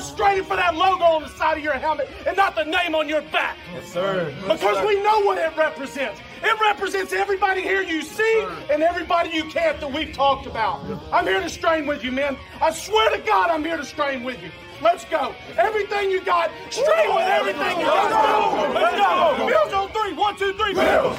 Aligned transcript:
I'm 0.00 0.06
straining 0.06 0.44
for 0.44 0.56
that 0.56 0.74
logo 0.74 1.04
on 1.04 1.20
the 1.20 1.28
side 1.28 1.58
of 1.58 1.62
your 1.62 1.74
helmet 1.74 2.08
and 2.26 2.34
not 2.34 2.56
the 2.56 2.64
name 2.64 2.94
on 2.94 3.06
your 3.06 3.20
back. 3.20 3.58
Yes, 3.74 3.92
sir. 3.92 4.34
Because 4.48 4.86
we 4.86 4.98
know 5.02 5.20
what 5.20 5.36
it 5.36 5.54
represents. 5.58 6.18
It 6.42 6.58
represents 6.58 7.12
everybody 7.12 7.60
here 7.60 7.82
you 7.82 8.00
see 8.00 8.46
and 8.72 8.82
everybody 8.82 9.28
you 9.28 9.44
can't 9.44 9.78
that 9.78 9.92
we've 9.92 10.14
talked 10.14 10.46
about. 10.46 10.80
I'm 11.12 11.26
here 11.26 11.42
to 11.42 11.50
strain 11.50 11.86
with 11.86 12.02
you, 12.02 12.12
man. 12.12 12.38
I 12.62 12.70
swear 12.72 13.10
to 13.14 13.18
God, 13.18 13.50
I'm 13.50 13.62
here 13.62 13.76
to 13.76 13.84
strain 13.84 14.24
with 14.24 14.42
you. 14.42 14.50
Let's 14.80 15.04
go. 15.04 15.34
Everything 15.58 16.10
you 16.10 16.22
got, 16.22 16.50
strain 16.70 17.14
with 17.14 17.26
everything 17.26 17.80
you 17.80 17.84
got. 17.84 18.72
Let's 18.72 18.96
go. 18.96 19.46
Bills 19.46 19.74
on 19.74 19.90
three. 19.90 20.14
One, 20.14 20.34
two, 20.38 20.54
three. 20.54 20.72
Bills. 20.72 21.18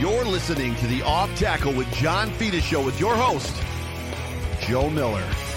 You're 0.00 0.24
listening 0.24 0.74
to 0.76 0.86
the 0.86 1.02
Off 1.02 1.28
Tackle 1.38 1.74
with 1.74 1.86
John 1.92 2.30
Fina 2.30 2.58
show 2.62 2.82
with 2.82 2.98
your 2.98 3.14
host, 3.14 3.54
Joe 4.66 4.88
Miller. 4.88 5.49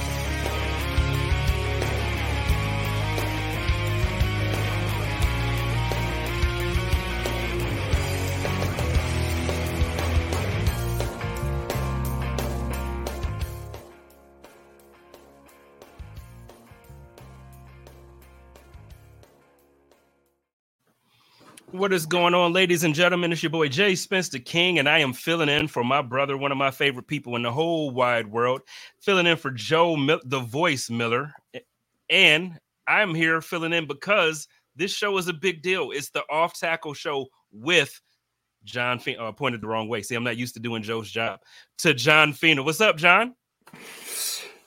What 21.73 21.93
is 21.93 22.05
going 22.05 22.35
on, 22.35 22.53
ladies 22.53 22.83
and 22.83 22.95
gentlemen? 22.95 23.31
It's 23.33 23.43
your 23.43 23.49
boy 23.51 23.69
Jay 23.69 23.95
Spence 23.95 24.29
the 24.29 24.41
King, 24.41 24.79
and 24.79 24.89
I 24.89 24.99
am 24.99 25.13
filling 25.13 25.49
in 25.49 25.69
for 25.69 25.83
my 25.83 26.03
brother, 26.03 26.37
one 26.37 26.51
of 26.51 26.59
my 26.59 26.71
favorite 26.71 27.07
people 27.07 27.35
in 27.35 27.43
the 27.43 27.51
whole 27.51 27.91
wide 27.91 28.27
world, 28.27 28.61
filling 29.01 29.27
in 29.27 29.37
for 29.37 29.51
Joe, 29.51 29.95
Mil- 29.97 30.21
the 30.25 30.41
Voice 30.41 30.91
Miller, 30.91 31.33
and 32.11 32.59
I'm 32.87 33.15
here 33.15 33.41
filling 33.41 33.73
in 33.73 33.87
because 33.87 34.47
this 34.75 34.93
show 34.93 35.17
is 35.17 35.29
a 35.29 35.33
big 35.33 35.63
deal. 35.63 35.91
It's 35.91 36.11
the 36.11 36.23
Off 36.29 36.59
Tackle 36.59 36.93
Show 36.93 37.27
with 37.51 38.01
John. 38.65 38.99
Fe- 38.99 39.17
oh, 39.17 39.27
uh, 39.27 39.29
I 39.29 39.33
pointed 39.33 39.61
the 39.61 39.67
wrong 39.67 39.89
way. 39.89 40.03
See, 40.03 40.15
I'm 40.15 40.25
not 40.25 40.37
used 40.37 40.55
to 40.55 40.61
doing 40.61 40.83
Joe's 40.83 41.11
job. 41.11 41.39
To 41.79 41.95
John 41.95 42.33
Fina. 42.33 42.63
What's 42.63 42.81
up, 42.81 42.97
John? 42.97 43.35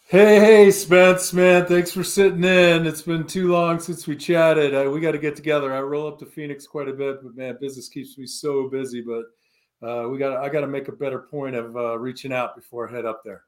Hey, 0.08 0.38
hey, 0.38 0.70
Spence, 0.70 1.32
man. 1.32 1.66
Thanks 1.66 1.90
for 1.90 2.04
sitting 2.04 2.44
in. 2.44 2.86
It's 2.86 3.02
been 3.02 3.26
too 3.26 3.50
long 3.50 3.80
since 3.80 4.06
we 4.06 4.14
chatted. 4.14 4.72
Uh, 4.72 4.88
we 4.88 5.00
got 5.00 5.12
to 5.12 5.18
get 5.18 5.34
together. 5.34 5.74
I 5.74 5.80
roll 5.80 6.06
up 6.06 6.16
to 6.20 6.26
Phoenix 6.26 6.64
quite 6.64 6.86
a 6.86 6.92
bit, 6.92 7.24
but 7.24 7.36
man, 7.36 7.58
business 7.60 7.88
keeps 7.88 8.16
me 8.16 8.24
so 8.24 8.68
busy. 8.68 9.02
But 9.02 9.24
uh, 9.84 10.08
we 10.08 10.16
got 10.18 10.36
I 10.36 10.48
got 10.48 10.60
to 10.60 10.68
make 10.68 10.86
a 10.86 10.92
better 10.92 11.18
point 11.18 11.56
of 11.56 11.76
uh, 11.76 11.98
reaching 11.98 12.32
out 12.32 12.54
before 12.54 12.88
I 12.88 12.94
head 12.94 13.04
up 13.04 13.22
there. 13.24 13.42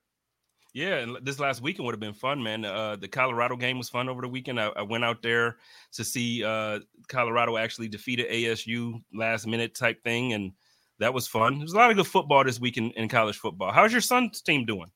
Yeah, 0.74 0.96
and 0.96 1.16
this 1.22 1.38
last 1.38 1.62
weekend 1.62 1.86
would 1.86 1.94
have 1.94 2.00
been 2.00 2.12
fun, 2.12 2.42
man. 2.42 2.64
Uh, 2.64 2.96
the 2.96 3.06
Colorado 3.06 3.54
game 3.54 3.78
was 3.78 3.88
fun 3.88 4.08
over 4.08 4.22
the 4.22 4.28
weekend. 4.28 4.60
I, 4.60 4.72
I 4.74 4.82
went 4.82 5.04
out 5.04 5.22
there 5.22 5.58
to 5.92 6.02
see 6.02 6.42
uh, 6.42 6.80
Colorado 7.06 7.56
actually 7.56 7.86
defeated 7.86 8.28
ASU 8.32 9.00
last 9.14 9.46
minute 9.46 9.76
type 9.76 10.02
thing, 10.02 10.32
and 10.32 10.50
that 10.98 11.14
was 11.14 11.28
fun. 11.28 11.58
There's 11.58 11.74
a 11.74 11.76
lot 11.76 11.92
of 11.92 11.96
good 11.96 12.08
football 12.08 12.42
this 12.42 12.58
week 12.58 12.78
in, 12.78 12.90
in 12.96 13.08
college 13.08 13.38
football. 13.38 13.70
How's 13.70 13.92
your 13.92 14.00
son's 14.00 14.42
team 14.42 14.66
doing? 14.66 14.90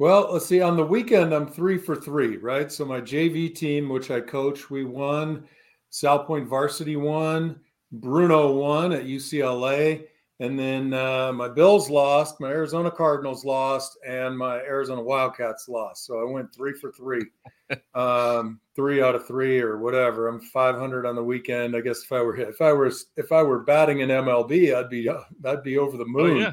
Well, 0.00 0.30
let's 0.32 0.46
see. 0.46 0.62
On 0.62 0.78
the 0.78 0.82
weekend, 0.82 1.34
I'm 1.34 1.46
three 1.46 1.76
for 1.76 1.94
three, 1.94 2.38
right? 2.38 2.72
So 2.72 2.86
my 2.86 3.02
JV 3.02 3.54
team, 3.54 3.90
which 3.90 4.10
I 4.10 4.22
coach, 4.22 4.70
we 4.70 4.82
won. 4.82 5.44
South 5.90 6.26
Point 6.26 6.48
Varsity 6.48 6.96
won. 6.96 7.60
Bruno 7.92 8.50
won 8.50 8.92
at 8.92 9.04
UCLA. 9.04 10.06
And 10.38 10.58
then 10.58 10.94
uh, 10.94 11.34
my 11.34 11.48
Bills 11.48 11.90
lost, 11.90 12.40
my 12.40 12.48
Arizona 12.48 12.90
Cardinals 12.90 13.44
lost, 13.44 13.98
and 14.08 14.38
my 14.38 14.60
Arizona 14.60 15.02
Wildcats 15.02 15.68
lost. 15.68 16.06
So 16.06 16.26
I 16.26 16.32
went 16.32 16.54
three 16.54 16.72
for 16.72 16.90
three, 16.92 17.26
um, 17.94 18.58
three 18.74 19.02
out 19.02 19.14
of 19.14 19.26
three 19.26 19.60
or 19.60 19.80
whatever. 19.80 20.28
I'm 20.28 20.40
500 20.40 21.04
on 21.04 21.14
the 21.14 21.22
weekend. 21.22 21.76
I 21.76 21.82
guess 21.82 22.04
if 22.04 22.10
I 22.10 22.22
were 22.22 22.38
if 22.38 22.62
I 22.62 22.72
were 22.72 22.90
if 23.18 23.32
I 23.32 23.42
were 23.42 23.64
batting 23.64 24.00
in 24.00 24.08
MLB, 24.08 24.74
I'd 24.74 24.88
be 24.88 25.10
uh, 25.10 25.20
I'd 25.44 25.62
be 25.62 25.76
over 25.76 25.98
the 25.98 26.06
moon. 26.06 26.38
Oh, 26.38 26.52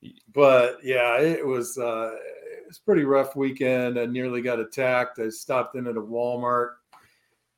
yeah. 0.00 0.12
But 0.32 0.78
yeah, 0.82 1.20
it 1.20 1.46
was 1.46 1.76
uh, 1.76 2.16
it 2.70 2.72
was 2.72 2.78
a 2.78 2.82
pretty 2.82 3.04
rough 3.04 3.36
weekend. 3.36 3.98
I 3.98 4.06
nearly 4.06 4.42
got 4.42 4.60
attacked. 4.60 5.18
I 5.18 5.28
stopped 5.28 5.76
in 5.76 5.86
at 5.86 5.96
a 5.96 6.00
Walmart 6.00 6.70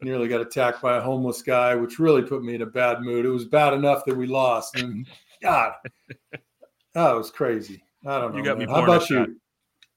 nearly 0.04 0.28
got 0.28 0.40
attacked 0.40 0.82
by 0.82 0.96
a 0.96 1.00
homeless 1.00 1.42
guy, 1.42 1.74
which 1.74 1.98
really 1.98 2.22
put 2.22 2.42
me 2.42 2.54
in 2.54 2.62
a 2.62 2.66
bad 2.66 3.02
mood. 3.02 3.24
It 3.24 3.30
was 3.30 3.44
bad 3.44 3.72
enough 3.72 4.04
that 4.04 4.16
we 4.16 4.26
lost. 4.26 4.76
And 4.76 5.06
God, 5.40 5.74
that 6.94 7.12
was 7.12 7.30
crazy. 7.30 7.82
I 8.06 8.20
don't 8.20 8.32
know. 8.32 8.38
You 8.38 8.44
got 8.44 8.58
me. 8.58 8.66
How 8.66 8.82
about 8.82 9.08
you? 9.10 9.36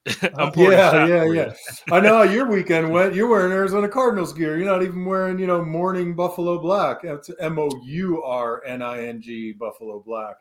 I'm 0.38 0.52
yeah, 0.54 1.04
yeah, 1.06 1.24
yeah. 1.24 1.52
I 1.90 1.98
know 1.98 2.18
how 2.18 2.22
your 2.22 2.46
weekend 2.50 2.92
went. 2.92 3.16
You're 3.16 3.26
wearing 3.26 3.50
Arizona 3.50 3.88
Cardinals 3.88 4.32
gear. 4.32 4.56
You're 4.56 4.66
not 4.66 4.84
even 4.84 5.04
wearing, 5.04 5.36
you 5.40 5.48
know, 5.48 5.64
morning 5.64 6.14
Buffalo 6.14 6.60
Black. 6.60 7.02
That's 7.02 7.28
M 7.40 7.58
O 7.58 7.68
U 7.84 8.22
R 8.22 8.62
N 8.64 8.82
I 8.82 9.08
N 9.08 9.20
G 9.20 9.52
Buffalo 9.52 10.00
Black. 10.06 10.36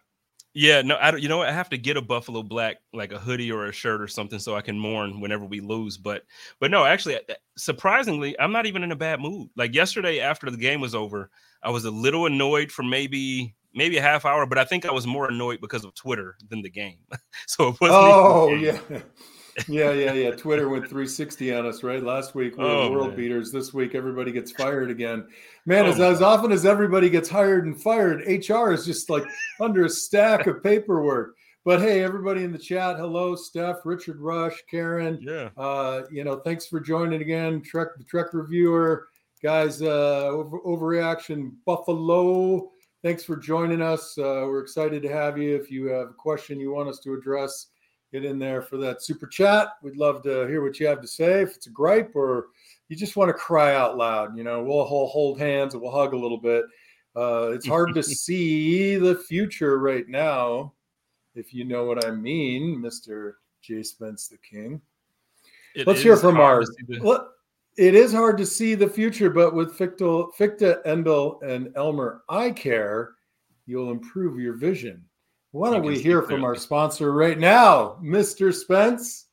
Yeah, 0.58 0.82
no, 0.84 0.98
I 1.02 1.12
don't. 1.12 1.22
You 1.22 1.28
know 1.28 1.40
what? 1.40 1.50
I 1.50 1.52
have 1.52 1.70
to 1.72 1.78
get 1.78 1.98
a 1.98 2.02
Buffalo 2.02 2.42
Black, 2.42 2.78
like 2.94 3.12
a 3.12 3.20
hoodie 3.20 3.52
or 3.52 3.66
a 3.66 3.74
shirt 3.74 4.02
or 4.02 4.08
something, 4.08 4.40
so 4.40 4.56
I 4.56 4.62
can 4.62 4.80
mourn 4.80 5.20
whenever 5.20 5.44
we 5.44 5.60
lose. 5.60 5.98
But, 5.98 6.24
but 6.62 6.72
no, 6.72 6.86
actually, 6.86 7.18
uh, 7.18 7.34
surprisingly, 7.58 8.40
I'm 8.40 8.54
not 8.54 8.66
even 8.66 8.82
in 8.82 8.94
a 8.94 8.96
bad 8.96 9.20
mood. 9.20 9.50
Like 9.58 9.76
yesterday, 9.76 10.22
after 10.22 10.50
the 10.50 10.56
game 10.56 10.80
was 10.80 10.96
over, 10.96 11.30
I 11.62 11.72
was 11.72 11.84
a 11.84 11.92
little 11.92 12.26
annoyed 12.26 12.72
for 12.72 12.84
maybe 12.84 13.54
maybe 13.74 13.98
a 13.98 14.02
half 14.02 14.24
hour, 14.24 14.46
but 14.46 14.58
I 14.58 14.64
think 14.64 14.86
I 14.86 14.94
was 14.94 15.06
more 15.06 15.28
annoyed 15.28 15.60
because 15.60 15.84
of 15.84 15.94
Twitter 15.94 16.38
than 16.50 16.62
the 16.62 16.70
game. 16.70 17.00
so 17.48 17.70
it 17.70 17.82
wasn't. 17.82 18.00
Oh 18.02 18.56
yeah, 18.56 18.80
yeah, 19.68 19.92
yeah, 19.92 20.14
yeah. 20.14 20.32
Twitter 20.32 20.70
went 20.70 20.84
360 20.86 21.54
on 21.54 21.66
us, 21.66 21.84
right? 21.84 22.04
Last 22.04 22.36
week 22.36 22.58
we 22.58 22.64
were 22.64 22.70
Oh, 22.70 22.92
world 22.92 23.08
man. 23.10 23.18
beaters. 23.18 23.52
This 23.52 23.74
week 23.74 23.96
everybody 23.96 24.32
gets 24.32 24.52
fired 24.52 24.92
again. 24.92 25.28
Man, 25.66 25.86
Oh, 25.86 25.90
as, 25.90 26.00
as 26.00 26.22
often 26.22 26.52
as 26.52 26.66
everybody 26.66 27.10
gets 27.10 27.30
hired 27.30 27.66
and 27.66 27.82
fired, 27.82 28.22
HR 28.28 28.72
is 28.72 28.86
just 28.86 29.10
like 29.10 29.26
under 29.60 29.86
a 29.86 29.90
stack 29.90 30.48
of 30.48 30.62
paperwork. 30.64 31.36
But 31.64 31.82
hey, 31.82 32.04
everybody 32.04 32.44
in 32.44 32.52
the 32.52 32.60
chat, 32.60 32.98
hello, 32.98 33.36
Steph, 33.36 33.78
Richard 33.86 34.20
Rush, 34.20 34.62
Karen. 34.70 35.18
Yeah. 35.22 35.50
Uh, 35.58 36.04
you 36.12 36.24
know, 36.24 36.36
thanks 36.38 36.68
for 36.68 36.80
joining 36.80 37.22
again, 37.22 37.62
Trek 37.64 37.88
the 37.98 38.04
Trek 38.04 38.28
reviewer, 38.34 39.08
guys. 39.42 39.82
Uh, 39.82 40.28
over, 40.28 40.60
overreaction 40.60 41.54
Buffalo. 41.66 42.70
Thanks 43.04 43.24
for 43.24 43.36
joining 43.36 43.82
us. 43.82 44.18
Uh, 44.18 44.46
we're 44.48 44.62
excited 44.62 45.02
to 45.04 45.10
have 45.10 45.38
you. 45.40 45.56
If 45.56 45.72
you 45.72 45.88
have 45.88 46.10
a 46.10 46.14
question 46.14 46.60
you 46.60 46.72
want 46.72 46.90
us 46.90 47.00
to 47.00 47.14
address, 47.14 47.68
get 48.12 48.26
in 48.26 48.40
there 48.40 48.62
for 48.62 48.78
that 48.78 49.02
super 49.04 49.28
chat. 49.28 49.70
We'd 49.82 49.98
love 49.98 50.24
to 50.24 50.48
hear 50.48 50.64
what 50.64 50.80
you 50.80 50.88
have 50.88 51.02
to 51.02 51.08
say. 51.08 51.42
If 51.42 51.56
it's 51.56 51.68
a 51.68 51.72
gripe 51.72 52.16
or 52.16 52.48
you 52.90 52.96
just 52.96 53.16
want 53.16 53.30
to 53.30 53.34
cry 53.34 53.76
out 53.76 53.98
loud, 53.98 54.38
you 54.38 54.44
know, 54.44 54.64
we'll 54.64 54.86
hold, 54.86 55.40
hands 55.40 55.74
and 55.74 55.82
we'll 55.82 55.92
hug 55.92 56.14
a 56.14 56.18
little 56.18 56.38
bit. 56.38 56.66
Uh, 57.16 57.52
it's 57.54 57.68
hard 57.68 57.94
to 57.96 58.04
see 58.04 58.96
the 58.96 59.16
future 59.16 59.80
right 59.80 60.08
now, 60.08 60.74
if 61.34 61.54
you 61.54 61.66
know 61.66 61.86
what 61.86 62.06
I 62.06 62.12
mean, 62.12 62.80
Mister 62.80 63.38
J. 63.62 63.84
Spence 63.84 64.28
the 64.28 64.38
King. 64.38 64.82
It 65.76 65.88
Let's 65.88 66.02
hear 66.02 66.16
from 66.16 66.36
hard 66.36 66.66
our. 66.68 66.86
the- 66.88 67.28
it 67.78 67.94
is 67.94 68.14
hard 68.14 68.38
to 68.38 68.46
see 68.46 68.74
the 68.74 68.88
future, 68.88 69.30
but 69.30 69.54
with 69.54 69.78
Fichte, 69.78 70.34
Fichte 70.38 70.82
Endl, 70.86 71.42
and 71.44 71.76
Elmer 71.76 72.22
Eye 72.30 72.52
Care, 72.52 73.16
you'll 73.66 73.92
improve 73.92 74.40
your 74.40 74.54
vision. 74.54 75.04
Why 75.56 75.72
don't 75.72 75.86
we 75.86 76.02
hear 76.02 76.22
from 76.22 76.44
our 76.44 76.56
sponsor 76.56 77.14
right 77.14 77.40
now, 77.40 77.96
Mr. 78.04 78.54
Spence? 78.54 79.28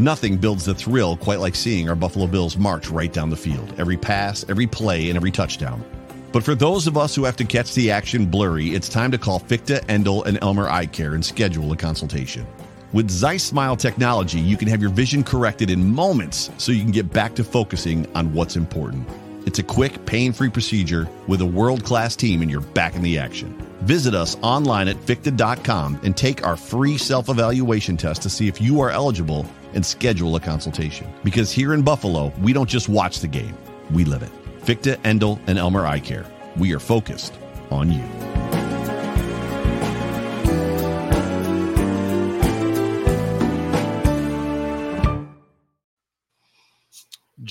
Nothing 0.00 0.38
builds 0.38 0.64
the 0.64 0.74
thrill 0.74 1.18
quite 1.18 1.38
like 1.38 1.54
seeing 1.54 1.90
our 1.90 1.94
Buffalo 1.94 2.26
Bills 2.26 2.56
march 2.56 2.88
right 2.88 3.12
down 3.12 3.28
the 3.28 3.36
field. 3.36 3.74
Every 3.78 3.98
pass, 3.98 4.46
every 4.48 4.66
play, 4.66 5.10
and 5.10 5.16
every 5.18 5.30
touchdown. 5.30 5.84
But 6.32 6.42
for 6.42 6.54
those 6.54 6.86
of 6.86 6.96
us 6.96 7.14
who 7.14 7.24
have 7.24 7.36
to 7.36 7.44
catch 7.44 7.74
the 7.74 7.90
action 7.90 8.24
blurry, 8.24 8.68
it's 8.68 8.88
time 8.88 9.10
to 9.10 9.18
call 9.18 9.40
Fichte, 9.40 9.84
Endl, 9.88 10.24
and 10.24 10.38
Elmer 10.40 10.70
Eye 10.70 10.86
Care 10.86 11.12
and 11.12 11.22
schedule 11.22 11.70
a 11.72 11.76
consultation. 11.76 12.46
With 12.94 13.10
Zeiss 13.10 13.44
Smile 13.44 13.76
technology, 13.76 14.40
you 14.40 14.56
can 14.56 14.68
have 14.68 14.80
your 14.80 14.90
vision 14.90 15.22
corrected 15.22 15.68
in 15.68 15.94
moments 15.94 16.48
so 16.56 16.72
you 16.72 16.80
can 16.80 16.92
get 16.92 17.12
back 17.12 17.34
to 17.34 17.44
focusing 17.44 18.10
on 18.16 18.32
what's 18.32 18.56
important. 18.56 19.06
It's 19.46 19.60
a 19.60 19.62
quick, 19.62 20.04
pain 20.06 20.32
free 20.32 20.50
procedure 20.50 21.08
with 21.28 21.40
a 21.40 21.46
world 21.46 21.84
class 21.84 22.16
team, 22.16 22.42
and 22.42 22.50
you're 22.50 22.60
back 22.60 22.96
in 22.96 23.02
the 23.02 23.16
action. 23.16 23.54
Visit 23.82 24.12
us 24.12 24.36
online 24.42 24.88
at 24.88 24.96
Fichte.com 24.96 26.00
and 26.02 26.16
take 26.16 26.44
our 26.44 26.56
free 26.56 26.98
self 26.98 27.28
evaluation 27.28 27.96
test 27.96 28.22
to 28.22 28.28
see 28.28 28.48
if 28.48 28.60
you 28.60 28.80
are 28.80 28.90
eligible 28.90 29.46
and 29.72 29.86
schedule 29.86 30.34
a 30.34 30.40
consultation. 30.40 31.06
Because 31.22 31.52
here 31.52 31.74
in 31.74 31.82
Buffalo, 31.82 32.32
we 32.42 32.52
don't 32.52 32.68
just 32.68 32.88
watch 32.88 33.20
the 33.20 33.28
game, 33.28 33.56
we 33.92 34.04
live 34.04 34.22
it. 34.22 34.32
Fichte, 34.64 35.00
Endl, 35.04 35.38
and 35.46 35.58
Elmer 35.58 35.86
Eye 35.86 36.00
Care. 36.00 36.26
We 36.56 36.74
are 36.74 36.80
focused 36.80 37.34
on 37.70 37.92
you. 37.92 38.25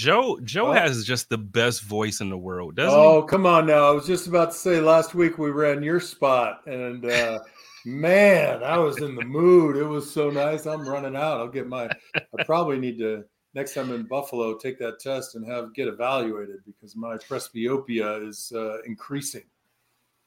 Joe 0.05 0.39
Joe 0.43 0.67
Oh. 0.69 0.73
has 0.73 1.03
just 1.03 1.29
the 1.29 1.37
best 1.37 1.81
voice 1.81 2.21
in 2.21 2.29
the 2.29 2.37
world, 2.37 2.75
doesn't 2.75 2.97
Oh, 2.99 3.23
come 3.23 3.45
on 3.45 3.65
now. 3.65 3.87
I 3.87 3.91
was 3.91 4.05
just 4.05 4.27
about 4.27 4.51
to 4.51 4.57
say 4.57 4.79
last 4.79 5.15
week 5.15 5.37
we 5.37 5.49
ran 5.49 5.81
your 5.83 5.99
spot 5.99 6.61
and 6.67 7.03
uh 7.05 7.39
man, 7.85 8.63
I 8.63 8.77
was 8.77 9.01
in 9.01 9.15
the 9.15 9.23
mood. 9.25 9.77
It 9.77 9.83
was 9.85 10.09
so 10.11 10.29
nice. 10.29 10.65
I'm 10.65 10.87
running 10.87 11.15
out. 11.15 11.39
I'll 11.39 11.47
get 11.47 11.67
my 11.67 11.89
I 12.15 12.43
probably 12.45 12.77
need 12.79 12.97
to 12.99 13.23
next 13.55 13.73
time 13.73 13.91
in 13.91 14.03
Buffalo 14.03 14.57
take 14.57 14.77
that 14.79 14.99
test 14.99 15.35
and 15.35 15.45
have 15.49 15.73
get 15.73 15.87
evaluated 15.87 16.57
because 16.65 16.95
my 16.95 17.15
presbyopia 17.17 18.27
is 18.27 18.51
uh 18.55 18.81
increasing. 18.85 19.43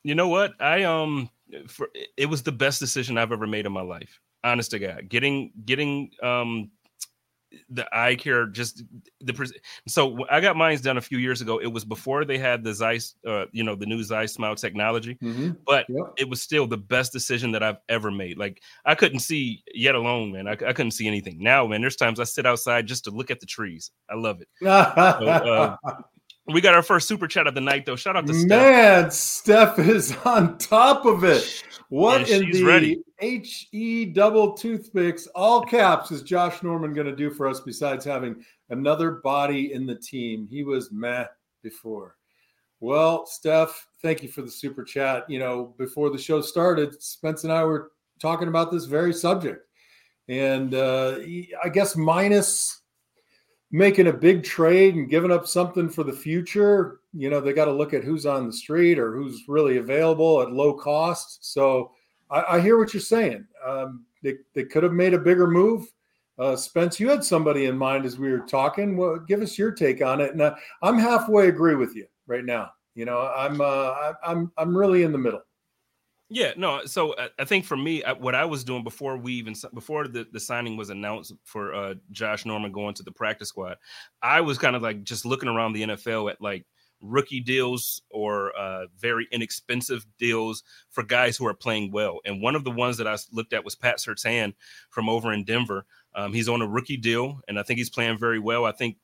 You 0.03 0.15
know 0.17 0.29
what? 0.29 0.53
I 0.61 0.83
um 0.85 1.31
for 1.69 1.89
it 2.17 2.27
was 2.27 2.43
the 2.43 2.53
best 2.53 2.81
decision 2.81 3.17
I've 3.17 3.33
ever 3.33 3.47
made 3.47 3.67
in 3.67 3.73
my 3.73 3.83
life. 3.83 4.21
Honest 4.45 4.71
to 4.73 4.79
God. 4.79 5.09
Getting 5.09 5.53
getting 5.65 6.11
um 6.23 6.71
the 7.71 7.87
eye 7.97 8.15
care 8.15 8.47
just 8.47 8.83
the 9.23 9.33
pres- 9.33 9.53
so 9.87 10.27
I 10.31 10.41
got 10.41 10.57
mine 10.57 10.77
done 10.83 10.99
a 10.99 11.01
few 11.01 11.19
years 11.19 11.41
ago. 11.41 11.59
It 11.59 11.67
was 11.67 11.85
before 11.85 12.25
they 12.25 12.37
had 12.39 12.63
the 12.63 12.75
Zeiss, 12.75 13.15
uh, 13.27 13.47
you 13.53 13.65
know, 13.65 13.75
the 13.75 13.87
new 13.87 14.03
Zeiss 14.03 14.35
Smile 14.35 14.55
technology, 14.55 15.17
Mhm. 15.23 15.57
but 15.67 15.87
Yep. 15.89 16.13
it 16.19 16.29
was 16.29 16.43
still 16.43 16.67
the 16.67 16.77
best 16.77 17.13
decision 17.13 17.51
that 17.53 17.63
I've 17.63 17.79
ever 17.89 18.11
made. 18.11 18.37
Like 18.39 18.63
I 18.85 18.95
couldn't 18.95 19.21
see 19.21 19.63
yet 19.73 19.95
alone, 19.95 20.33
man. 20.33 20.47
I, 20.47 20.53
I 20.53 20.73
couldn't 20.75 20.91
see 20.93 21.07
anything. 21.07 21.43
Now, 21.43 21.67
man, 21.67 21.81
there's 21.81 21.97
times 21.97 22.21
I 22.21 22.25
sit 22.25 22.45
outside 22.47 22.87
just 22.87 23.05
to 23.05 23.11
look 23.11 23.31
at 23.31 23.41
the 23.41 23.47
trees. 23.47 23.91
I 24.11 24.15
love 24.17 24.41
it. 24.43 24.49
uh, 24.67 25.77
We 26.49 26.61
got 26.61 26.75
our 26.75 26.83
first 26.83 27.09
super 27.09 27.29
chat 27.29 27.47
of 27.47 27.55
the 27.55 27.61
night, 27.61 27.85
though. 27.85 27.97
Shout 27.97 28.17
out 28.17 28.27
to 28.27 28.35
Steph. 28.35 28.49
Man, 28.49 29.11
Steph 29.11 29.79
is 29.79 30.17
on 30.25 30.57
top 30.59 31.05
of 31.05 31.25
it. 31.25 31.65
What 31.91 32.29
Yeah, 32.29 32.37
in 32.37 32.51
the 32.51 32.65
ready. 32.65 33.03
H 33.21 33.69
E 33.73 34.05
double 34.07 34.53
toothpicks, 34.53 35.27
all 35.35 35.63
caps, 35.63 36.11
is 36.11 36.23
Josh 36.23 36.63
Norman 36.63 36.93
going 36.93 37.07
to 37.07 37.17
do 37.17 37.31
for 37.31 37.49
us 37.49 37.61
besides 37.61 38.05
having 38.05 38.45
another 38.71 39.13
body 39.13 39.73
in 39.73 39.87
the 39.87 39.95
team? 39.95 40.47
He 40.51 40.65
was 40.65 40.93
meh 40.93 41.27
before. 41.63 42.17
Well, 42.81 43.27
Steph, 43.27 43.89
thank 44.03 44.23
you 44.23 44.29
for 44.29 44.43
the 44.43 44.51
super 44.51 44.85
chat. 44.85 45.29
You 45.29 45.41
know, 45.41 45.75
before 45.79 46.11
the 46.11 46.19
show 46.19 46.41
started, 46.41 47.03
Spence 47.03 47.45
and 47.45 47.53
I 47.53 47.65
were 47.65 47.91
talking 48.21 48.49
about 48.49 48.71
this 48.71 48.85
very 48.85 49.13
subject. 49.13 49.67
And 50.29 50.75
uh, 50.75 51.19
I 51.65 51.69
guess 51.71 51.97
minus 51.97 52.83
making 53.71 54.07
a 54.07 54.13
big 54.13 54.43
trade 54.43 54.95
and 54.95 55.11
giving 55.11 55.31
up 55.31 55.47
something 55.47 55.89
for 55.89 56.03
the 56.03 56.13
future, 56.13 57.01
you 57.13 57.29
know, 57.29 57.41
they 57.41 57.53
got 57.53 57.67
to 57.67 57.73
look 57.73 57.93
at 57.93 58.05
who's 58.05 58.27
on 58.27 58.47
the 58.47 58.53
street 58.53 58.99
or 58.99 59.15
who's 59.15 59.45
really 59.49 59.77
available 59.77 60.41
at 60.41 60.53
low 60.53 60.73
cost. 60.73 61.53
So 61.53 61.93
I, 62.31 62.57
I 62.57 62.61
hear 62.61 62.79
what 62.79 62.95
you're 62.95 63.01
saying. 63.01 63.47
Um, 63.67 64.05
they, 64.23 64.37
they 64.55 64.65
could 64.65 64.83
have 64.83 64.93
made 64.93 65.15
a 65.15 65.19
bigger 65.19 65.47
move. 65.47 65.87
Uh, 66.39 66.57
Spence, 66.57 67.01
you 67.01 67.09
had 67.09 67.25
somebody 67.25 67.67
in 67.67 67.77
mind 67.77 68.07
as 68.07 68.19
we 68.19 68.31
were 68.31 68.41
talking. 68.41 68.97
Well, 68.97 69.19
give 69.19 69.43
us 69.43 69.59
your 69.59 69.73
take 69.73 70.03
on 70.03 70.21
it. 70.21 70.33
And 70.33 70.41
uh, 70.41 70.55
I'm 70.83 70.99
halfway 70.99 71.49
agree 71.49 71.75
with 71.75 71.95
you 71.97 72.07
right 72.27 72.45
now. 72.45 72.71
You 72.95 73.05
know, 73.05 73.21
I'm 73.21 73.61
uh, 73.61 73.65
I, 73.65 74.13
I'm 74.25 74.51
I'm 74.57 74.77
really 74.77 75.03
in 75.03 75.13
the 75.13 75.19
middle. 75.19 75.43
Yeah, 76.31 76.53
no. 76.57 76.85
So 76.85 77.15
I, 77.19 77.29
I 77.39 77.45
think 77.45 77.65
for 77.65 77.77
me, 77.77 78.05
I, 78.05 78.13
what 78.13 78.35
I 78.35 78.45
was 78.45 78.63
doing 78.63 78.85
before 78.85 79.17
we 79.17 79.33
even 79.35 79.55
before 79.73 80.07
the, 80.07 80.27
the 80.31 80.41
signing 80.41 80.77
was 80.77 80.91
announced 80.91 81.33
for 81.45 81.75
uh, 81.75 81.95
Josh 82.11 82.45
Norman 82.45 82.71
going 82.71 82.95
to 82.95 83.03
the 83.03 83.13
practice 83.13 83.49
squad, 83.49 83.77
I 84.23 84.43
was 84.43 84.59
kind 84.59 84.77
of 84.77 84.83
like 84.83 85.05
just 85.05 85.25
looking 85.25 85.49
around 85.49 85.73
the 85.73 85.83
NFL 85.83 86.31
at 86.31 86.41
like 86.41 86.67
rookie 87.01 87.41
deals 87.41 88.03
or 88.11 88.55
uh, 88.59 88.87
very 88.99 89.27
inexpensive 89.33 90.05
deals 90.19 90.65
for 90.91 91.03
guys 91.03 91.37
who 91.37 91.47
are 91.47 91.55
playing 91.55 91.93
well. 91.93 92.21
And 92.27 92.43
one 92.43 92.55
of 92.57 92.65
the 92.65 92.71
ones 92.71 92.99
that 92.99 93.07
I 93.07 93.17
looked 93.33 93.53
at 93.55 93.65
was 93.65 93.75
Pat 93.75 93.99
Surtain 93.99 94.55
from 94.91 95.09
over 95.09 95.33
in 95.33 95.45
Denver. 95.45 95.87
Um, 96.15 96.33
he's 96.35 96.49
on 96.49 96.61
a 96.61 96.67
rookie 96.69 96.97
deal, 96.97 97.41
and 97.49 97.59
I 97.59 97.63
think 97.63 97.79
he's 97.79 97.91
playing 97.91 98.19
very 98.19 98.39
well. 98.39 98.67
I 98.67 98.73
think 98.73 98.97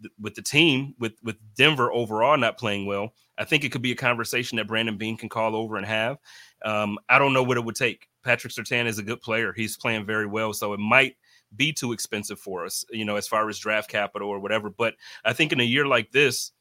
th- 0.00 0.12
with 0.18 0.34
the 0.34 0.42
team, 0.42 0.94
with 0.98 1.12
with 1.22 1.36
Denver 1.56 1.92
overall 1.92 2.38
not 2.38 2.58
playing 2.58 2.86
well, 2.86 3.12
I 3.40 3.44
think 3.44 3.64
it 3.64 3.72
could 3.72 3.80
be 3.80 3.92
a 3.92 3.96
conversation 3.96 4.56
that 4.56 4.68
Brandon 4.68 4.98
Beane 4.98 5.16
can 5.16 5.30
call 5.30 5.56
over 5.56 5.76
and 5.78 5.86
have. 5.86 6.18
Um, 6.62 6.98
I 7.08 7.18
don't 7.18 7.32
know 7.32 7.42
what 7.42 7.56
it 7.56 7.64
would 7.64 7.74
take. 7.74 8.06
Patrick 8.22 8.52
Surtain 8.52 8.84
is 8.84 8.98
a 8.98 9.02
good 9.02 9.22
player. 9.22 9.54
He's 9.56 9.78
playing 9.78 10.04
very 10.04 10.26
well, 10.26 10.52
so 10.52 10.74
it 10.74 10.80
might 10.80 11.16
be 11.56 11.72
too 11.72 11.92
expensive 11.92 12.38
for 12.38 12.66
us, 12.66 12.84
you 12.90 13.06
know, 13.06 13.16
as 13.16 13.26
far 13.26 13.48
as 13.48 13.58
draft 13.58 13.88
capital 13.88 14.28
or 14.28 14.38
whatever. 14.38 14.68
But 14.68 14.94
I 15.24 15.32
think 15.32 15.52
in 15.52 15.60
a 15.60 15.64
year 15.64 15.86
like 15.86 16.12
this, 16.12 16.52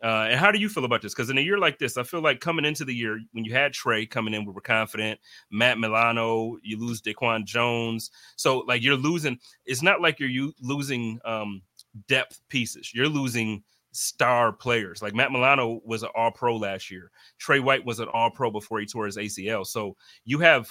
uh, 0.00 0.28
and 0.30 0.38
how 0.38 0.52
do 0.52 0.60
you 0.60 0.68
feel 0.68 0.84
about 0.84 1.02
this? 1.02 1.12
Because 1.12 1.28
in 1.28 1.38
a 1.38 1.42
year 1.42 1.58
like 1.58 1.80
this, 1.80 1.96
I 1.96 2.04
feel 2.04 2.20
like 2.20 2.38
coming 2.38 2.64
into 2.64 2.84
the 2.84 2.94
year, 2.94 3.18
when 3.32 3.44
you 3.44 3.52
had 3.52 3.72
Trey 3.72 4.06
coming 4.06 4.32
in, 4.32 4.44
we 4.44 4.52
were 4.52 4.60
confident. 4.60 5.18
Matt 5.50 5.80
Milano, 5.80 6.56
you 6.62 6.78
lose 6.78 7.02
Daquan 7.02 7.46
Jones, 7.46 8.12
so 8.36 8.60
like 8.60 8.80
you're 8.80 8.96
losing. 8.96 9.38
It's 9.66 9.82
not 9.82 10.00
like 10.00 10.20
you're 10.20 10.28
you 10.28 10.52
losing 10.60 11.18
um, 11.24 11.62
depth 12.06 12.40
pieces. 12.48 12.94
You're 12.94 13.08
losing 13.08 13.64
star 13.98 14.52
players. 14.52 15.02
Like 15.02 15.14
Matt 15.14 15.32
Milano 15.32 15.80
was 15.84 16.02
an 16.02 16.10
All 16.14 16.30
Pro 16.30 16.56
last 16.56 16.90
year. 16.90 17.10
Tre 17.38 17.58
White 17.60 17.84
was 17.84 17.98
an 18.00 18.08
All 18.12 18.30
Pro 18.30 18.50
before 18.50 18.78
he 18.80 18.86
tore 18.86 19.06
his 19.06 19.16
ACL. 19.16 19.66
So 19.66 19.96
you 20.24 20.38
have, 20.38 20.68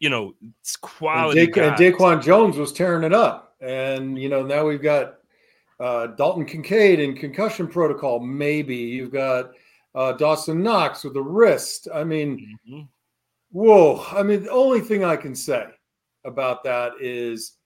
you 0.00 0.10
know, 0.10 0.34
it's 0.60 0.74
And, 0.76 0.82
quality. 0.82 1.46
Da- 1.46 1.68
and. 1.68 1.76
Daquan 1.76 2.22
Jones 2.22 2.56
was 2.56 2.72
tearing 2.72 3.04
it 3.04 3.12
up, 3.14 3.54
and 3.60 4.18
you 4.18 4.28
know 4.28 4.42
now 4.44 4.66
we've 4.66 4.82
got 4.82 5.14
uh, 5.80 6.08
Dalton 6.08 6.44
Kincaid 6.44 7.00
in 7.00 7.16
concussion 7.16 7.66
protocol. 7.68 8.20
Maybe 8.20 8.76
you've 8.76 9.12
got 9.12 9.52
uh, 9.94 10.12
Dawson 10.12 10.62
Knox 10.62 11.04
with 11.04 11.14
the 11.14 11.22
wrist. 11.22 11.86
I 11.94 12.02
mean, 12.04 12.58
Mhm. 12.68 12.88
whoa! 13.50 14.04
I 14.10 14.22
mean, 14.22 14.42
the 14.44 14.50
only 14.50 14.80
thing 14.80 15.04
I 15.04 15.16
can 15.16 15.34
say 15.34 15.66
about 16.24 16.62
that 16.64 16.92
is, 17.00 17.58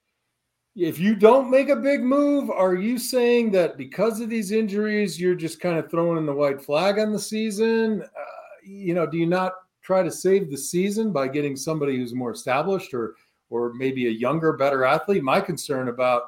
if 0.77 0.99
you 0.99 1.15
don't 1.17 1.51
make 1.51 1.71
a 1.71 1.77
big 1.77 2.03
move, 2.03 2.51
are 2.51 2.75
you 2.75 2.99
saying 2.99 3.51
that 3.53 3.77
because 3.79 4.21
of 4.21 4.29
these 4.29 4.53
injuries, 4.53 5.19
you're 5.19 5.35
just 5.35 5.59
kind 5.61 5.79
of 5.79 5.91
throwing 5.91 6.19
in 6.19 6.27
the 6.27 6.35
white 6.35 6.61
flag 6.63 6.99
on 6.99 7.13
the 7.13 7.19
season? 7.19 8.03
Uh, 8.03 8.25
you 8.63 8.93
know, 8.95 9.07
do 9.07 9.17
you 9.17 9.27
not 9.27 9.55
try 9.83 10.03
to 10.03 10.11
save 10.11 10.51
the 10.51 10.57
season 10.59 11.13
by 11.13 11.29
getting 11.29 11.57
somebody 11.57 11.97
who's 11.97 12.15
more 12.15 12.31
established 12.33 12.93
or 12.93 13.15
or 13.49 13.73
maybe 13.75 14.07
a 14.09 14.11
younger, 14.11 14.53
better 14.53 14.85
athlete? 14.85 15.23
My 15.23 15.41
concern 15.41 15.89
about 15.89 16.25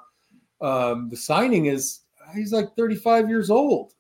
um, 0.61 1.09
the 1.11 1.17
signing 1.17 1.67
is 1.67 2.01
he's 2.35 2.53
like 2.53 2.75
35 2.77 3.29
years 3.29 3.51
old. 3.51 3.93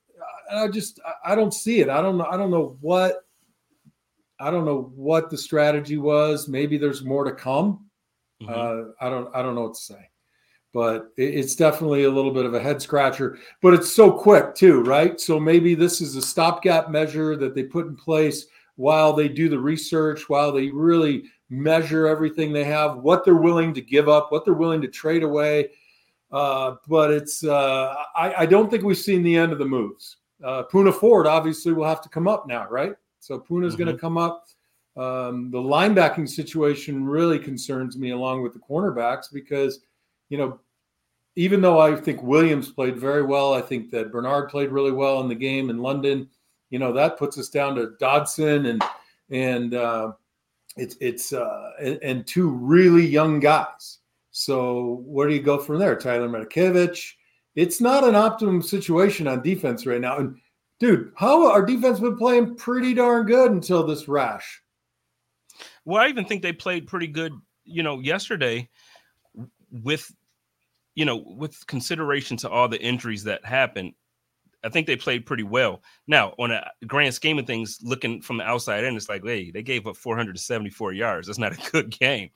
And 0.50 0.60
I 0.60 0.68
just 0.68 0.98
I- 1.26 1.34
don't 1.34 1.52
see 1.52 1.80
it. 1.80 1.88
I 1.90 2.00
don't 2.00 2.16
know. 2.16 2.24
I 2.26 2.36
don't 2.38 2.50
know 2.50 2.78
what 2.80 3.26
I 4.40 4.50
don't 4.50 4.64
know 4.64 4.92
what 4.94 5.28
the 5.30 5.36
strategy 5.36 5.98
was. 5.98 6.48
Maybe 6.48 6.78
there's 6.78 7.04
more 7.04 7.24
to 7.24 7.32
come. 7.32 7.84
Mhm. 8.42 8.48
Uh, 8.48 8.92
I 9.00 9.10
don't 9.10 9.34
I 9.34 9.42
don't 9.42 9.54
know 9.56 9.62
what 9.62 9.74
to 9.74 9.80
say, 9.80 10.08
but 10.72 11.12
it's 11.16 11.56
definitely 11.56 12.04
a 12.04 12.10
little 12.10 12.32
bit 12.32 12.44
of 12.44 12.54
a 12.54 12.60
head 12.60 12.80
scratcher. 12.80 13.38
But 13.62 13.74
it's 13.74 13.90
so 13.90 14.12
quick 14.12 14.54
too, 14.54 14.82
right? 14.82 15.20
So 15.20 15.40
maybe 15.40 15.74
this 15.74 16.00
is 16.00 16.16
a 16.16 16.22
stopgap 16.22 16.90
measure 16.90 17.36
that 17.36 17.54
they 17.54 17.62
put 17.62 17.86
in 17.86 17.96
place 17.96 18.46
while 18.76 19.12
they 19.12 19.28
do 19.28 19.48
the 19.48 19.58
research, 19.58 20.28
while 20.28 20.52
they 20.52 20.70
really 20.70 21.24
measure 21.50 22.06
everything 22.06 22.52
they 22.52 22.64
have, 22.64 22.98
what 22.98 23.24
they're 23.24 23.34
willing 23.34 23.72
to 23.74 23.80
give 23.80 24.08
up, 24.08 24.30
what 24.30 24.44
they're 24.44 24.54
willing 24.54 24.82
to 24.82 24.88
trade 24.88 25.22
away. 25.22 25.70
Uh, 26.30 26.74
but 26.86 27.10
it's 27.10 27.42
uh, 27.42 27.94
I, 28.14 28.42
I 28.42 28.46
don't 28.46 28.70
think 28.70 28.84
we've 28.84 28.98
seen 28.98 29.22
the 29.22 29.36
end 29.36 29.52
of 29.52 29.58
the 29.58 29.64
moves. 29.64 30.18
Uh, 30.44 30.62
Poona 30.70 30.94
Ford 30.94 31.26
obviously 31.26 31.72
will 31.72 31.86
have 31.86 32.02
to 32.02 32.08
come 32.08 32.28
up 32.28 32.46
now, 32.46 32.68
right? 32.68 32.92
So 33.18 33.40
Poona's 33.40 33.74
going 33.74 33.92
to 33.92 33.98
come 33.98 34.18
up. 34.18 34.46
Um, 34.96 35.50
the 35.50 35.58
linebacking 35.58 36.28
situation 36.28 37.04
really 37.04 37.38
concerns 37.38 37.96
me, 37.96 38.10
along 38.10 38.42
with 38.42 38.52
the 38.52 38.58
cornerbacks, 38.58 39.32
because 39.32 39.80
you 40.28 40.38
know, 40.38 40.60
even 41.36 41.60
though 41.60 41.78
I 41.78 41.94
think 41.94 42.22
Williams 42.22 42.70
played 42.70 42.98
very 42.98 43.22
well, 43.22 43.54
I 43.54 43.60
think 43.60 43.90
that 43.90 44.10
Bernard 44.10 44.48
played 44.48 44.70
really 44.70 44.90
well 44.92 45.20
in 45.20 45.28
the 45.28 45.34
game 45.34 45.70
in 45.70 45.78
London. 45.78 46.28
You 46.70 46.78
know, 46.78 46.92
that 46.92 47.18
puts 47.18 47.38
us 47.38 47.48
down 47.48 47.76
to 47.76 47.92
Dodson 47.98 48.66
and 48.66 48.82
and 49.30 49.74
uh, 49.74 50.12
it's 50.76 50.96
it's 51.00 51.32
uh, 51.32 51.70
and, 51.80 51.98
and 52.02 52.26
two 52.26 52.50
really 52.50 53.06
young 53.06 53.40
guys. 53.40 53.98
So 54.30 55.02
where 55.06 55.28
do 55.28 55.34
you 55.34 55.42
go 55.42 55.58
from 55.58 55.78
there? 55.78 55.96
Tyler 55.96 56.28
Matakevich. 56.28 57.12
It's 57.54 57.80
not 57.80 58.04
an 58.04 58.14
optimum 58.14 58.62
situation 58.62 59.26
on 59.26 59.42
defense 59.42 59.84
right 59.86 60.00
now. 60.00 60.18
And 60.18 60.36
dude, 60.78 61.12
how 61.16 61.50
our 61.50 61.64
defense 61.64 61.98
been 61.98 62.16
playing 62.16 62.54
pretty 62.54 62.94
darn 62.94 63.26
good 63.26 63.50
until 63.50 63.84
this 63.84 64.06
rash. 64.06 64.62
Well, 65.84 66.02
I 66.02 66.08
even 66.08 66.24
think 66.24 66.42
they 66.42 66.52
played 66.52 66.86
pretty 66.86 67.08
good, 67.08 67.32
you 67.64 67.82
know, 67.82 67.98
yesterday 67.98 68.68
with 69.70 70.10
you 70.94 71.04
know, 71.04 71.16
with 71.16 71.64
consideration 71.68 72.36
to 72.36 72.50
all 72.50 72.68
the 72.68 72.82
injuries 72.82 73.22
that 73.24 73.44
happened. 73.44 73.92
I 74.64 74.68
think 74.68 74.88
they 74.88 74.96
played 74.96 75.26
pretty 75.26 75.44
well. 75.44 75.80
Now, 76.08 76.34
on 76.40 76.50
a 76.50 76.68
grand 76.88 77.14
scheme 77.14 77.38
of 77.38 77.46
things, 77.46 77.78
looking 77.84 78.20
from 78.20 78.38
the 78.38 78.42
outside 78.42 78.82
in, 78.82 78.96
it's 78.96 79.08
like, 79.08 79.22
hey, 79.24 79.52
they 79.52 79.62
gave 79.62 79.86
up 79.86 79.96
474 79.96 80.94
yards. 80.94 81.28
That's 81.28 81.38
not 81.38 81.52
a 81.52 81.70
good 81.70 81.90
game. 81.90 82.30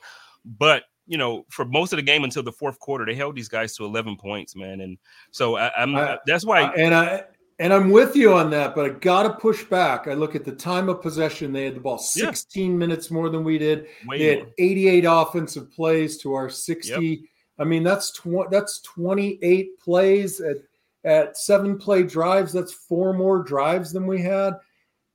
But 0.44 0.84
you 1.06 1.18
know, 1.18 1.44
for 1.50 1.64
most 1.64 1.92
of 1.92 1.96
the 1.96 2.02
game 2.02 2.22
until 2.22 2.44
the 2.44 2.52
fourth 2.52 2.78
quarter, 2.78 3.04
they 3.04 3.16
held 3.16 3.34
these 3.34 3.48
guys 3.48 3.74
to 3.76 3.84
11 3.84 4.16
points, 4.16 4.54
man. 4.54 4.80
And 4.80 4.96
so 5.32 5.56
I, 5.56 5.82
am 5.82 5.94
that's 6.24 6.46
why. 6.46 6.72
and 6.76 6.94
I 6.94 7.24
and 7.58 7.72
I'm 7.72 7.90
with 7.90 8.16
you 8.16 8.32
on 8.32 8.50
that, 8.50 8.74
but 8.74 8.84
I 8.84 8.88
got 8.90 9.24
to 9.24 9.34
push 9.34 9.64
back. 9.64 10.08
I 10.08 10.14
look 10.14 10.34
at 10.34 10.44
the 10.44 10.52
time 10.52 10.88
of 10.88 11.02
possession; 11.02 11.52
they 11.52 11.64
had 11.64 11.76
the 11.76 11.80
ball 11.80 11.98
16 11.98 12.70
yeah. 12.70 12.76
minutes 12.76 13.10
more 13.10 13.28
than 13.28 13.44
we 13.44 13.58
did. 13.58 13.86
Way 14.06 14.18
they 14.18 14.36
more. 14.36 14.44
had 14.44 14.54
88 14.58 15.04
offensive 15.08 15.72
plays 15.72 16.18
to 16.18 16.34
our 16.34 16.48
60. 16.48 16.92
Yep. 16.92 17.18
I 17.58 17.64
mean, 17.64 17.82
that's 17.82 18.10
tw- 18.12 18.50
that's 18.50 18.80
28 18.80 19.78
plays 19.80 20.40
at 20.40 20.56
at 21.04 21.36
seven 21.36 21.78
play 21.78 22.02
drives. 22.02 22.52
That's 22.52 22.72
four 22.72 23.12
more 23.12 23.42
drives 23.42 23.92
than 23.92 24.06
we 24.06 24.22
had. 24.22 24.54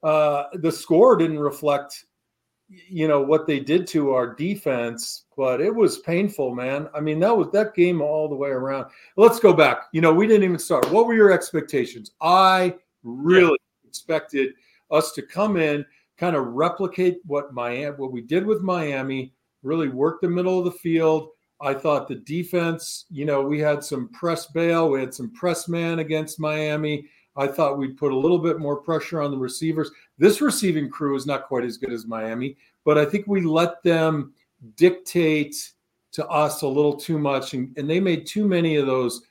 Uh, 0.03 0.45
the 0.53 0.71
score 0.71 1.15
didn't 1.15 1.39
reflect, 1.39 2.05
you 2.69 3.07
know, 3.07 3.21
what 3.21 3.47
they 3.47 3.59
did 3.59 3.87
to 3.87 4.11
our 4.11 4.33
defense, 4.33 5.25
but 5.35 5.61
it 5.61 5.73
was 5.73 5.99
painful, 5.99 6.53
man. 6.53 6.89
I 6.93 6.99
mean, 6.99 7.19
that 7.21 7.35
was 7.35 7.49
that 7.51 7.73
game 7.73 8.01
all 8.01 8.27
the 8.27 8.35
way 8.35 8.49
around. 8.49 8.87
Let's 9.15 9.39
go 9.39 9.53
back. 9.53 9.83
You 9.93 10.01
know, 10.01 10.13
we 10.13 10.27
didn't 10.27 10.43
even 10.43 10.59
start. 10.59 10.91
What 10.91 11.07
were 11.07 11.13
your 11.13 11.31
expectations? 11.31 12.11
I 12.21 12.75
really 13.03 13.57
yeah. 13.83 13.89
expected 13.89 14.53
us 14.91 15.13
to 15.13 15.21
come 15.21 15.57
in, 15.57 15.85
kind 16.17 16.35
of 16.35 16.45
replicate 16.47 17.19
what 17.25 17.53
Miami, 17.53 17.95
what 17.95 18.11
we 18.11 18.21
did 18.21 18.45
with 18.45 18.61
Miami, 18.61 19.33
really 19.63 19.89
work 19.89 20.21
the 20.21 20.29
middle 20.29 20.59
of 20.59 20.65
the 20.65 20.71
field 20.71 21.29
I 21.59 21.73
thought 21.73 22.07
the 22.07 22.15
defense, 22.15 23.05
you 23.09 23.25
know, 23.25 23.41
we 23.41 23.59
had 23.59 23.83
some 23.83 24.09
press 24.09 24.45
bail, 24.45 24.91
we 24.91 24.99
had 24.99 25.13
some 25.13 25.31
press 25.31 25.67
man 25.67 25.99
against 25.99 26.39
Miami. 26.39 27.07
I 27.37 27.47
thought 27.47 27.77
we'd 27.77 27.97
put 27.97 28.11
a 28.11 28.17
little 28.17 28.39
bit 28.39 28.59
more 28.59 28.77
pressure 28.77 29.21
on 29.21 29.31
the 29.31 29.37
receivers. 29.37 29.91
This 30.17 30.41
receiving 30.41 30.89
crew 30.89 31.15
is 31.15 31.25
not 31.25 31.47
quite 31.47 31.63
as 31.63 31.77
good 31.77 31.93
as 31.93 32.05
Miami, 32.05 32.57
but 32.85 32.97
I 32.97 33.05
think 33.05 33.27
we 33.27 33.41
let 33.41 33.81
them 33.83 34.33
dictate 34.75 35.55
to 36.13 36.27
us 36.27 36.61
a 36.61 36.67
little 36.67 36.95
too 36.95 37.19
much. 37.19 37.53
And, 37.53 37.77
and 37.77 37.89
they 37.89 37.99
made 37.99 38.25
too 38.25 38.47
many 38.47 38.77
of 38.77 38.87
those 38.87 39.21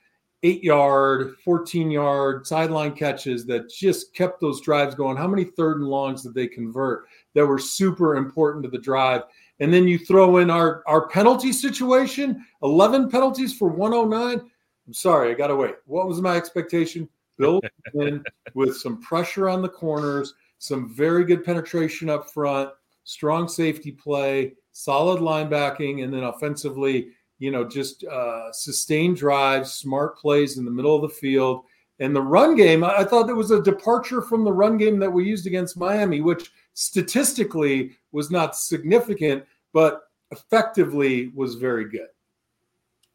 eight 0.43 0.63
yard, 0.63 1.35
14 1.43 1.91
yard 1.91 2.47
sideline 2.47 2.93
catches 2.93 3.45
that 3.47 3.69
just 3.69 4.13
kept 4.13 4.39
those 4.39 4.61
drives 4.61 4.95
going. 4.95 5.17
How 5.17 5.27
many 5.27 5.43
third 5.43 5.79
and 5.79 5.87
longs 5.87 6.23
did 6.23 6.33
they 6.33 6.47
convert 6.47 7.07
that 7.33 7.45
were 7.45 7.59
super 7.59 8.15
important 8.15 8.63
to 8.63 8.69
the 8.69 8.77
drive? 8.77 9.23
and 9.59 9.73
then 9.73 9.87
you 9.87 9.97
throw 9.97 10.37
in 10.37 10.49
our 10.49 10.83
our 10.87 11.07
penalty 11.07 11.51
situation 11.51 12.45
11 12.63 13.09
penalties 13.09 13.53
for 13.53 13.69
109 13.69 14.39
i'm 14.87 14.93
sorry 14.93 15.31
i 15.31 15.33
gotta 15.33 15.55
wait 15.55 15.75
what 15.85 16.07
was 16.07 16.21
my 16.21 16.35
expectation 16.35 17.07
bill 17.37 17.61
in 17.95 18.23
with 18.53 18.75
some 18.77 19.01
pressure 19.01 19.49
on 19.49 19.61
the 19.61 19.69
corners 19.69 20.33
some 20.59 20.93
very 20.93 21.23
good 21.23 21.43
penetration 21.43 22.09
up 22.09 22.29
front 22.31 22.69
strong 23.03 23.47
safety 23.47 23.91
play 23.91 24.53
solid 24.71 25.19
linebacking 25.19 26.03
and 26.03 26.13
then 26.13 26.23
offensively 26.23 27.09
you 27.39 27.51
know 27.51 27.63
just 27.63 28.03
uh, 28.05 28.51
sustained 28.51 29.15
drives 29.15 29.73
smart 29.73 30.17
plays 30.17 30.57
in 30.57 30.65
the 30.65 30.71
middle 30.71 30.95
of 30.95 31.01
the 31.01 31.09
field 31.09 31.63
and 31.99 32.15
the 32.15 32.21
run 32.21 32.55
game 32.55 32.83
i 32.83 33.03
thought 33.03 33.25
there 33.25 33.35
was 33.35 33.51
a 33.51 33.61
departure 33.61 34.21
from 34.21 34.43
the 34.43 34.51
run 34.51 34.77
game 34.77 34.99
that 34.99 35.11
we 35.11 35.23
used 35.23 35.47
against 35.47 35.77
miami 35.77 36.21
which 36.21 36.51
statistically 36.77 37.97
was 38.11 38.29
not 38.29 38.55
significant, 38.55 39.43
but 39.73 40.03
effectively 40.29 41.31
was 41.33 41.55
very 41.55 41.89
good. 41.89 42.07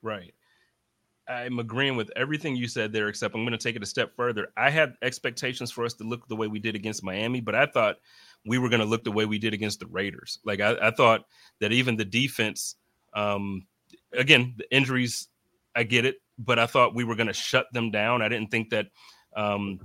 Right. 0.03 0.35
I'm 1.33 1.59
agreeing 1.59 1.97
with 1.97 2.11
everything 2.17 2.57
you 2.57 2.69
said 2.69 2.93
there, 2.93 3.09
except 3.09 3.35
I'm 3.35 3.43
going 3.43 3.53
to 3.53 3.59
take 3.59 3.77
it 3.77 3.83
a 3.83 3.87
step 3.87 4.15
further. 4.15 4.49
I 4.57 4.71
had 4.71 4.95
expectations 5.03 5.71
for 5.71 5.85
us 5.85 5.95
to 5.95 6.05
look 6.05 6.29
the 6.29 6.37
way 6.37 6.47
we 6.47 6.59
did 6.59 6.75
against 6.75 7.03
Miami, 7.03 7.41
but 7.41 7.55
I 7.55 7.67
thought 7.67 7.97
we 8.45 8.59
were 8.59 8.69
going 8.69 8.81
to 8.81 8.87
look 8.87 9.05
the 9.05 9.13
way 9.13 9.25
we 9.25 9.39
did 9.39 9.55
against 9.55 9.81
the 9.81 9.87
Raiders. 9.87 10.39
Like 10.45 10.61
I, 10.61 10.77
I 10.81 10.91
thought 10.91 11.25
that 11.61 11.73
even 11.73 11.97
the 11.97 12.05
defense, 12.05 12.77
um, 13.15 13.67
again, 14.13 14.55
the 14.57 14.71
injuries, 14.75 15.29
I 15.75 15.85
get 15.85 16.05
it, 16.05 16.17
but 16.39 16.59
I 16.59 16.67
thought 16.67 16.95
we 16.95 17.05
were 17.05 17.17
going 17.17 17.29
to 17.29 17.33
shut 17.33 17.67
them 17.73 17.91
down. 17.91 18.23
I 18.23 18.29
didn't 18.29 18.51
think 18.51 18.71
that 18.71 18.87
um, 19.35 19.81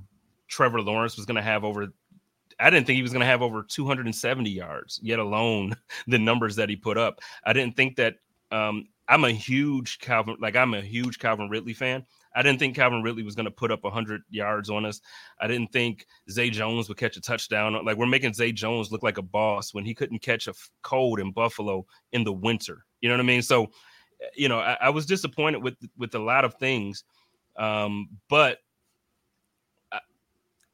Trevor 0.48 0.82
Lawrence 0.82 1.16
was 1.16 1.26
going 1.26 1.36
to 1.36 1.42
have 1.42 1.64
over 1.64 1.88
I 2.60 2.72
didn't 2.72 2.88
think 2.88 2.96
he 2.96 3.04
was 3.04 3.12
going 3.12 3.22
to 3.22 3.28
have 3.28 3.44
over 3.44 3.62
270 3.62 4.50
yards, 4.50 5.00
yet 5.04 5.20
alone 5.20 5.76
the 6.08 6.18
numbers 6.18 6.56
that 6.56 6.70
he 6.70 6.76
put 6.76 6.98
up. 6.98 7.20
I 7.46 7.54
didn't 7.54 7.76
think 7.76 7.98
that. 7.98 8.16
Um, 8.52 8.88
I'm 9.10 9.24
a 9.24 9.32
huge 9.32 10.00
Calvin, 10.00 10.38
like 10.40 10.56
I'm 10.56 10.74
a 10.74 10.82
huge 10.82 11.20
Calvin 11.20 11.50
Ridley 11.50 11.74
fan. 11.74 12.06
I 12.36 12.44
didn't 12.44 12.60
think 12.60 12.76
Calvin 12.76 13.02
Ridley 13.02 13.24
was 13.24 13.36
going 13.36 13.46
to 13.46 13.52
put 13.52 13.72
up 13.72 13.84
100 13.84 14.22
yards 14.30 14.70
on 14.70 14.86
us. 14.86 15.02
I 15.40 15.48
didn't 15.48 15.72
think 15.72 16.06
Zay 16.30 16.50
Jones 16.50 16.88
would 16.88 16.98
catch 16.98 17.18
a 17.18 17.22
touchdown. 17.22 17.74
Like 17.86 17.98
we're 17.98 18.06
making 18.06 18.34
Zay 18.34 18.52
Jones 18.52 18.92
look 18.92 19.02
like 19.02 19.18
a 19.18 19.24
boss 19.24 19.74
when 19.74 19.86
he 19.86 19.96
couldn't 19.96 20.20
catch 20.20 20.48
a 20.48 20.54
cold 20.84 21.20
in 21.20 21.32
Buffalo 21.32 21.86
in 22.12 22.24
the 22.24 22.34
winter. 22.34 22.86
You 23.02 23.10
know 23.10 23.16
what 23.16 23.22
I 23.22 23.28
mean? 23.28 23.42
So, 23.42 23.72
you 24.36 24.50
know, 24.50 24.60
I, 24.60 24.78
I 24.82 24.90
was 24.90 25.06
disappointed 25.06 25.64
with 25.64 25.76
with 25.98 26.14
a 26.16 26.20
lot 26.20 26.46
of 26.46 26.56
things, 26.56 27.04
um, 27.56 28.10
but 28.30 28.60
I, 29.92 30.00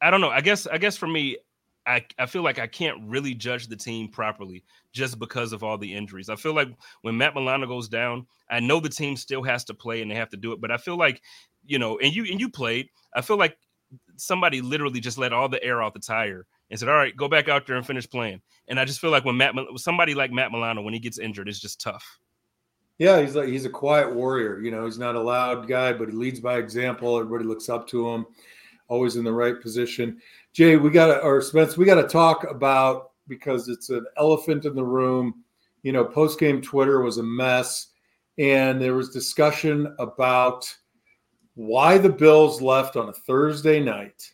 I 0.02 0.10
don't 0.10 0.22
know. 0.22 0.30
I 0.30 0.42
guess 0.42 0.68
I 0.68 0.78
guess 0.78 0.98
for 0.98 1.08
me, 1.08 1.38
I, 1.86 2.06
I 2.18 2.26
feel 2.26 2.44
like 2.44 2.60
I 2.60 2.68
can't 2.68 2.98
really 3.04 3.34
judge 3.34 3.68
the 3.68 3.76
team 3.76 4.08
properly 4.08 4.64
just 4.94 5.20
because 5.20 5.52
of 5.52 5.64
all 5.64 5.78
the 5.78 5.94
injuries. 5.94 6.30
I 6.30 6.36
feel 6.36 6.54
like 6.54 6.70
when 7.02 7.18
Matt 7.18 7.36
Milano 7.36 7.68
goes 7.68 7.90
down, 7.90 8.26
I 8.50 8.60
know 8.60 8.80
the 8.80 8.90
team 8.90 9.18
still 9.18 9.44
has 9.44 9.66
to 9.66 9.74
play 9.74 10.02
and 10.02 10.10
they 10.10 10.16
have 10.16 10.30
to 10.30 10.38
do 10.38 10.54
it, 10.54 10.62
but 10.62 10.72
I 10.72 10.78
feel 10.78 10.98
like, 10.98 11.22
you 11.66 11.80
know, 11.80 12.00
and 12.00 12.16
you 12.16 12.26
and 12.26 12.40
you 12.40 12.50
played, 12.50 12.88
I 13.14 13.22
feel 13.22 13.38
like 13.38 13.58
somebody 14.16 14.62
literally 14.62 15.00
just 15.00 15.18
let 15.18 15.34
all 15.34 15.50
the 15.50 15.64
air 15.64 15.82
out 15.82 15.94
the 15.94 16.00
tire 16.00 16.46
and 16.70 16.80
said, 16.80 16.90
"All 16.90 16.96
right, 16.96 17.16
go 17.16 17.28
back 17.28 17.50
out 17.50 17.68
there 17.68 17.76
and 17.76 17.86
finish 17.86 18.10
playing." 18.10 18.42
And 18.68 18.80
I 18.80 18.86
just 18.86 19.00
feel 19.00 19.12
like 19.12 19.26
when 19.26 19.38
Matt 19.38 19.56
somebody 19.78 20.14
like 20.14 20.32
Matt 20.32 20.52
Milano 20.52 20.82
when 20.82 20.94
he 20.94 21.00
gets 21.00 21.20
injured, 21.20 21.48
it's 21.48 21.60
just 21.60 21.82
tough. 21.82 22.20
Yeah, 22.98 23.22
he's 23.22 23.36
like 23.36 23.50
he's 23.50 23.66
a 23.66 23.70
quiet 23.70 24.14
warrior. 24.14 24.60
You 24.60 24.72
know, 24.72 24.86
he's 24.86 25.00
not 25.00 25.16
a 25.16 25.22
loud 25.22 25.68
guy, 25.68 25.94
but 25.94 26.10
he 26.10 26.16
leads 26.16 26.40
by 26.40 26.58
example. 26.58 27.18
Everybody 27.18 27.46
looks 27.46 27.70
up 27.70 27.88
to 27.90 28.10
him. 28.10 28.26
Always 28.88 29.16
in 29.16 29.24
the 29.24 29.34
right 29.34 29.60
position. 29.60 30.22
Jay, 30.54 30.78
we 30.78 30.92
got 30.92 31.08
to, 31.08 31.20
or 31.22 31.42
Spence, 31.42 31.78
we 31.78 31.86
got 31.86 32.02
to 32.02 32.08
talk 32.08 32.50
about 32.50 33.12
because 33.28 33.68
it's 33.70 33.90
an 33.90 34.06
elephant 34.18 34.66
in 34.66 34.76
the 34.76 34.84
room. 34.84 35.44
You 35.82 35.92
know, 35.92 36.06
post 36.06 36.40
game 36.40 36.62
Twitter 36.62 37.02
was 37.02 37.18
a 37.18 37.24
mess, 37.24 37.88
and 38.38 38.80
there 38.80 38.94
was 38.94 39.10
discussion 39.10 39.96
about 39.98 40.72
why 41.56 41.98
the 41.98 42.10
Bills 42.10 42.62
left 42.62 42.96
on 42.96 43.10
a 43.10 43.14
Thursday 43.14 43.80
night 43.80 44.32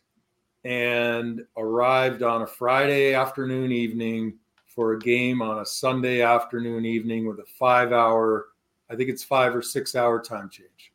and 0.65 1.41
arrived 1.57 2.21
on 2.21 2.41
a 2.41 2.47
Friday 2.47 3.13
afternoon 3.13 3.71
evening 3.71 4.37
for 4.67 4.93
a 4.93 4.99
game 4.99 5.41
on 5.41 5.59
a 5.59 5.65
Sunday 5.65 6.21
afternoon 6.21 6.85
evening 6.85 7.27
with 7.27 7.39
a 7.39 7.45
five 7.57 7.91
hour, 7.93 8.47
I 8.89 8.95
think 8.95 9.09
it's 9.09 9.23
five 9.23 9.55
or 9.55 9.61
six 9.61 9.95
hour 9.95 10.21
time 10.21 10.49
change. 10.49 10.93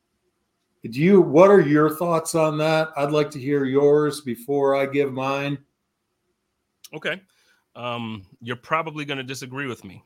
Do 0.91 1.01
you? 1.01 1.21
What 1.21 1.51
are 1.51 1.61
your 1.61 1.91
thoughts 1.97 2.35
on 2.35 2.59
that? 2.59 2.91
I'd 2.97 3.11
like 3.11 3.31
to 3.33 3.41
hear 3.41 3.65
yours 3.65 4.21
before 4.21 4.77
I 4.77 4.87
give 4.87 5.13
mine. 5.13 5.59
Okay, 6.93 7.21
um, 7.75 8.27
you're 8.41 8.57
probably 8.57 9.05
going 9.05 9.19
to 9.19 9.25
disagree 9.25 9.67
with 9.67 9.83
me, 9.83 10.05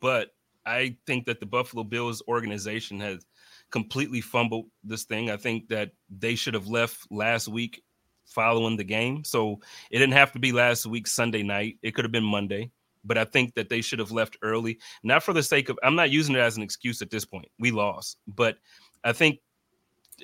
but 0.00 0.30
I 0.64 0.96
think 1.06 1.26
that 1.26 1.38
the 1.38 1.46
Buffalo 1.46 1.84
Bills 1.84 2.22
organization 2.28 2.98
has 3.00 3.24
completely 3.70 4.20
fumbled 4.20 4.66
this 4.82 5.04
thing. 5.04 5.30
I 5.30 5.36
think 5.36 5.68
that 5.68 5.92
they 6.10 6.34
should 6.34 6.54
have 6.54 6.66
left 6.66 7.06
last 7.10 7.48
week 7.48 7.82
following 8.24 8.76
the 8.76 8.84
game. 8.84 9.22
So 9.24 9.60
it 9.90 9.98
didn't 9.98 10.14
have 10.14 10.32
to 10.32 10.38
be 10.38 10.52
last 10.52 10.86
week 10.86 11.06
Sunday 11.06 11.42
night. 11.42 11.78
It 11.82 11.94
could 11.94 12.04
have 12.04 12.12
been 12.12 12.24
Monday. 12.24 12.70
But 13.04 13.18
I 13.18 13.24
think 13.24 13.54
that 13.54 13.68
they 13.68 13.82
should 13.82 14.00
have 14.00 14.10
left 14.10 14.36
early, 14.42 14.80
not 15.04 15.22
for 15.22 15.32
the 15.32 15.42
sake 15.42 15.68
of. 15.68 15.78
I'm 15.84 15.94
not 15.94 16.10
using 16.10 16.34
it 16.34 16.40
as 16.40 16.56
an 16.56 16.64
excuse 16.64 17.00
at 17.02 17.10
this 17.10 17.24
point. 17.24 17.46
We 17.60 17.70
lost, 17.70 18.18
but 18.26 18.56
I 19.04 19.12
think 19.12 19.38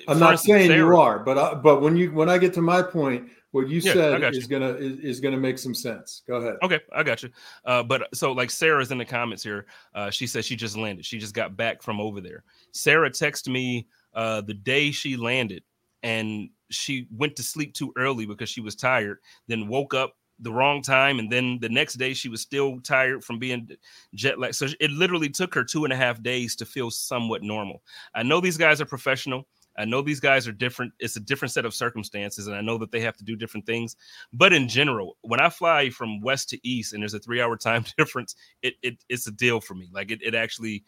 I'm 0.07 0.19
not 0.19 0.33
instance, 0.33 0.67
saying 0.67 0.71
you 0.71 0.97
are, 0.97 1.19
but 1.19 1.37
I, 1.37 1.53
but 1.53 1.81
when 1.81 1.95
you 1.95 2.11
when 2.11 2.29
I 2.29 2.37
get 2.37 2.53
to 2.55 2.61
my 2.61 2.81
point, 2.81 3.29
what 3.51 3.69
you 3.69 3.79
yeah, 3.79 3.93
said 3.93 4.23
is 4.23 4.43
you. 4.43 4.47
gonna 4.47 4.73
is, 4.73 4.99
is, 4.99 5.19
gonna 5.19 5.37
make 5.37 5.59
some 5.59 5.75
sense. 5.75 6.23
Go 6.27 6.37
ahead. 6.37 6.55
Okay, 6.63 6.79
I 6.91 7.03
got 7.03 7.21
you. 7.21 7.29
Uh, 7.65 7.83
but 7.83 8.07
so 8.15 8.31
like 8.31 8.49
Sarah's 8.49 8.91
in 8.91 8.97
the 8.97 9.05
comments 9.05 9.43
here. 9.43 9.67
Uh, 9.93 10.09
she 10.09 10.25
says 10.25 10.45
she 10.45 10.55
just 10.55 10.75
landed. 10.75 11.05
She 11.05 11.19
just 11.19 11.35
got 11.35 11.55
back 11.55 11.83
from 11.83 12.01
over 12.01 12.19
there. 12.19 12.43
Sarah 12.71 13.11
texted 13.11 13.49
me 13.49 13.87
uh, 14.15 14.41
the 14.41 14.55
day 14.55 14.89
she 14.89 15.15
landed, 15.15 15.63
and 16.01 16.49
she 16.71 17.07
went 17.15 17.35
to 17.35 17.43
sleep 17.43 17.75
too 17.75 17.93
early 17.95 18.25
because 18.25 18.49
she 18.49 18.61
was 18.61 18.75
tired. 18.75 19.19
Then 19.47 19.67
woke 19.67 19.93
up 19.93 20.15
the 20.39 20.51
wrong 20.51 20.81
time, 20.81 21.19
and 21.19 21.31
then 21.31 21.59
the 21.61 21.69
next 21.69 21.93
day 21.93 22.15
she 22.15 22.29
was 22.29 22.41
still 22.41 22.79
tired 22.79 23.23
from 23.23 23.37
being 23.37 23.69
jet 24.15 24.39
lag. 24.39 24.55
So 24.55 24.67
it 24.79 24.89
literally 24.89 25.29
took 25.29 25.53
her 25.53 25.63
two 25.63 25.83
and 25.83 25.93
a 25.93 25.95
half 25.95 26.23
days 26.23 26.55
to 26.55 26.65
feel 26.65 26.89
somewhat 26.89 27.43
normal. 27.43 27.83
I 28.15 28.23
know 28.23 28.41
these 28.41 28.57
guys 28.57 28.81
are 28.81 28.85
professional 28.85 29.45
I 29.77 29.85
know 29.85 30.01
these 30.01 30.19
guys 30.19 30.47
are 30.47 30.51
different. 30.51 30.93
It's 30.99 31.15
a 31.15 31.19
different 31.19 31.51
set 31.51 31.65
of 31.65 31.73
circumstances, 31.73 32.47
and 32.47 32.55
I 32.55 32.61
know 32.61 32.77
that 32.77 32.91
they 32.91 33.01
have 33.01 33.17
to 33.17 33.23
do 33.23 33.35
different 33.35 33.65
things. 33.65 33.95
But 34.31 34.53
in 34.53 34.67
general, 34.67 35.17
when 35.21 35.39
I 35.39 35.49
fly 35.49 35.89
from 35.89 36.21
west 36.21 36.49
to 36.49 36.67
east 36.67 36.93
and 36.93 37.01
there's 37.01 37.13
a 37.13 37.19
three 37.19 37.41
hour 37.41 37.57
time 37.57 37.85
difference, 37.97 38.35
it, 38.61 38.75
it 38.81 39.03
it's 39.09 39.27
a 39.27 39.31
deal 39.31 39.59
for 39.59 39.75
me. 39.75 39.89
Like 39.93 40.11
it, 40.11 40.21
it 40.21 40.35
actually 40.35 40.83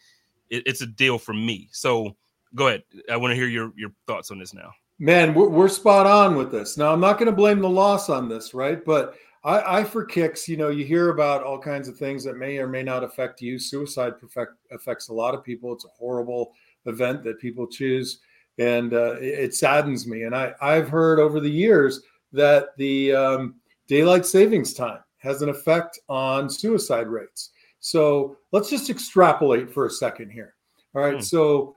it, 0.50 0.64
it's 0.66 0.82
a 0.82 0.88
deal 0.88 1.18
for 1.18 1.34
me. 1.34 1.70
So 1.72 2.16
go 2.54 2.68
ahead. 2.68 2.84
I 3.12 3.18
want 3.18 3.32
to 3.32 3.36
hear 3.36 3.48
your 3.48 3.72
your 3.76 3.92
thoughts 4.08 4.32
on 4.32 4.40
this 4.40 4.54
now. 4.54 4.72
Man, 4.98 5.34
we're, 5.34 5.50
we're 5.50 5.68
spot 5.68 6.06
on 6.06 6.36
with 6.36 6.52
this. 6.52 6.78
Now, 6.78 6.94
I'm 6.94 7.02
not 7.02 7.18
going 7.18 7.26
to 7.26 7.36
blame 7.36 7.60
the 7.60 7.70
loss 7.70 8.10
on 8.10 8.30
this, 8.30 8.54
right? 8.54 8.84
But 8.86 9.16
I, 9.44 9.80
I, 9.80 9.84
for 9.84 10.06
kicks, 10.06 10.48
you 10.48 10.56
know, 10.56 10.70
you 10.70 10.86
hear 10.86 11.10
about 11.10 11.44
all 11.44 11.60
kinds 11.60 11.90
of 11.90 11.98
things 11.98 12.24
that 12.24 12.38
may 12.38 12.58
or 12.60 12.68
may 12.68 12.82
not 12.82 13.04
affect 13.04 13.42
you. 13.42 13.60
Suicide 13.60 14.18
perfect, 14.20 14.54
affects 14.72 15.10
a 15.10 15.14
lot 15.14 15.36
of 15.36 15.44
people. 15.44 15.74
It's 15.74 15.84
a 15.84 15.90
horrible 15.90 16.54
event 16.86 17.24
that 17.24 17.40
people 17.40 17.68
choose, 17.68 18.20
and 18.58 18.94
uh, 18.94 19.16
it, 19.20 19.54
saddens 19.54 20.08
me. 20.08 20.24
And 20.24 20.36
I, 20.36 20.54
I've 20.62 20.90
heard 20.90 21.20
over 21.20 21.40
the 21.40 21.50
years 21.50 22.02
that 22.32 22.70
the 22.78 23.14
um, 23.14 23.56
daylight 23.88 24.26
savings 24.26 24.74
time 24.74 25.00
has 25.18 25.42
an 25.42 25.50
effect 25.50 26.00
on 26.08 26.50
suicide 26.50 27.08
rates. 27.08 27.52
So 27.80 28.38
let's 28.52 28.70
just 28.70 28.90
extrapolate 28.90 29.72
for 29.72 29.86
a 29.86 29.92
second 29.92 30.30
here. 30.30 30.56
All 30.96 31.02
right. 31.02 31.16
Hmm. 31.16 31.22
So 31.22 31.76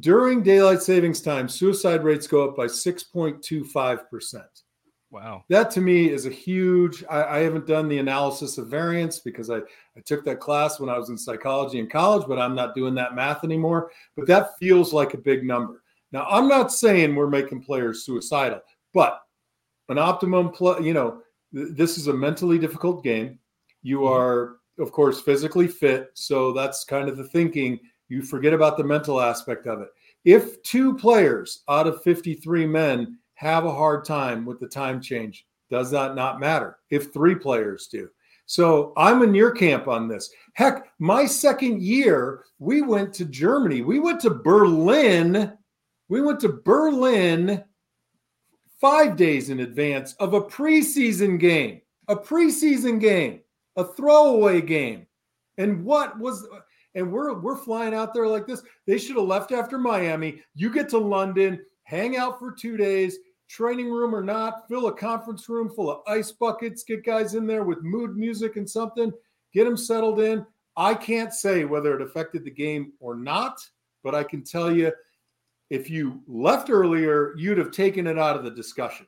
during 0.00 0.42
daylight 0.42 0.82
savings 0.82 1.20
time, 1.20 1.48
suicide 1.48 2.02
rates 2.02 2.26
go 2.26 2.48
up 2.48 2.56
by 2.56 2.66
6.25%. 2.66 4.44
Wow. 5.10 5.44
That 5.48 5.70
to 5.72 5.80
me 5.80 6.10
is 6.10 6.26
a 6.26 6.30
huge. 6.30 7.04
I, 7.08 7.24
I, 7.24 7.38
haven't 7.38 7.66
done 7.66 7.88
the 7.88 7.98
analysis 7.98 8.58
of 8.58 8.68
variance 8.68 9.20
because 9.20 9.50
I, 9.50 9.58
I 9.58 10.00
took 10.04 10.24
that 10.24 10.40
class 10.40 10.80
when 10.80 10.90
I 10.90 10.98
was 10.98 11.10
in 11.10 11.16
psychology 11.16 11.78
in 11.78 11.88
college, 11.88 12.26
but 12.26 12.40
I'm 12.40 12.56
not 12.56 12.74
doing 12.74 12.94
that 12.96 13.14
math 13.14 13.44
anymore. 13.44 13.92
But 14.16 14.26
that 14.26 14.58
feels 14.58 14.92
like 14.92 15.14
a 15.14 15.18
big 15.18 15.44
number. 15.44 15.84
Now, 16.16 16.26
I'm 16.30 16.48
not 16.48 16.72
saying 16.72 17.14
we're 17.14 17.28
making 17.28 17.62
players 17.62 18.06
suicidal, 18.06 18.62
but 18.94 19.20
an 19.90 19.98
optimum 19.98 20.48
play, 20.48 20.80
you 20.80 20.94
know, 20.94 21.20
th- 21.54 21.68
this 21.72 21.98
is 21.98 22.06
a 22.06 22.12
mentally 22.14 22.58
difficult 22.58 23.04
game. 23.04 23.38
You 23.82 23.98
mm-hmm. 23.98 24.14
are, 24.14 24.56
of 24.78 24.92
course, 24.92 25.20
physically 25.20 25.68
fit. 25.68 26.12
So 26.14 26.52
that's 26.52 26.84
kind 26.84 27.10
of 27.10 27.18
the 27.18 27.28
thinking 27.28 27.78
you 28.08 28.22
forget 28.22 28.54
about 28.54 28.78
the 28.78 28.84
mental 28.84 29.20
aspect 29.20 29.66
of 29.66 29.82
it. 29.82 29.88
If 30.24 30.62
two 30.62 30.96
players 30.96 31.64
out 31.68 31.86
of 31.86 32.02
53 32.02 32.64
men 32.64 33.18
have 33.34 33.66
a 33.66 33.70
hard 33.70 34.06
time 34.06 34.46
with 34.46 34.58
the 34.58 34.68
time 34.68 35.02
change, 35.02 35.46
does 35.68 35.90
that 35.90 36.14
not 36.14 36.40
matter? 36.40 36.78
If 36.88 37.12
three 37.12 37.34
players 37.34 37.88
do. 37.88 38.08
So 38.46 38.94
I'm 38.96 39.22
in 39.22 39.34
your 39.34 39.50
camp 39.50 39.86
on 39.86 40.08
this. 40.08 40.30
Heck, 40.54 40.88
my 40.98 41.26
second 41.26 41.82
year, 41.82 42.44
we 42.58 42.80
went 42.80 43.12
to 43.16 43.26
Germany. 43.26 43.82
We 43.82 43.98
went 43.98 44.20
to 44.20 44.30
Berlin. 44.30 45.52
We 46.08 46.20
went 46.20 46.40
to 46.40 46.48
Berlin 46.48 47.64
five 48.80 49.16
days 49.16 49.50
in 49.50 49.60
advance 49.60 50.14
of 50.14 50.34
a 50.34 50.40
preseason 50.40 51.38
game, 51.38 51.80
a 52.08 52.16
preseason 52.16 53.00
game, 53.00 53.40
a 53.76 53.84
throwaway 53.84 54.60
game. 54.60 55.06
And 55.58 55.84
what 55.84 56.18
was 56.18 56.46
and 56.94 57.12
we're 57.12 57.34
we're 57.38 57.56
flying 57.56 57.94
out 57.94 58.14
there 58.14 58.26
like 58.26 58.46
this. 58.46 58.62
They 58.86 58.98
should 58.98 59.16
have 59.16 59.26
left 59.26 59.52
after 59.52 59.78
Miami. 59.78 60.42
You 60.54 60.72
get 60.72 60.88
to 60.90 60.98
London, 60.98 61.60
hang 61.84 62.16
out 62.16 62.38
for 62.38 62.52
two 62.52 62.76
days, 62.76 63.18
training 63.48 63.90
room 63.90 64.14
or 64.14 64.22
not, 64.22 64.68
fill 64.68 64.86
a 64.86 64.96
conference 64.96 65.48
room 65.48 65.70
full 65.70 65.90
of 65.90 66.02
ice 66.06 66.32
buckets, 66.32 66.84
get 66.84 67.04
guys 67.04 67.34
in 67.34 67.46
there 67.46 67.64
with 67.64 67.82
mood 67.82 68.16
music 68.16 68.56
and 68.56 68.68
something, 68.68 69.12
get 69.52 69.64
them 69.64 69.76
settled 69.76 70.20
in. 70.20 70.44
I 70.76 70.94
can't 70.94 71.32
say 71.32 71.64
whether 71.64 71.94
it 71.94 72.02
affected 72.02 72.44
the 72.44 72.50
game 72.50 72.92
or 73.00 73.14
not, 73.14 73.58
but 74.02 74.14
I 74.14 74.24
can 74.24 74.42
tell 74.42 74.74
you 74.74 74.92
if 75.70 75.90
you 75.90 76.22
left 76.26 76.70
earlier, 76.70 77.34
you'd 77.36 77.58
have 77.58 77.70
taken 77.70 78.06
it 78.06 78.18
out 78.18 78.36
of 78.36 78.44
the 78.44 78.50
discussion. 78.50 79.06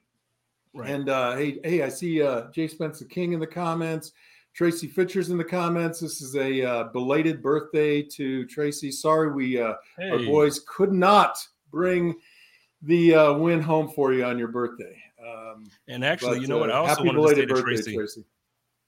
Right. 0.75 0.91
And 0.91 1.09
uh, 1.09 1.37
hey, 1.37 1.59
hey, 1.65 1.83
I 1.83 1.89
see 1.89 2.23
uh, 2.23 2.51
Jay 2.51 2.69
Spence 2.69 2.99
the 2.99 3.05
King 3.05 3.33
in 3.33 3.41
the 3.41 3.47
comments. 3.47 4.13
Tracy 4.55 4.89
Fitcher's 4.89 5.31
in 5.31 5.39
the 5.39 5.45
comments. 5.45 6.01
This 6.01 6.21
is 6.21 6.35
a 6.35 6.63
uh, 6.63 6.85
belated 6.85 7.43
birthday 7.43 8.03
to 8.03 8.45
Tracy. 8.47 8.91
Sorry, 8.91 9.31
we 9.31 9.61
uh, 9.61 9.75
hey. 9.99 10.11
our 10.11 10.19
boys 10.19 10.61
could 10.67 10.93
not 10.93 11.39
bring 11.71 12.17
the 12.83 13.15
uh, 13.15 13.33
win 13.35 13.61
home 13.61 13.89
for 13.89 14.13
you 14.13 14.25
on 14.25 14.39
your 14.39 14.49
birthday. 14.49 14.97
Um, 15.25 15.71
and 15.89 16.05
actually, 16.05 16.37
but, 16.37 16.43
you 16.43 16.49
know 16.49 16.59
what? 16.59 16.71
I 16.71 16.79
uh, 16.79 16.89
also 16.89 17.05
wanted 17.05 17.23
to 17.23 17.29
say 17.29 17.47
to 17.47 17.63
Tracy, 17.63 17.95
Tracy, 17.95 18.25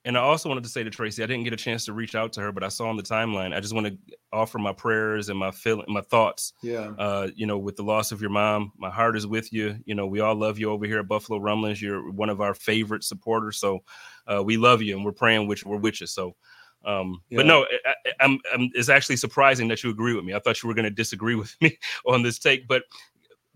And 0.05 0.17
I 0.17 0.21
also 0.21 0.49
wanted 0.49 0.65
to 0.65 0.71
say 0.71 0.83
to 0.83 0.89
Tracy, 0.89 1.23
I 1.23 1.27
didn't 1.27 1.45
get 1.45 1.53
a 1.53 1.57
chance 1.57 1.85
to 1.85 1.93
reach 1.93 2.15
out 2.15 2.33
to 2.35 2.41
her, 2.41 2.53
but 2.53 2.65
I 2.65 2.69
saw 2.69 2.89
on 2.89 2.97
the 2.97 3.03
timeline. 3.03 3.55
I 3.55 3.61
just 3.61 3.75
want 3.75 3.87
to 3.87 3.99
offer 4.33 4.59
my 4.59 4.73
prayers 4.73 5.29
and 5.29 5.39
my 5.39 5.51
feeling, 5.51 5.85
my 5.89 6.01
thoughts. 6.01 6.55
Yeah. 6.63 6.93
Uh, 6.99 7.29
you 7.35 7.47
know, 7.47 7.59
with 7.59 7.77
the 7.77 7.83
loss 7.83 8.11
of 8.11 8.21
your 8.21 8.31
mom, 8.31 8.73
my 8.79 8.89
heart 8.89 9.15
is 9.15 9.27
with 9.27 9.53
you. 9.53 9.77
You 9.85 9.95
know, 9.95 10.07
we 10.07 10.21
all 10.21 10.35
love 10.35 10.59
you 10.59 10.71
over 10.71 10.87
here 10.87 11.01
at 11.01 11.09
Buffalo 11.09 11.39
Rumblings. 11.39 11.83
You're 11.83 12.11
one 12.13 12.31
of 12.31 12.41
our 12.41 12.55
favorite 12.55 13.05
supporters. 13.05 13.59
So 13.59 13.81
uh, 14.27 14.43
we 14.43 14.57
love 14.57 14.81
you 14.81 14.97
and 14.97 15.05
we're 15.05 15.13
praying 15.13 15.47
with 15.47 15.65
you. 15.65 15.71
We're 15.71 15.77
with 15.77 16.01
you. 16.01 16.07
So, 16.07 16.35
um, 16.87 17.21
yeah. 17.29 17.37
but 17.37 17.47
no, 17.47 17.67
I, 17.85 17.95
I'm, 18.21 18.41
I'm, 18.55 18.71
it's 18.73 18.89
actually 18.89 19.17
surprising 19.17 19.69
that 19.69 19.83
you 19.83 19.91
agree 19.91 20.15
with 20.15 20.25
me. 20.25 20.33
I 20.33 20.39
thought 20.39 20.63
you 20.63 20.69
were 20.69 20.75
going 20.75 20.85
to 20.85 20.91
disagree 20.91 21.35
with 21.35 21.55
me 21.61 21.79
on 22.07 22.23
this 22.23 22.39
take, 22.39 22.67
but 22.67 22.85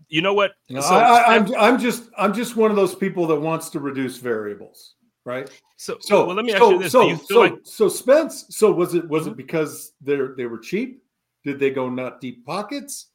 you 0.09 0.21
know 0.21 0.35
what? 0.35 0.51
No, 0.69 0.81
so, 0.81 0.93
I, 0.93 1.35
am 1.35 1.45
I'm, 1.47 1.55
I'm 1.55 1.79
just, 1.79 2.03
I'm 2.15 2.33
just 2.33 2.55
one 2.55 2.69
of 2.69 2.77
those 2.77 2.93
people 2.93 3.25
that 3.27 3.37
wants 3.37 3.69
to 3.69 3.79
reduce 3.79 4.17
variables. 4.17 4.94
Right. 5.25 5.49
So, 5.77 5.97
so 5.99 6.27
well, 6.27 6.35
let 6.35 6.45
me 6.45 6.53
ask 6.53 6.61
so, 6.61 6.71
you 6.71 6.79
this. 6.79 6.91
So, 6.91 7.07
you 7.07 7.17
so, 7.17 7.39
like- 7.39 7.59
so 7.63 7.89
Spence, 7.89 8.45
so 8.49 8.71
was 8.71 8.93
it, 8.93 9.07
was 9.09 9.23
mm-hmm. 9.23 9.31
it 9.31 9.37
because 9.37 9.93
they're, 10.01 10.35
they 10.35 10.45
were 10.45 10.59
cheap? 10.59 11.01
Did 11.43 11.59
they 11.59 11.71
go 11.71 11.89
not 11.89 12.21
deep 12.21 12.45
pockets? 12.45 13.07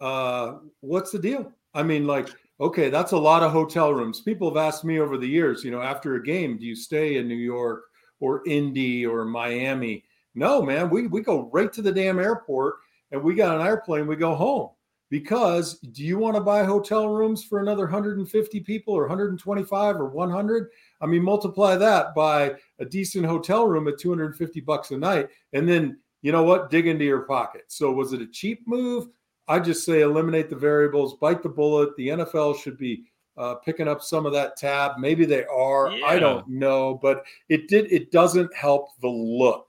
Uh, 0.00 0.56
what's 0.80 1.10
the 1.10 1.18
deal? 1.18 1.52
I 1.72 1.82
mean, 1.82 2.06
like, 2.06 2.28
Okay, 2.58 2.88
that's 2.88 3.12
a 3.12 3.18
lot 3.18 3.42
of 3.42 3.52
hotel 3.52 3.92
rooms. 3.92 4.20
People 4.20 4.48
have 4.48 4.56
asked 4.56 4.84
me 4.84 4.98
over 4.98 5.18
the 5.18 5.28
years, 5.28 5.62
you 5.62 5.70
know, 5.70 5.82
after 5.82 6.14
a 6.14 6.22
game, 6.22 6.56
do 6.56 6.64
you 6.64 6.74
stay 6.74 7.18
in 7.18 7.28
New 7.28 7.34
York 7.34 7.84
or 8.18 8.42
Indy 8.46 9.04
or 9.04 9.26
Miami? 9.26 10.04
No, 10.34 10.62
man, 10.62 10.88
we 10.88 11.06
we 11.06 11.20
go 11.20 11.50
right 11.52 11.70
to 11.74 11.82
the 11.82 11.92
damn 11.92 12.18
airport 12.18 12.76
and 13.10 13.22
we 13.22 13.34
got 13.34 13.60
an 13.60 13.66
airplane, 13.66 14.06
we 14.06 14.16
go 14.16 14.34
home. 14.34 14.70
Because 15.08 15.78
do 15.78 16.02
you 16.02 16.18
want 16.18 16.34
to 16.34 16.40
buy 16.40 16.64
hotel 16.64 17.08
rooms 17.08 17.44
for 17.44 17.60
another 17.60 17.84
150 17.84 18.60
people 18.60 18.94
or 18.94 19.02
125 19.02 19.96
or 19.96 20.08
100? 20.08 20.68
I 21.00 21.06
mean, 21.06 21.22
multiply 21.22 21.76
that 21.76 22.14
by 22.14 22.54
a 22.80 22.84
decent 22.84 23.24
hotel 23.24 23.68
room 23.68 23.86
at 23.86 23.98
250 23.98 24.60
bucks 24.62 24.90
a 24.90 24.98
night 24.98 25.28
and 25.52 25.68
then 25.68 25.98
you 26.22 26.32
know 26.32 26.42
what? 26.42 26.70
Dig 26.70 26.88
into 26.88 27.04
your 27.04 27.20
pocket. 27.20 27.62
So 27.68 27.92
was 27.92 28.12
it 28.12 28.20
a 28.20 28.26
cheap 28.26 28.66
move? 28.66 29.06
I 29.46 29.60
just 29.60 29.84
say 29.84 30.00
eliminate 30.00 30.50
the 30.50 30.56
variables, 30.56 31.14
bite 31.14 31.40
the 31.40 31.48
bullet. 31.48 31.94
The 31.96 32.08
NFL 32.08 32.58
should 32.60 32.76
be 32.76 33.04
uh, 33.36 33.54
picking 33.56 33.86
up 33.86 34.02
some 34.02 34.26
of 34.26 34.32
that 34.32 34.56
tab. 34.56 34.98
Maybe 34.98 35.24
they 35.24 35.44
are. 35.44 35.92
Yeah. 35.92 36.04
I 36.04 36.18
don't 36.18 36.48
know, 36.48 36.98
but 37.00 37.24
it 37.48 37.68
did. 37.68 37.92
It 37.92 38.10
doesn't 38.10 38.52
help 38.54 38.88
the 39.00 39.08
look. 39.08 39.68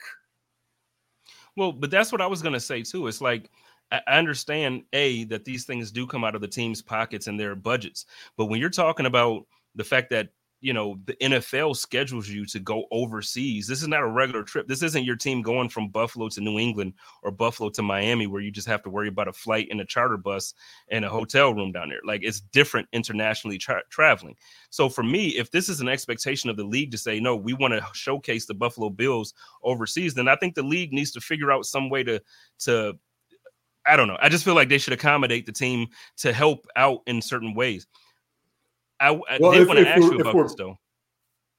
Well, 1.56 1.72
but 1.72 1.92
that's 1.92 2.12
what 2.12 2.22
I 2.22 2.28
was 2.28 2.42
going 2.42 2.54
to 2.54 2.60
say 2.60 2.82
too. 2.82 3.08
It's 3.08 3.22
like 3.22 3.52
I 3.92 4.02
understand 4.18 4.84
a 4.94 5.24
that 5.26 5.46
these 5.46 5.66
things 5.66 5.92
do 5.92 6.06
come 6.06 6.24
out 6.24 6.36
of 6.36 6.42
the 6.42 6.48
team's 6.48 6.82
pockets 6.82 7.28
and 7.28 7.40
their 7.40 7.56
budgets, 7.56 8.06
but 8.36 8.46
when 8.46 8.60
you're 8.60 8.70
talking 8.70 9.06
about 9.06 9.46
the 9.76 9.84
fact 9.84 10.10
that 10.10 10.30
you 10.60 10.74
know 10.74 10.98
the 11.06 11.14
NFL 11.22 11.76
schedules 11.76 12.28
you 12.28 12.46
to 12.46 12.60
go 12.60 12.86
overseas. 12.92 13.68
This 13.68 13.82
is 13.82 13.88
not 13.88 14.02
a 14.02 14.08
regular 14.08 14.44
trip. 14.44 14.68
This 14.68 14.82
isn't 14.82 15.04
your 15.04 15.16
team 15.16 15.42
going 15.42 15.70
from 15.70 15.90
Buffalo 15.90 16.30
to 16.30 16.42
New 16.42 16.58
England 16.58 16.94
or 17.22 17.32
Buffalo 17.32 17.70
to 17.70 17.84
Miami 17.84 18.26
where 18.26 18.42
you 18.42 18.50
just 18.50 18.68
have 18.68 18.82
to 18.84 18.90
worry 18.90 19.08
about 19.08 19.28
a 19.28 19.34
flight 19.34 19.68
and 19.70 19.80
a 19.82 19.86
charter 19.86 20.18
bus 20.18 20.54
and 20.90 21.06
a 21.06 21.10
hotel 21.10 21.54
room 21.54 21.72
down 21.72 21.90
there. 21.90 22.00
Like 22.04 22.22
it's 22.24 22.40
different 22.40 22.88
internationally 22.92 23.60
tra- 23.60 23.84
traveling. 23.90 24.36
So 24.72 24.90
for 24.90 25.04
me, 25.04 25.30
if 25.30 25.52
this 25.52 25.70
is 25.70 25.80
an 25.80 25.90
expectation 25.90 26.50
of 26.50 26.58
the 26.58 26.64
league 26.64 26.92
to 26.92 26.98
say 26.98 27.20
no, 27.20 27.36
we 27.36 27.54
want 27.54 27.74
to 27.74 27.86
showcase 27.94 28.46
the 28.48 28.56
Buffalo 28.56 28.90
Bills 28.90 29.34
overseas, 29.64 30.16
then 30.16 30.28
I 30.28 30.36
think 30.38 30.56
the 30.56 30.64
league 30.64 30.92
needs 30.92 31.12
to 31.12 31.22
figure 31.22 31.52
out 31.52 31.66
some 31.66 31.90
way 31.90 32.04
to 32.04 32.20
to 32.60 32.98
I 33.88 33.96
don't 33.96 34.08
know. 34.08 34.18
I 34.22 34.30
just 34.30 34.44
feel 34.44 34.56
like 34.56 34.70
they 34.70 34.78
should 34.78 34.94
accommodate 34.94 35.46
the 35.46 35.52
team 35.52 35.88
to 36.18 36.34
help 36.34 36.68
out 36.76 37.02
in 37.08 37.22
certain 37.22 37.54
ways. 37.54 37.88
I, 39.00 39.10
I 39.10 39.38
well, 39.40 39.52
did 39.52 39.68
want 39.68 39.80
to 39.80 39.88
ask 39.88 40.02
you 40.02 40.20
about 40.20 40.34
this 40.34 40.56
though. 40.56 40.78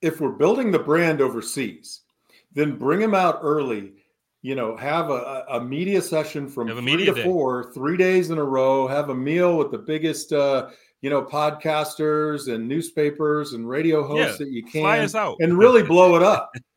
If 0.02 0.20
we're 0.20 0.32
building 0.32 0.70
the 0.70 0.78
brand 0.78 1.20
overseas, 1.20 2.02
then 2.52 2.76
bring 2.76 3.00
them 3.00 3.14
out 3.14 3.40
early. 3.42 3.94
You 4.42 4.54
know, 4.54 4.76
have 4.76 5.10
a, 5.10 5.44
a 5.50 5.60
media 5.60 6.00
session 6.00 6.48
from 6.48 6.68
three 6.68 6.80
media 6.80 7.06
to 7.06 7.14
day. 7.14 7.24
four, 7.24 7.72
three 7.72 7.96
days 7.96 8.30
in 8.30 8.38
a 8.38 8.44
row. 8.44 8.86
Have 8.86 9.10
a 9.10 9.14
meal 9.14 9.58
with 9.58 9.72
the 9.72 9.78
biggest, 9.78 10.32
uh, 10.32 10.70
you 11.00 11.10
know, 11.10 11.22
podcasters 11.22 12.52
and 12.52 12.66
newspapers 12.66 13.52
and 13.52 13.68
radio 13.68 14.04
hosts 14.04 14.40
yeah, 14.40 14.46
that 14.46 14.52
you 14.52 14.64
can. 14.64 14.82
Fly 14.82 14.98
us 14.98 15.14
out 15.14 15.36
and 15.40 15.56
really 15.56 15.82
blow 15.82 16.16
it 16.16 16.22
up. 16.22 16.52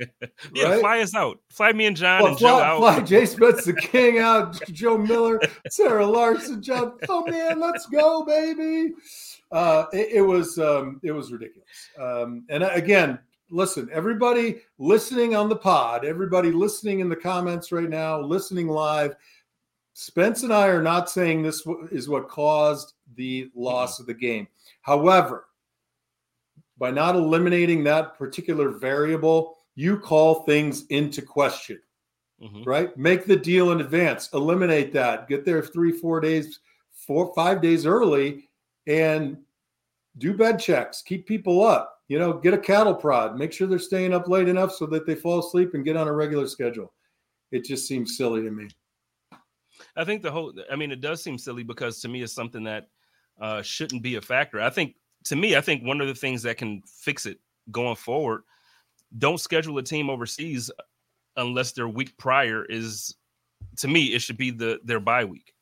yeah, 0.54 0.66
right? 0.66 0.80
fly 0.80 1.02
us 1.02 1.16
out. 1.16 1.40
Fly 1.50 1.72
me 1.72 1.88
and 1.88 1.98
John 1.98 2.22
well, 2.22 2.32
and 2.32 2.40
fly, 2.40 2.50
Joe 2.50 2.60
out. 2.60 2.78
Fly 2.80 3.00
Jay 3.02 3.26
Spence, 3.26 3.66
the 3.66 3.74
King 3.74 4.20
out. 4.20 4.60
Joe 4.72 4.98
Miller, 4.98 5.42
Sarah 5.70 6.06
Larson, 6.06 6.62
John. 6.62 6.98
Oh 7.10 7.26
man, 7.26 7.60
let's 7.60 7.88
go, 7.88 8.24
baby. 8.24 8.94
Uh, 9.52 9.86
it, 9.92 10.10
it, 10.14 10.22
was 10.22 10.58
um, 10.60 11.00
it 11.04 11.12
was 11.12 11.32
ridiculous. 11.32 11.68
Um, 12.00 12.46
and 12.50 12.64
again, 12.64 13.20
listen, 13.50 13.90
everybody 13.92 14.62
listening 14.78 15.36
on 15.36 15.50
the 15.50 15.56
pod, 15.56 16.06
everybody 16.06 16.52
listening 16.52 17.00
in 17.00 17.10
the 17.10 17.16
comments 17.16 17.72
right 17.72 17.90
now, 17.90 18.20
listening 18.22 18.68
live. 18.68 19.16
Spence 19.94 20.44
and 20.44 20.54
I 20.54 20.68
are 20.68 20.82
not 20.82 21.10
saying 21.10 21.44
this 21.44 21.68
is 21.92 22.08
what 22.08 22.30
caused 22.30 22.94
the 23.16 23.50
loss 23.56 23.96
mm-hmm. 23.96 24.04
of 24.04 24.08
the 24.08 24.14
game. 24.14 24.48
However, 24.82 25.46
by 26.78 26.92
not 26.92 27.16
eliminating 27.16 27.84
that 27.84 28.18
particular 28.18 28.70
variable, 28.70 29.58
you 29.76 30.00
call 30.00 30.44
things 30.44 30.86
into 30.88 31.22
question. 31.22 31.80
Mm-hmm. 32.42 32.64
Right? 32.64 32.98
Make 32.98 33.26
the 33.26 33.36
deal 33.36 33.72
in 33.72 33.82
advance. 33.82 34.30
Eliminate 34.34 34.92
that. 34.94 35.28
Get 35.28 35.46
there 35.46 35.62
three, 35.62 35.92
four 35.92 36.20
days, 36.20 36.60
four, 36.92 37.32
five 37.36 37.62
days 37.62 37.86
early, 37.86 38.50
and 38.88 39.38
do 40.18 40.34
bed 40.34 40.60
checks. 40.60 41.04
Keep 41.04 41.28
people 41.28 41.64
up. 41.64 42.00
You 42.08 42.20
know, 42.20 42.34
get 42.34 42.56
a 42.56 42.58
cattle 42.58 42.96
prod. 42.96 43.38
Make 43.38 43.54
sure 43.54 43.68
they're 43.68 43.80
staying 43.80 44.14
up 44.14 44.28
late 44.28 44.50
enough 44.50 44.74
so 44.74 44.86
that 44.88 45.06
they 45.06 45.16
fall 45.16 45.40
asleep 45.40 45.76
and 45.76 45.86
get 45.86 45.96
on 45.96 46.08
a 46.08 46.14
regular 46.14 46.48
schedule. 46.48 46.92
It 47.52 47.64
just 47.64 47.88
seems 47.88 48.18
silly 48.18 48.42
to 48.42 48.52
me. 48.52 48.68
I 49.96 50.04
think 50.04 50.22
the 50.22 50.32
whole. 50.32 50.54
I 50.72 50.76
mean, 50.76 50.92
it 50.92 51.00
does 51.00 51.24
seem 51.24 51.38
silly 51.38 51.64
because 51.64 52.02
to 52.02 52.08
me, 52.08 52.22
it's 52.22 52.34
something 52.34 52.64
that 52.64 52.88
uh, 53.40 53.62
shouldn't 53.62 54.04
be 54.04 54.16
a 54.16 54.22
factor. 54.22 54.62
I 54.62 54.70
think 54.70 54.96
to 55.26 55.36
me, 55.36 55.56
I 55.56 55.62
think 55.62 55.84
one 55.84 56.02
of 56.02 56.08
the 56.08 56.16
things 56.16 56.44
that 56.44 56.58
can 56.58 56.82
fix 56.86 57.26
it 57.26 57.40
going 57.72 57.96
forward, 57.96 58.44
don't 59.18 59.40
schedule 59.40 59.78
a 59.78 59.84
team 59.84 60.10
overseas 60.10 60.72
unless 61.38 61.72
their 61.72 61.88
week 61.88 62.18
prior 62.18 62.66
is 62.66 63.16
to 63.78 63.88
me, 63.88 64.14
it 64.14 64.22
should 64.22 64.38
be 64.38 64.52
the 64.52 64.80
their 64.84 65.00
bye 65.00 65.26
week. 65.26 65.54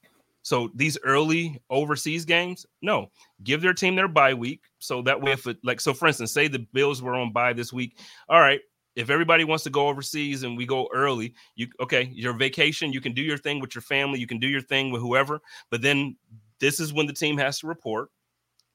So 0.42 0.72
these 0.74 0.98
early 1.04 1.62
overseas 1.70 2.26
games, 2.26 2.66
no, 2.82 3.12
give 3.44 3.62
their 3.62 3.74
team 3.74 3.96
their 3.96 4.08
bye 4.08 4.34
week. 4.34 4.62
So 4.80 5.02
that 5.04 5.22
way, 5.22 5.34
if 5.34 5.46
it 5.48 5.58
like, 5.64 5.82
so 5.82 5.94
for 5.94 6.08
instance, 6.08 6.32
say 6.32 6.48
the 6.48 6.66
Bills 6.74 7.02
were 7.02 7.16
on 7.16 7.34
bye 7.34 7.54
this 7.54 7.74
week. 7.74 8.00
All 8.30 8.40
right, 8.40 8.62
if 8.96 9.10
everybody 9.10 9.44
wants 9.44 9.64
to 9.66 9.70
go 9.70 9.88
overseas 9.88 10.44
and 10.44 10.58
we 10.58 10.66
go 10.66 10.90
early, 10.94 11.34
you 11.56 11.68
okay, 11.82 12.10
your 12.14 12.34
vacation, 12.34 12.94
you 12.94 13.02
can 13.02 13.14
do 13.14 13.22
your 13.22 13.38
thing 13.38 13.60
with 13.60 13.76
your 13.76 13.82
family, 13.82 14.20
you 14.20 14.28
can 14.28 14.40
do 14.40 14.48
your 14.48 14.62
thing 14.62 14.92
with 14.92 15.02
whoever, 15.02 15.42
but 15.70 15.82
then 15.82 16.16
this 16.60 16.80
is 16.80 16.94
when 16.94 17.08
the 17.08 17.14
team 17.14 17.38
has 17.38 17.60
to 17.60 17.68
report 17.68 18.10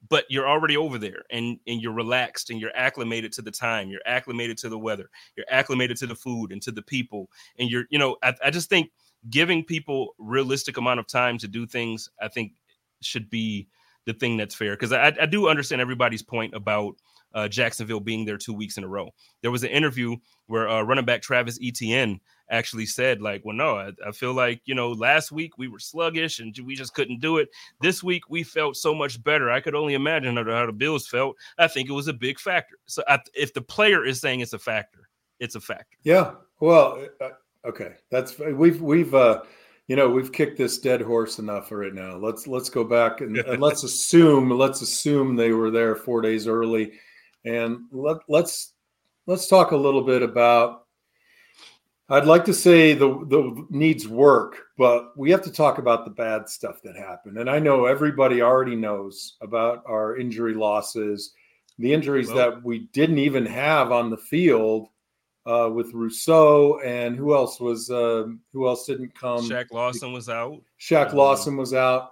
but 0.07 0.25
you're 0.29 0.47
already 0.47 0.77
over 0.77 0.97
there 0.99 1.23
and 1.31 1.57
and 1.65 1.81
you're 1.81 1.93
relaxed 1.93 2.49
and 2.49 2.59
you're 2.59 2.75
acclimated 2.75 3.31
to 3.31 3.41
the 3.41 3.49
time. 3.49 3.89
You're 3.89 4.01
acclimated 4.05 4.55
to 4.59 4.69
the 4.69 4.77
weather. 4.77 5.09
You're 5.35 5.47
acclimated 5.49 5.97
to 5.97 6.05
the 6.05 6.13
food 6.13 6.51
and 6.51 6.61
to 6.61 6.71
the 6.71 6.83
people. 6.83 7.29
And 7.57 7.71
you're 7.71 7.85
you 7.89 7.97
know 7.97 8.17
i, 8.21 8.33
I 8.43 8.49
just 8.51 8.69
think 8.69 8.91
giving 9.29 9.63
people 9.63 10.13
realistic 10.19 10.77
amount 10.77 10.99
of 10.99 11.07
time 11.07 11.39
to 11.39 11.47
do 11.47 11.65
things 11.65 12.09
i 12.21 12.27
think 12.27 12.51
should 13.01 13.29
be 13.29 13.67
the 14.05 14.13
thing 14.13 14.37
that's 14.37 14.55
fair. 14.55 14.71
Because 14.71 14.91
I, 14.91 15.13
I 15.19 15.25
do 15.25 15.49
understand 15.49 15.81
everybody's 15.81 16.23
point 16.23 16.53
about 16.53 16.95
uh, 17.33 17.47
Jacksonville 17.47 17.99
being 17.99 18.25
there 18.25 18.37
two 18.37 18.53
weeks 18.53 18.77
in 18.77 18.83
a 18.83 18.87
row. 18.87 19.09
There 19.41 19.51
was 19.51 19.63
an 19.63 19.71
interview 19.71 20.15
where 20.47 20.69
uh, 20.69 20.81
running 20.83 21.05
back 21.05 21.21
Travis 21.21 21.59
Etienne 21.61 22.19
actually 22.49 22.85
said 22.85 23.21
like 23.21 23.43
well 23.43 23.55
no 23.55 23.77
I, 23.77 23.91
I, 24.05 24.11
feel 24.11 24.33
like 24.33 24.61
you 24.65 24.75
know 24.75 24.91
last 24.91 25.31
week 25.31 25.57
we 25.57 25.67
were 25.67 25.79
sluggish 25.79 26.39
and 26.39 26.57
we 26.63 26.75
just 26.75 26.93
couldn't 26.93 27.19
do 27.19 27.37
it. 27.37 27.49
This 27.81 28.03
week 28.03 28.29
we 28.29 28.43
felt 28.43 28.75
so 28.75 28.93
much 28.93 29.23
better. 29.23 29.49
I 29.49 29.59
could 29.59 29.75
only 29.75 29.93
imagine 29.93 30.37
how, 30.37 30.43
how 30.43 30.65
the 30.65 30.71
bills 30.71 31.07
felt. 31.07 31.35
I 31.57 31.67
think 31.67 31.89
it 31.89 31.93
was 31.93 32.07
a 32.07 32.13
big 32.13 32.39
factor. 32.39 32.77
So 32.85 33.03
I, 33.07 33.19
if 33.33 33.53
the 33.53 33.61
player 33.61 34.05
is 34.05 34.21
saying 34.21 34.41
it's 34.41 34.53
a 34.53 34.59
factor 34.59 35.09
it's 35.39 35.55
a 35.55 35.61
factor. 35.61 35.97
Yeah. 36.03 36.33
Well 36.59 37.05
uh, 37.21 37.29
okay. 37.65 37.95
That's 38.11 38.37
we've 38.37 38.81
we've 38.81 39.13
uh 39.15 39.41
you 39.87 39.95
know 39.95 40.09
we've 40.09 40.31
kicked 40.31 40.57
this 40.57 40.79
dead 40.79 41.01
horse 41.01 41.39
enough 41.39 41.71
right 41.71 41.93
now. 41.93 42.15
Let's 42.17 42.47
let's 42.47 42.69
go 42.69 42.83
back 42.83 43.21
and, 43.21 43.37
and 43.37 43.61
let's 43.61 43.83
assume 43.89 44.49
let's 44.49 44.81
assume 44.81 45.35
they 45.35 45.51
were 45.51 45.71
there 45.71 45.95
four 45.95 46.21
days 46.21 46.47
early. 46.47 46.93
And 47.43 47.81
let, 47.91 48.17
let's 48.27 48.73
let's 49.27 49.47
talk 49.47 49.71
a 49.71 49.77
little 49.77 50.01
bit 50.03 50.23
about 50.23 50.84
I'd 52.07 52.25
like 52.25 52.45
to 52.45 52.53
say 52.53 52.93
the 52.93 53.07
the 53.07 53.65
needs 53.71 54.07
work, 54.07 54.57
but 54.77 55.17
we 55.17 55.31
have 55.31 55.41
to 55.43 55.51
talk 55.51 55.79
about 55.79 56.05
the 56.05 56.11
bad 56.11 56.47
stuff 56.47 56.81
that 56.83 56.95
happened. 56.95 57.39
And 57.39 57.49
I 57.49 57.57
know 57.57 57.85
everybody 57.85 58.41
already 58.41 58.75
knows 58.75 59.37
about 59.41 59.83
our 59.87 60.15
injury 60.17 60.53
losses, 60.53 61.33
the 61.79 61.91
injuries 61.91 62.27
well, 62.27 62.37
that 62.37 62.63
we 62.63 62.87
didn't 62.93 63.17
even 63.17 63.45
have 63.47 63.91
on 63.91 64.11
the 64.11 64.17
field 64.17 64.89
uh, 65.47 65.69
with 65.73 65.93
Rousseau 65.93 66.79
and 66.79 67.15
who 67.15 67.33
else 67.33 67.59
was 67.59 67.89
uh, 67.89 68.25
who 68.53 68.67
else 68.67 68.85
didn't 68.85 69.17
come? 69.19 69.43
Shaq 69.49 69.71
Lawson 69.71 70.13
was 70.13 70.29
out. 70.29 70.61
Shaq 70.79 71.09
um, 71.09 71.17
Lawson 71.17 71.57
was 71.57 71.73
out. 71.73 72.11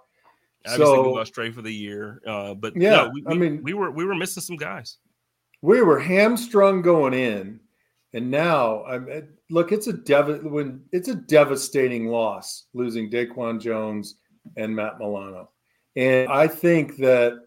Obviously, 0.66 0.86
so, 0.86 1.10
we 1.10 1.18
lost 1.18 1.34
Trey 1.34 1.52
for 1.52 1.62
the 1.62 1.74
year, 1.74 2.22
uh, 2.26 2.54
but 2.54 2.76
yeah, 2.76 2.92
no, 2.92 3.12
we, 3.14 3.22
we, 3.22 3.32
I 3.32 3.38
mean, 3.38 3.62
we 3.64 3.74
were 3.74 3.92
we 3.92 4.06
were 4.06 4.16
missing 4.16 4.42
some 4.42 4.56
guys. 4.56 4.98
We 5.62 5.82
were 5.82 6.00
hamstrung 6.00 6.82
going 6.82 7.14
in 7.14 7.60
and 8.14 8.30
now 8.30 8.84
I'm 8.86 9.28
look, 9.50 9.72
it's 9.72 9.88
a 9.88 9.94
dev- 9.94 10.44
when 10.44 10.84
it's 10.92 11.08
a 11.08 11.16
devastating 11.16 12.08
loss 12.08 12.66
losing 12.74 13.10
Daquan 13.10 13.60
Jones 13.60 14.16
and 14.58 14.76
Matt 14.76 15.00
Milano. 15.00 15.50
And 15.96 16.30
I 16.30 16.48
think 16.48 16.98
that 16.98 17.40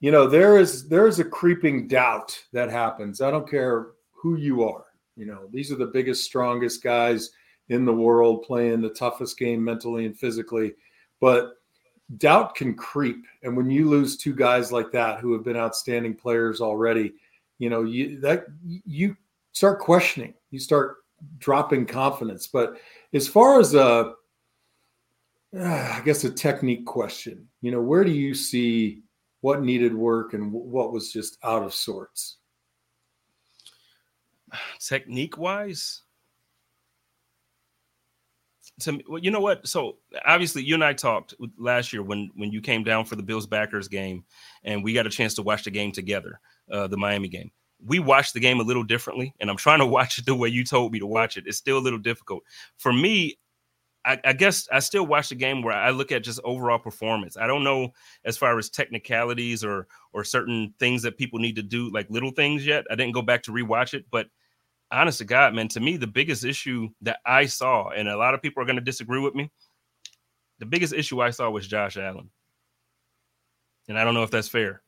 you 0.00 0.10
know 0.10 0.26
there 0.26 0.58
is 0.58 0.88
there 0.88 1.06
is 1.06 1.18
a 1.18 1.24
creeping 1.24 1.88
doubt 1.88 2.38
that 2.52 2.70
happens. 2.70 3.20
I 3.20 3.30
don't 3.30 3.50
care 3.50 3.88
who 4.12 4.36
you 4.36 4.64
are. 4.64 4.86
You 5.16 5.26
know, 5.26 5.48
these 5.50 5.72
are 5.72 5.76
the 5.76 5.86
biggest, 5.86 6.24
strongest 6.24 6.82
guys 6.82 7.30
in 7.68 7.84
the 7.84 7.92
world 7.92 8.42
playing 8.42 8.80
the 8.80 8.90
toughest 8.90 9.38
game 9.38 9.64
mentally 9.64 10.06
and 10.06 10.16
physically. 10.16 10.74
But 11.20 11.54
doubt 12.18 12.54
can 12.54 12.74
creep. 12.74 13.24
And 13.42 13.56
when 13.56 13.70
you 13.70 13.88
lose 13.88 14.16
two 14.16 14.34
guys 14.34 14.70
like 14.70 14.92
that 14.92 15.20
who 15.20 15.32
have 15.32 15.42
been 15.42 15.56
outstanding 15.56 16.14
players 16.14 16.60
already, 16.60 17.14
you 17.58 17.70
know, 17.70 17.82
you 17.82 18.20
that 18.20 18.46
you 18.64 19.16
start 19.56 19.80
questioning. 19.80 20.34
You 20.50 20.58
start 20.58 20.98
dropping 21.38 21.86
confidence. 21.86 22.46
But 22.46 22.76
as 23.14 23.26
far 23.26 23.58
as 23.58 23.72
a, 23.72 24.12
I 25.58 26.02
guess 26.04 26.24
a 26.24 26.30
technique 26.30 26.84
question, 26.84 27.48
you 27.62 27.70
know, 27.70 27.80
where 27.80 28.04
do 28.04 28.10
you 28.10 28.34
see 28.34 29.02
what 29.40 29.62
needed 29.62 29.94
work 29.94 30.34
and 30.34 30.52
what 30.52 30.92
was 30.92 31.10
just 31.10 31.38
out 31.42 31.62
of 31.62 31.72
sorts? 31.72 32.36
Technique 34.78 35.38
wise, 35.38 36.02
to 38.80 38.92
me, 38.92 39.04
well, 39.08 39.22
you 39.22 39.30
know 39.30 39.40
what? 39.40 39.66
So 39.66 39.96
obviously, 40.26 40.64
you 40.64 40.74
and 40.74 40.84
I 40.84 40.92
talked 40.92 41.34
last 41.58 41.94
year 41.94 42.02
when 42.02 42.30
when 42.36 42.52
you 42.52 42.60
came 42.60 42.84
down 42.84 43.06
for 43.06 43.16
the 43.16 43.22
Bills 43.22 43.46
backers 43.46 43.88
game, 43.88 44.24
and 44.64 44.84
we 44.84 44.92
got 44.92 45.06
a 45.06 45.10
chance 45.10 45.32
to 45.34 45.42
watch 45.42 45.64
the 45.64 45.70
game 45.70 45.92
together, 45.92 46.40
uh, 46.70 46.86
the 46.86 46.98
Miami 46.98 47.28
game 47.28 47.50
we 47.84 47.98
watch 47.98 48.32
the 48.32 48.40
game 48.40 48.60
a 48.60 48.64
little 48.64 48.82
differently, 48.82 49.34
and 49.40 49.50
I'm 49.50 49.56
trying 49.56 49.80
to 49.80 49.86
watch 49.98 50.18
it 50.18 50.26
the 50.26 50.34
way 50.34 50.48
you 50.48 50.64
told 50.64 50.92
me 50.92 50.98
to 50.98 51.06
watch 51.06 51.36
it. 51.36 51.44
It's 51.46 51.58
still 51.58 51.78
a 51.78 51.80
little 51.80 51.98
difficult 51.98 52.42
for 52.76 52.92
me. 52.92 53.38
I, 54.04 54.20
I, 54.24 54.32
guess 54.34 54.68
I 54.70 54.78
still 54.78 55.04
watch 55.04 55.30
the 55.30 55.34
game 55.34 55.62
where 55.62 55.74
I 55.74 55.90
look 55.90 56.12
at 56.12 56.22
just 56.22 56.38
overall 56.44 56.78
performance. 56.78 57.36
I 57.36 57.48
don't 57.48 57.64
know 57.64 57.88
as 58.24 58.36
far 58.38 58.56
as 58.56 58.70
technicalities 58.70 59.64
or 59.64 59.88
or 60.12 60.22
certain 60.22 60.72
things 60.78 61.02
that 61.02 61.18
people 61.18 61.40
need 61.40 61.56
to 61.56 61.62
do, 61.62 61.90
like 61.92 62.08
little 62.08 62.30
things 62.30 62.64
yet. 62.64 62.84
I 62.88 62.94
didn't 62.94 63.14
go 63.14 63.22
back 63.22 63.42
to 63.44 63.52
rewatch 63.52 63.94
it, 63.94 64.04
but 64.12 64.28
honest 64.92 65.18
to 65.18 65.24
God, 65.24 65.54
man, 65.54 65.66
to 65.68 65.80
me 65.80 65.96
the 65.96 66.06
biggest 66.06 66.44
issue 66.44 66.88
that 67.02 67.18
I 67.26 67.46
saw, 67.46 67.88
and 67.90 68.08
a 68.08 68.16
lot 68.16 68.34
of 68.34 68.42
people 68.42 68.62
are 68.62 68.66
going 68.66 68.76
to 68.76 68.82
disagree 68.82 69.20
with 69.20 69.34
me, 69.34 69.50
the 70.60 70.66
biggest 70.66 70.92
issue 70.92 71.20
I 71.20 71.30
saw 71.30 71.50
was 71.50 71.66
Josh 71.66 71.96
Allen, 71.96 72.30
and 73.88 73.98
I 73.98 74.04
don't 74.04 74.14
know 74.14 74.22
if 74.22 74.30
that's 74.30 74.48
fair. 74.48 74.82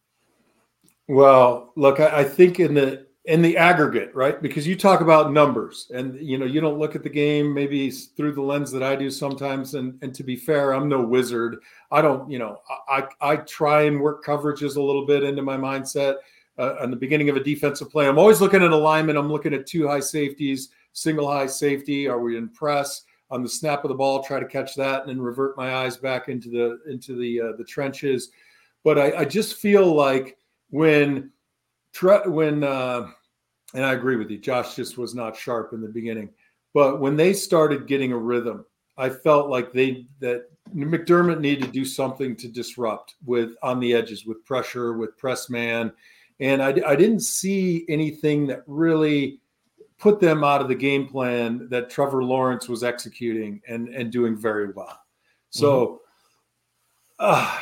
Well, 1.08 1.72
look, 1.74 2.00
I, 2.00 2.20
I 2.20 2.24
think 2.24 2.60
in 2.60 2.74
the 2.74 3.06
in 3.24 3.42
the 3.42 3.58
aggregate, 3.58 4.14
right? 4.14 4.40
Because 4.40 4.66
you 4.66 4.74
talk 4.74 5.02
about 5.02 5.32
numbers, 5.32 5.90
and 5.94 6.18
you 6.20 6.38
know 6.38 6.46
you 6.46 6.60
don't 6.60 6.78
look 6.78 6.94
at 6.94 7.02
the 7.02 7.10
game 7.10 7.52
maybe 7.52 7.90
through 7.90 8.32
the 8.32 8.42
lens 8.42 8.70
that 8.72 8.82
I 8.82 8.94
do 8.94 9.10
sometimes. 9.10 9.74
And 9.74 9.98
and 10.02 10.14
to 10.14 10.22
be 10.22 10.36
fair, 10.36 10.72
I'm 10.72 10.88
no 10.88 11.02
wizard. 11.02 11.58
I 11.90 12.02
don't, 12.02 12.30
you 12.30 12.38
know, 12.38 12.60
I 12.88 13.04
I 13.20 13.36
try 13.36 13.82
and 13.82 14.00
work 14.00 14.24
coverages 14.24 14.76
a 14.76 14.82
little 14.82 15.06
bit 15.06 15.24
into 15.24 15.42
my 15.42 15.56
mindset. 15.56 16.16
Uh, 16.58 16.74
on 16.80 16.90
the 16.90 16.96
beginning 16.96 17.28
of 17.28 17.36
a 17.36 17.44
defensive 17.44 17.88
play, 17.88 18.08
I'm 18.08 18.18
always 18.18 18.40
looking 18.40 18.64
at 18.64 18.72
alignment. 18.72 19.16
I'm 19.16 19.30
looking 19.30 19.54
at 19.54 19.64
two 19.64 19.86
high 19.86 20.00
safeties, 20.00 20.70
single 20.92 21.30
high 21.30 21.46
safety. 21.46 22.08
Are 22.08 22.20
we 22.20 22.36
in 22.36 22.48
press? 22.48 23.04
on 23.30 23.42
the 23.42 23.48
snap 23.48 23.84
of 23.84 23.90
the 23.90 23.94
ball, 23.94 24.22
try 24.22 24.40
to 24.40 24.46
catch 24.46 24.74
that, 24.74 25.02
and 25.02 25.10
then 25.10 25.20
revert 25.20 25.54
my 25.54 25.74
eyes 25.74 25.98
back 25.98 26.30
into 26.30 26.48
the 26.48 26.80
into 26.90 27.14
the 27.14 27.40
uh, 27.40 27.52
the 27.56 27.64
trenches. 27.64 28.30
But 28.84 28.98
I, 28.98 29.18
I, 29.18 29.24
just 29.26 29.56
feel 29.56 29.94
like 29.94 30.37
when 30.70 31.30
when 32.26 32.64
uh, 32.64 33.08
and 33.74 33.84
I 33.84 33.92
agree 33.92 34.16
with 34.16 34.30
you, 34.30 34.38
Josh 34.38 34.76
just 34.76 34.98
was 34.98 35.14
not 35.14 35.36
sharp 35.36 35.72
in 35.72 35.80
the 35.80 35.88
beginning, 35.88 36.30
but 36.74 37.00
when 37.00 37.16
they 37.16 37.32
started 37.32 37.86
getting 37.86 38.12
a 38.12 38.18
rhythm, 38.18 38.64
I 38.96 39.10
felt 39.10 39.50
like 39.50 39.72
they 39.72 40.06
that 40.20 40.46
McDermott 40.74 41.40
needed 41.40 41.64
to 41.64 41.70
do 41.70 41.84
something 41.84 42.36
to 42.36 42.48
disrupt 42.48 43.14
with 43.24 43.52
on 43.62 43.80
the 43.80 43.94
edges 43.94 44.26
with 44.26 44.44
pressure 44.44 44.94
with 44.94 45.16
press 45.16 45.50
man, 45.50 45.92
and 46.40 46.62
I, 46.62 46.68
I 46.86 46.96
didn't 46.96 47.20
see 47.20 47.84
anything 47.88 48.46
that 48.48 48.62
really 48.66 49.40
put 49.98 50.20
them 50.20 50.44
out 50.44 50.60
of 50.60 50.68
the 50.68 50.74
game 50.74 51.08
plan 51.08 51.68
that 51.70 51.90
Trevor 51.90 52.22
Lawrence 52.22 52.68
was 52.68 52.84
executing 52.84 53.60
and 53.68 53.88
and 53.88 54.12
doing 54.12 54.36
very 54.36 54.70
well. 54.70 55.00
So. 55.50 55.86
Mm-hmm. 55.86 55.94
Uh, 57.20 57.58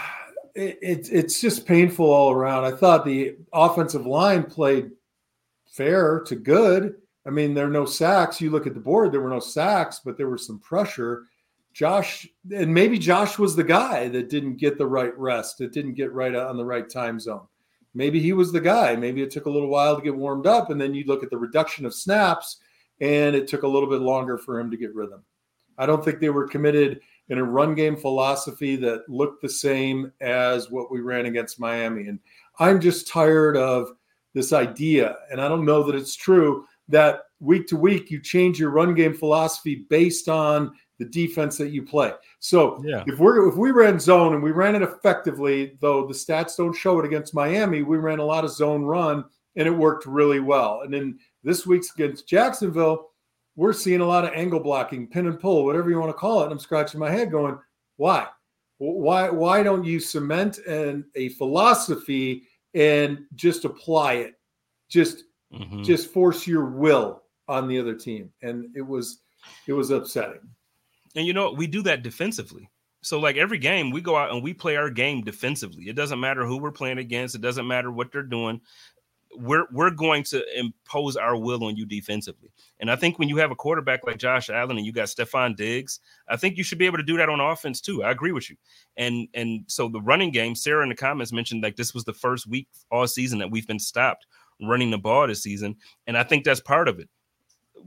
it, 0.56 1.08
it's 1.12 1.40
just 1.40 1.66
painful 1.66 2.10
all 2.10 2.32
around. 2.32 2.64
I 2.64 2.72
thought 2.72 3.04
the 3.04 3.36
offensive 3.52 4.06
line 4.06 4.44
played 4.44 4.90
fair 5.66 6.20
to 6.26 6.34
good. 6.34 6.96
I 7.26 7.30
mean, 7.30 7.54
there 7.54 7.66
are 7.66 7.70
no 7.70 7.84
sacks. 7.84 8.40
You 8.40 8.50
look 8.50 8.66
at 8.66 8.74
the 8.74 8.80
board, 8.80 9.12
there 9.12 9.20
were 9.20 9.30
no 9.30 9.40
sacks, 9.40 10.00
but 10.04 10.16
there 10.16 10.30
was 10.30 10.46
some 10.46 10.58
pressure. 10.60 11.24
Josh, 11.72 12.26
and 12.54 12.72
maybe 12.72 12.98
Josh 12.98 13.38
was 13.38 13.54
the 13.54 13.64
guy 13.64 14.08
that 14.08 14.30
didn't 14.30 14.56
get 14.56 14.78
the 14.78 14.86
right 14.86 15.16
rest, 15.18 15.58
that 15.58 15.72
didn't 15.72 15.94
get 15.94 16.12
right 16.12 16.34
on 16.34 16.56
the 16.56 16.64
right 16.64 16.88
time 16.88 17.20
zone. 17.20 17.46
Maybe 17.92 18.20
he 18.20 18.32
was 18.32 18.52
the 18.52 18.60
guy. 18.60 18.96
Maybe 18.96 19.22
it 19.22 19.30
took 19.30 19.46
a 19.46 19.50
little 19.50 19.68
while 19.68 19.96
to 19.96 20.02
get 20.02 20.16
warmed 20.16 20.46
up, 20.46 20.70
and 20.70 20.80
then 20.80 20.94
you 20.94 21.04
look 21.04 21.22
at 21.22 21.30
the 21.30 21.36
reduction 21.36 21.84
of 21.84 21.94
snaps, 21.94 22.58
and 23.00 23.36
it 23.36 23.46
took 23.46 23.62
a 23.62 23.68
little 23.68 23.90
bit 23.90 24.00
longer 24.00 24.38
for 24.38 24.58
him 24.58 24.70
to 24.70 24.76
get 24.76 24.94
rhythm. 24.94 25.22
I 25.76 25.84
don't 25.84 26.02
think 26.02 26.20
they 26.20 26.30
were 26.30 26.48
committed 26.48 27.00
in 27.28 27.38
a 27.38 27.44
run 27.44 27.74
game 27.74 27.96
philosophy 27.96 28.76
that 28.76 29.08
looked 29.08 29.42
the 29.42 29.48
same 29.48 30.12
as 30.20 30.70
what 30.70 30.90
we 30.90 31.00
ran 31.00 31.26
against 31.26 31.60
Miami. 31.60 32.08
And 32.08 32.20
I'm 32.58 32.80
just 32.80 33.08
tired 33.08 33.56
of 33.56 33.90
this 34.34 34.52
idea, 34.52 35.16
and 35.30 35.40
I 35.40 35.48
don't 35.48 35.64
know 35.64 35.82
that 35.84 35.96
it's 35.96 36.14
true, 36.14 36.66
that 36.88 37.22
week 37.40 37.66
to 37.68 37.76
week 37.76 38.10
you 38.10 38.20
change 38.20 38.58
your 38.58 38.70
run 38.70 38.94
game 38.94 39.14
philosophy 39.14 39.86
based 39.88 40.28
on 40.28 40.72
the 40.98 41.04
defense 41.04 41.58
that 41.58 41.70
you 41.70 41.82
play. 41.82 42.12
So 42.38 42.82
yeah. 42.84 43.04
if 43.06 43.18
we're 43.18 43.48
if 43.48 43.56
we 43.56 43.70
ran 43.70 43.98
zone 43.98 44.34
and 44.34 44.42
we 44.42 44.52
ran 44.52 44.74
it 44.74 44.82
effectively, 44.82 45.76
though 45.80 46.06
the 46.06 46.14
stats 46.14 46.56
don't 46.56 46.72
show 46.72 46.98
it 46.98 47.04
against 47.04 47.34
Miami, 47.34 47.82
we 47.82 47.98
ran 47.98 48.18
a 48.18 48.24
lot 48.24 48.44
of 48.44 48.52
zone 48.52 48.82
run 48.82 49.24
and 49.56 49.66
it 49.66 49.70
worked 49.70 50.06
really 50.06 50.40
well. 50.40 50.82
And 50.82 50.92
then 50.92 51.18
this 51.42 51.66
week's 51.66 51.92
against 51.94 52.28
Jacksonville, 52.28 53.10
we're 53.56 53.72
seeing 53.72 54.00
a 54.00 54.06
lot 54.06 54.24
of 54.24 54.32
angle 54.34 54.60
blocking, 54.60 55.06
pin 55.06 55.26
and 55.26 55.40
pull, 55.40 55.64
whatever 55.64 55.90
you 55.90 55.98
want 55.98 56.10
to 56.10 56.18
call 56.18 56.42
it. 56.42 56.44
And 56.44 56.52
I'm 56.52 56.58
scratching 56.58 57.00
my 57.00 57.10
head 57.10 57.30
going, 57.30 57.58
why? 57.96 58.28
Why 58.78 59.30
why 59.30 59.62
don't 59.62 59.84
you 59.84 59.98
cement 59.98 60.58
and 60.58 61.04
a 61.14 61.30
philosophy 61.30 62.42
and 62.74 63.24
just 63.34 63.64
apply 63.64 64.14
it? 64.14 64.34
Just 64.90 65.24
mm-hmm. 65.52 65.82
just 65.82 66.12
force 66.12 66.46
your 66.46 66.66
will 66.66 67.22
on 67.48 67.68
the 67.68 67.78
other 67.78 67.94
team. 67.94 68.30
And 68.42 68.68
it 68.76 68.82
was 68.82 69.22
it 69.66 69.72
was 69.72 69.90
upsetting. 69.90 70.40
And 71.14 71.26
you 71.26 71.32
know, 71.32 71.52
we 71.52 71.66
do 71.66 71.82
that 71.82 72.02
defensively. 72.02 72.68
So 73.02 73.18
like 73.18 73.36
every 73.36 73.58
game, 73.58 73.90
we 73.90 74.02
go 74.02 74.16
out 74.16 74.32
and 74.32 74.42
we 74.42 74.52
play 74.52 74.76
our 74.76 74.90
game 74.90 75.22
defensively. 75.22 75.88
It 75.88 75.96
doesn't 75.96 76.20
matter 76.20 76.44
who 76.44 76.58
we're 76.58 76.72
playing 76.72 76.98
against. 76.98 77.34
It 77.34 77.40
doesn't 77.40 77.66
matter 77.66 77.90
what 77.90 78.12
they're 78.12 78.22
doing. 78.22 78.60
We're 79.34 79.66
we're 79.70 79.90
going 79.90 80.22
to 80.24 80.58
impose 80.58 81.16
our 81.16 81.36
will 81.36 81.64
on 81.64 81.76
you 81.76 81.84
defensively. 81.84 82.50
And 82.80 82.90
I 82.90 82.96
think 82.96 83.18
when 83.18 83.28
you 83.28 83.36
have 83.38 83.50
a 83.50 83.56
quarterback 83.56 84.06
like 84.06 84.18
Josh 84.18 84.48
Allen 84.48 84.76
and 84.76 84.86
you 84.86 84.92
got 84.92 85.08
Stefon 85.08 85.56
Diggs, 85.56 86.00
I 86.28 86.36
think 86.36 86.56
you 86.56 86.64
should 86.64 86.78
be 86.78 86.86
able 86.86 86.98
to 86.98 87.04
do 87.04 87.16
that 87.18 87.28
on 87.28 87.40
offense 87.40 87.80
too. 87.80 88.02
I 88.02 88.10
agree 88.10 88.32
with 88.32 88.48
you. 88.48 88.56
And 88.96 89.28
and 89.34 89.64
so 89.66 89.88
the 89.88 90.00
running 90.00 90.30
game, 90.30 90.54
Sarah 90.54 90.82
in 90.82 90.88
the 90.88 90.94
comments 90.94 91.32
mentioned 91.32 91.62
like 91.62 91.76
this 91.76 91.94
was 91.94 92.04
the 92.04 92.14
first 92.14 92.46
week 92.46 92.68
all 92.90 93.06
season 93.06 93.38
that 93.40 93.50
we've 93.50 93.66
been 93.66 93.78
stopped 93.78 94.26
running 94.62 94.90
the 94.90 94.98
ball 94.98 95.26
this 95.26 95.42
season. 95.42 95.76
And 96.06 96.16
I 96.16 96.22
think 96.22 96.44
that's 96.44 96.60
part 96.60 96.88
of 96.88 96.98
it 96.98 97.08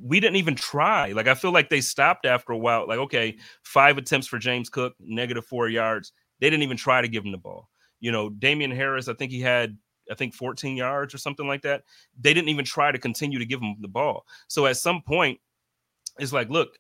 we 0.02 0.20
didn't 0.20 0.38
even 0.38 0.56
try. 0.56 1.12
Like 1.12 1.28
I 1.28 1.34
feel 1.34 1.52
like 1.52 1.70
they 1.70 1.82
stopped 1.82 2.26
after 2.26 2.54
a 2.54 2.58
while. 2.58 2.88
Like 2.88 3.00
okay, 3.00 3.38
five 3.64 3.98
attempts 3.98 4.28
for 4.28 4.40
James 4.40 4.70
Cook, 4.70 4.94
negative 5.00 5.46
four 5.46 5.70
yards. 5.70 6.12
They 6.40 6.50
didn't 6.50 6.64
even 6.64 6.78
try 6.78 7.02
to 7.02 7.08
give 7.08 7.26
him 7.26 7.32
the 7.32 7.38
ball. 7.38 7.70
You 8.00 8.12
know, 8.12 8.30
Damien 8.30 8.72
Harris, 8.72 9.08
I 9.08 9.14
think 9.14 9.32
he 9.32 9.42
had 9.42 9.78
I 10.10 10.16
think 10.16 10.34
14 10.34 10.76
yards 10.76 11.14
or 11.14 11.18
something 11.18 11.48
like 11.48 11.62
that. 11.64 11.84
They 12.20 12.34
didn't 12.34 12.50
even 12.50 12.66
try 12.66 12.92
to 12.92 12.98
continue 12.98 13.40
to 13.40 13.46
give 13.46 13.62
him 13.62 13.76
the 13.80 13.88
ball. 13.88 14.26
So 14.48 14.66
at 14.66 14.78
some 14.78 15.02
point, 15.02 15.40
it's 16.18 16.34
like, 16.34 16.50
look, 16.50 16.78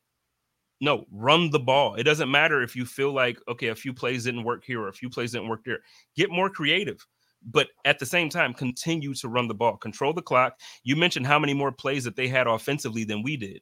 no, 0.82 1.06
run 1.12 1.50
the 1.52 1.60
ball. 1.60 1.96
It 1.96 2.04
doesn't 2.04 2.32
matter 2.32 2.62
if 2.62 2.76
you 2.76 2.86
feel 2.86 3.14
like, 3.14 3.38
okay, 3.48 3.68
a 3.68 3.76
few 3.76 3.94
plays 3.94 4.24
didn't 4.24 4.44
work 4.44 4.64
here 4.64 4.82
or 4.82 4.88
a 4.88 4.94
few 4.94 5.10
plays 5.10 5.34
didn't 5.34 5.50
work 5.50 5.64
there. 5.66 5.80
Get 6.16 6.32
more 6.32 6.50
creative 6.50 7.06
but 7.52 7.68
at 7.86 8.00
the 8.00 8.06
same 8.06 8.30
time 8.30 8.54
continue 8.54 9.14
to 9.14 9.30
run 9.30 9.48
the 9.48 9.54
ball, 9.54 9.78
control 9.78 10.14
the 10.14 10.22
clock. 10.22 10.60
You 10.84 10.96
mentioned 10.96 11.26
how 11.26 11.40
many 11.40 11.54
more 11.54 11.72
plays 11.72 12.04
that 12.04 12.16
they 12.16 12.28
had 12.28 12.48
offensively 12.48 13.04
than 13.04 13.24
we 13.24 13.38
did. 13.38 13.62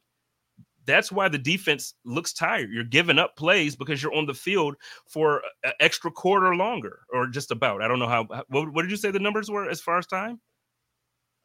That's 0.87 1.11
why 1.11 1.27
the 1.27 1.37
defense 1.37 1.93
looks 2.05 2.33
tired. 2.33 2.71
You're 2.71 2.85
giving 2.85 3.19
up 3.19 3.35
plays 3.35 3.75
because 3.75 4.01
you're 4.01 4.15
on 4.15 4.25
the 4.25 4.33
field 4.33 4.75
for 5.07 5.43
an 5.63 5.73
extra 5.81 6.09
quarter 6.09 6.55
longer, 6.55 7.01
or 7.13 7.27
just 7.27 7.51
about. 7.51 7.81
I 7.81 7.87
don't 7.87 7.99
know 7.99 8.07
how. 8.07 8.23
What, 8.47 8.73
what 8.73 8.81
did 8.81 8.91
you 8.91 8.97
say 8.97 9.11
the 9.11 9.19
numbers 9.19 9.51
were 9.51 9.69
as 9.69 9.81
far 9.81 9.99
as 9.99 10.07
time? 10.07 10.39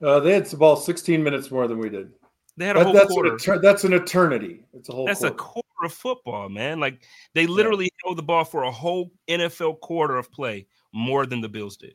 Uh, 0.03 0.21
they 0.21 0.33
had 0.33 0.47
the 0.47 0.57
ball 0.57 0.77
16 0.77 1.23
minutes 1.23 1.51
more 1.51 1.69
than 1.69 1.79
we 1.79 1.89
did. 1.89 2.13
They 2.57 2.67
had 2.67 2.77
a 2.77 2.81
that, 2.81 2.85
whole 2.85 2.95
that's 2.95 3.13
quarter. 3.13 3.53
An, 3.53 3.61
that's 3.61 3.85
an 3.85 3.93
eternity. 3.93 4.65
It's 4.75 4.89
a 4.89 4.93
whole. 4.93 5.07
That's 5.07 5.21
quarter. 5.21 5.35
a 5.35 5.39
quarter 5.39 5.67
of 5.85 5.93
football, 5.93 6.49
man. 6.49 6.81
Like 6.81 7.03
they 7.35 7.47
literally 7.47 7.87
yeah. 7.87 8.05
held 8.05 8.19
the 8.19 8.23
ball 8.23 8.45
for 8.45 8.63
a 8.65 8.71
whole 8.71 9.11
NFL 9.29 9.81
quarter 9.81 10.17
of 10.17 10.31
play 10.31 10.67
more 10.93 11.27
than 11.27 11.41
the 11.41 11.49
Bills 11.49 11.77
did. 11.77 11.95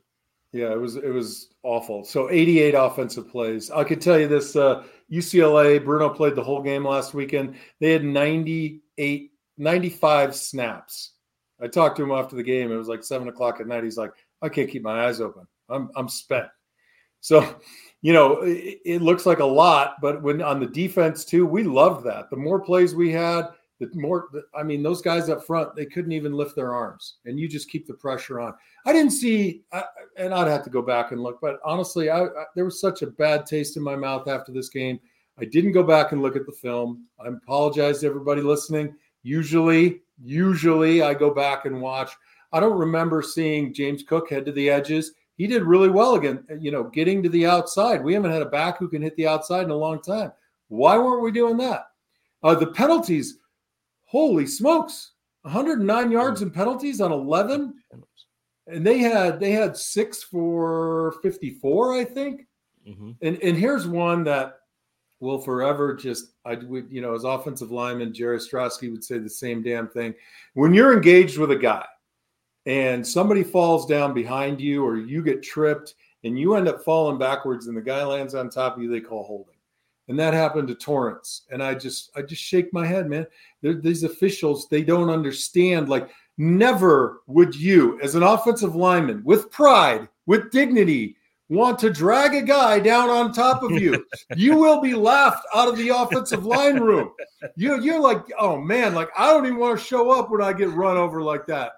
Yeah, 0.54 0.72
it 0.72 0.80
was 0.80 0.96
it 0.96 1.14
was 1.14 1.50
awful. 1.64 2.04
So 2.04 2.30
88 2.32 2.74
offensive 2.74 3.30
plays. 3.30 3.70
I 3.70 3.84
could 3.84 4.02
tell 4.02 4.20
you 4.20 4.28
this: 4.28 4.56
uh, 4.56 4.84
UCLA 5.12 5.84
Bruno 5.84 6.10
played 6.10 6.36
the 6.36 6.43
whole 6.43 6.62
game 6.62 6.86
last 6.86 7.13
weekend. 7.13 7.56
They 7.80 7.91
had 7.91 8.04
98, 8.04 9.32
95 9.58 10.36
snaps. 10.36 11.13
I 11.62 11.67
talked 11.67 11.98
to 11.98 12.04
him 12.04 12.12
after 12.12 12.36
the 12.36 12.43
game. 12.43 12.72
It 12.72 12.76
was 12.76 12.88
like 12.88 13.04
seven 13.04 13.28
o'clock 13.28 13.60
at 13.60 13.67
night. 13.67 13.84
He's 13.84 13.98
like, 13.98 14.12
I 14.41 14.50
can't 14.50 14.70
keep 14.70 14.84
my 14.84 15.08
eyes 15.08 15.22
open. 15.22 15.48
I'm 15.70 15.89
I'm 15.96 16.10
spent. 16.10 16.48
So, 17.20 17.60
you 18.02 18.13
know, 18.13 18.41
it, 18.41 18.80
it 18.86 19.02
looks 19.02 19.26
like 19.26 19.39
a 19.39 19.46
lot, 19.46 19.96
but 20.02 20.22
when 20.22 20.41
on 20.41 20.60
the 20.60 20.67
defense 20.67 21.26
too, 21.26 21.46
we 21.46 21.63
loved 21.63 22.06
that. 22.06 22.30
The 22.30 22.38
more 22.38 22.60
plays 22.60 22.93
we 22.93 23.12
had, 23.12 23.48
the 23.80 23.90
more 23.94 24.30
i 24.56 24.63
mean 24.63 24.82
those 24.82 25.02
guys 25.02 25.30
up 25.30 25.46
front 25.46 25.76
they 25.76 25.86
couldn't 25.86 26.12
even 26.12 26.34
lift 26.34 26.56
their 26.56 26.74
arms 26.74 27.16
and 27.26 27.40
you 27.40 27.48
just 27.48 27.70
keep 27.70 27.86
the 27.86 27.94
pressure 27.94 28.40
on. 28.40 28.54
I 28.86 28.94
didn't 28.94 29.12
see 29.12 29.63
and 30.18 30.34
i'd 30.34 30.48
have 30.48 30.63
to 30.63 30.70
go 30.70 30.82
back 30.82 31.12
and 31.12 31.22
look 31.22 31.40
but 31.42 31.60
honestly 31.63 32.10
I, 32.10 32.24
I, 32.24 32.46
there 32.56 32.66
was 32.66 32.82
such 32.82 33.02
a 33.02 33.08
bad 33.08 33.46
taste 33.46 33.78
in 33.78 33.84
my 33.84 33.96
mouth 33.96 34.28
after 34.28 34.52
this 34.52 34.70
game. 34.70 35.00
I 35.40 35.46
didn't 35.46 35.74
go 35.74 35.84
back 35.84 36.12
and 36.12 36.22
look 36.24 36.36
at 36.36 36.48
the 36.48 36.52
film. 36.52 37.06
I 37.24 37.28
apologize 37.28 38.00
to 38.00 38.08
everybody 38.08 38.42
listening. 38.42 38.96
Usually 39.24 40.02
usually 40.24 41.04
i 41.04 41.13
go 41.13 41.34
back 41.34 41.66
and 41.66 41.82
watch. 41.82 42.12
I 42.52 42.60
don't 42.60 42.80
remember 42.80 43.22
seeing 43.22 43.74
james 43.74 44.04
cook 44.04 44.30
head 44.30 44.46
to 44.46 44.52
the 44.52 44.70
edges. 44.70 45.13
He 45.36 45.46
did 45.46 45.63
really 45.63 45.90
well 45.90 46.16
again 46.16 46.44
you 46.60 46.72
know 46.72 46.86
getting 46.86 47.22
to 47.24 47.30
the 47.30 47.46
outside. 47.46 48.04
We 48.04 48.13
haven't 48.13 48.32
had 48.32 48.42
a 48.42 48.50
back 48.50 48.80
who 48.80 48.88
can 48.88 49.02
hit 49.02 49.16
the 49.18 49.28
outside 49.28 49.66
in 49.66 49.70
a 49.70 49.76
long 49.76 50.02
time. 50.02 50.32
Why 50.70 50.98
weren't 50.98 51.24
we 51.24 51.32
doing 51.32 51.58
that? 51.58 51.86
Uh, 52.44 52.56
the 52.56 52.68
penalties 52.68 53.40
holy 54.08 54.48
smokes. 54.48 55.12
109 55.43 56.12
yards 56.12 56.41
and 56.41 56.54
penalties 56.54 57.00
on 57.00 57.13
11 57.13 57.74
and 58.67 58.86
they 58.86 58.98
had 59.00 59.39
they 59.39 59.52
had 59.52 59.78
six 59.78 60.24
for 60.24 61.15
54 61.22 61.93
i 61.93 62.04
think. 62.04 62.46
Mm-hmm. 62.88 63.12
and 63.22 63.41
and 63.41 63.58
here's 63.58 63.88
one 63.88 64.24
that 64.26 64.60
will 65.20 65.39
forever 65.39 65.93
just 65.93 66.34
i 66.46 66.56
would 66.56 66.88
you 66.89 67.02
know 67.02 67.13
as 67.13 67.24
offensive 67.24 67.72
lineman 67.72 68.13
jerry 68.13 68.38
Ostroski 68.38 68.91
would 68.91 69.04
say 69.04 69.17
the 69.17 69.30
same 69.30 69.62
damn 69.62 69.88
thing. 69.88 70.13
When 70.54 70.74
you're 70.74 70.93
engaged 70.93 71.38
with 71.38 71.52
a 71.52 71.56
guy 71.56 71.86
and 72.65 73.06
somebody 73.06 73.43
falls 73.43 73.86
down 73.86 74.13
behind 74.13 74.60
you 74.62 74.86
or 74.86 74.98
you 74.98 75.24
get 75.24 75.43
tripped 75.43 75.96
and 76.24 76.38
you 76.38 76.56
end 76.56 76.67
up 76.67 76.84
falling 76.84 77.17
backwards 77.17 77.67
and 77.67 77.76
the 77.76 77.82
guy 77.82 78.04
lands 78.04 78.36
on 78.36 78.50
top 78.50 78.78
of 78.78 78.84
you 78.84 78.89
they 78.89 79.02
call 79.02 79.24
holding 79.24 79.57
and 80.08 80.17
that 80.20 80.34
happened 80.34 80.67
to 80.70 80.76
Torrence. 80.76 81.43
And 81.52 81.62
I 81.62 81.74
just, 81.74 82.12
I 82.15 82.22
just 82.22 82.41
shake 82.41 82.72
my 82.74 82.86
head, 82.86 83.10
man. 83.10 83.28
They're, 83.62 83.74
these 83.74 84.04
officials, 84.04 84.67
they 84.70 84.82
don't 84.82 85.10
understand. 85.10 85.89
Like, 85.89 86.10
never 86.38 87.22
would 87.28 87.56
you, 87.56 88.00
as 88.02 88.15
an 88.15 88.24
offensive 88.24 88.76
lineman, 88.76 89.22
with 89.24 89.52
pride, 89.52 90.08
with 90.26 90.52
dignity, 90.52 91.17
want 91.50 91.80
to 91.80 91.89
drag 91.89 92.36
a 92.36 92.41
guy 92.41 92.80
down 92.80 93.10
on 93.10 93.32
top 93.32 93.63
of 93.63 93.72
you. 93.72 94.06
you 94.36 94.58
will 94.58 94.82
be 94.82 94.93
laughed 94.93 95.46
out 95.56 95.67
of 95.67 95.78
the 95.78 95.89
offensive 95.89 96.46
line 96.46 96.80
room. 96.80 97.12
You, 97.56 97.82
you're 97.82 98.00
like, 98.00 98.22
oh 98.38 98.60
man, 98.60 98.93
like 98.93 99.10
I 99.17 99.32
don't 99.32 99.46
even 99.46 99.58
want 99.58 99.80
to 99.80 99.86
show 99.86 100.12
up 100.12 100.30
when 100.30 100.41
I 100.41 100.54
get 100.54 100.70
run 100.72 100.98
over 100.98 101.22
like 101.22 101.46
that. 101.48 101.74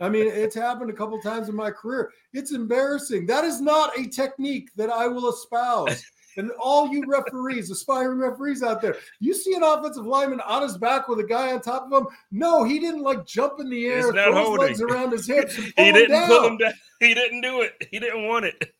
I 0.00 0.08
mean, 0.08 0.28
it's 0.28 0.54
happened 0.54 0.90
a 0.90 0.94
couple 0.94 1.20
times 1.20 1.48
in 1.48 1.56
my 1.56 1.70
career. 1.70 2.12
It's 2.32 2.52
embarrassing. 2.52 3.26
That 3.26 3.44
is 3.44 3.60
not 3.60 3.98
a 3.98 4.06
technique 4.06 4.70
that 4.76 4.88
I 4.88 5.08
will 5.08 5.28
espouse. 5.30 6.04
And 6.36 6.50
all 6.60 6.88
you 6.88 7.04
referees, 7.06 7.70
aspiring 7.70 8.18
referees 8.18 8.62
out 8.62 8.80
there, 8.80 8.96
you 9.18 9.34
see 9.34 9.54
an 9.54 9.62
offensive 9.62 10.06
lineman 10.06 10.40
on 10.40 10.62
his 10.62 10.76
back 10.76 11.08
with 11.08 11.18
a 11.18 11.24
guy 11.24 11.52
on 11.52 11.60
top 11.60 11.90
of 11.90 12.02
him. 12.02 12.08
No, 12.30 12.64
he 12.64 12.78
didn't 12.78 13.02
like 13.02 13.26
jump 13.26 13.60
in 13.60 13.68
the 13.68 13.86
air, 13.86 14.12
throw 14.12 14.32
holding. 14.32 14.68
his 14.68 14.80
legs 14.80 14.92
around 14.92 15.12
his 15.12 15.26
hips. 15.26 15.56
he 15.76 15.92
didn't 15.92 16.14
him 16.14 16.28
pull 16.28 16.46
him 16.46 16.56
down. 16.58 16.72
He 17.00 17.14
didn't 17.14 17.40
do 17.40 17.62
it. 17.62 17.72
He 17.90 17.98
didn't 17.98 18.26
want 18.26 18.44
it. 18.44 18.74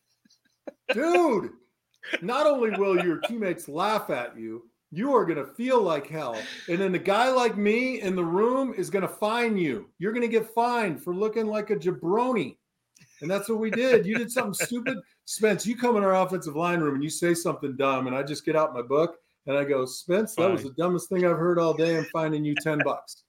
Dude, 0.93 1.51
not 2.21 2.47
only 2.47 2.71
will 2.71 3.03
your 3.03 3.17
teammates 3.19 3.67
laugh 3.67 4.09
at 4.09 4.37
you, 4.37 4.69
you 4.91 5.15
are 5.15 5.25
going 5.25 5.37
to 5.37 5.53
feel 5.53 5.81
like 5.81 6.07
hell. 6.07 6.37
And 6.67 6.79
then 6.79 6.91
the 6.91 6.99
guy 6.99 7.29
like 7.29 7.57
me 7.57 8.01
in 8.01 8.15
the 8.15 8.25
room 8.25 8.73
is 8.77 8.89
going 8.89 9.03
to 9.03 9.07
fine 9.07 9.57
you. 9.57 9.89
You're 9.99 10.11
going 10.11 10.21
to 10.21 10.27
get 10.27 10.53
fined 10.53 11.01
for 11.01 11.15
looking 11.15 11.47
like 11.47 11.69
a 11.69 11.75
jabroni. 11.77 12.57
And 13.21 13.31
that's 13.31 13.47
what 13.47 13.59
we 13.59 13.69
did. 13.69 14.05
You 14.05 14.17
did 14.17 14.31
something 14.31 14.53
stupid. 14.53 14.97
Spence, 15.25 15.65
you 15.65 15.77
come 15.77 15.97
in 15.97 16.03
our 16.03 16.15
offensive 16.15 16.55
line 16.55 16.79
room 16.79 16.95
and 16.95 17.03
you 17.03 17.09
say 17.09 17.33
something 17.33 17.75
dumb, 17.77 18.07
and 18.07 18.15
I 18.15 18.23
just 18.23 18.45
get 18.45 18.55
out 18.55 18.73
my 18.73 18.81
book 18.81 19.17
and 19.47 19.57
I 19.57 19.63
go, 19.63 19.85
Spence, 19.85 20.35
that 20.35 20.43
Fine. 20.43 20.51
was 20.53 20.63
the 20.63 20.71
dumbest 20.71 21.09
thing 21.09 21.25
I've 21.25 21.37
heard 21.37 21.59
all 21.59 21.73
day. 21.73 21.97
I'm 21.97 22.05
finding 22.05 22.45
you 22.45 22.55
10 22.61 22.79
bucks. 22.83 23.23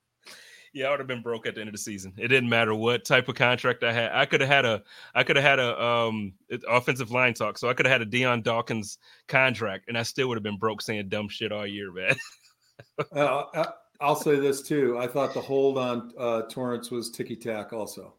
Yeah, 0.75 0.87
I 0.87 0.91
would 0.91 1.01
have 1.01 1.07
been 1.07 1.23
broke 1.23 1.47
at 1.47 1.55
the 1.55 1.61
end 1.61 1.69
of 1.69 1.73
the 1.73 1.79
season. 1.79 2.15
It 2.17 2.29
didn't 2.29 2.49
matter 2.49 2.75
what 2.75 3.05
type 3.05 3.29
of 3.29 3.35
contract 3.35 3.85
I 3.85 3.93
had. 3.93 4.11
I 4.13 4.25
could 4.25 4.41
have 4.41 4.49
had 4.49 4.65
a, 4.65 4.83
I 5.15 5.23
could 5.23 5.37
have 5.37 5.45
had 5.45 5.59
a 5.59 5.83
um 5.83 6.33
offensive 6.67 7.11
line 7.11 7.35
talk. 7.35 7.59
So 7.59 7.69
I 7.69 7.75
could 7.75 7.85
have 7.85 7.93
had 7.93 8.01
a 8.01 8.07
Dion 8.07 8.41
Dawkins 8.41 8.97
contract, 9.29 9.89
and 9.89 9.99
I 9.99 10.03
still 10.03 10.29
would 10.29 10.37
have 10.37 10.43
been 10.43 10.57
broke 10.57 10.81
saying 10.81 11.11
dumb 11.11 11.29
shit 11.29 11.53
all 11.53 11.67
year, 11.67 11.93
man. 11.93 12.17
uh, 13.15 13.65
I'll 14.01 14.17
say 14.17 14.37
this 14.37 14.63
too. 14.63 14.99
I 14.99 15.07
thought 15.07 15.35
the 15.35 15.43
hold 15.43 15.77
on 15.77 16.13
uh, 16.19 16.43
Torrence 16.43 16.91
was 16.91 17.11
ticky 17.11 17.37
tack. 17.37 17.75
Also, 17.75 18.15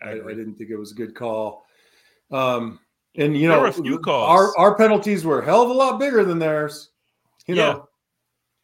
I, 0.00 0.10
I, 0.10 0.12
I, 0.12 0.34
didn't 0.34 0.54
think 0.54 0.70
it 0.70 0.76
was 0.76 0.92
a 0.92 0.94
good 0.94 1.14
call. 1.14 1.66
Um, 2.30 2.78
and 3.16 3.36
you 3.36 3.48
know, 3.48 3.72
our 4.08 4.56
our 4.58 4.74
penalties 4.76 5.24
were 5.24 5.40
a 5.40 5.44
hell 5.44 5.62
of 5.62 5.70
a 5.70 5.72
lot 5.72 5.98
bigger 5.98 6.24
than 6.24 6.38
theirs. 6.38 6.90
You 7.46 7.54
yeah. 7.54 7.72
know, 7.72 7.88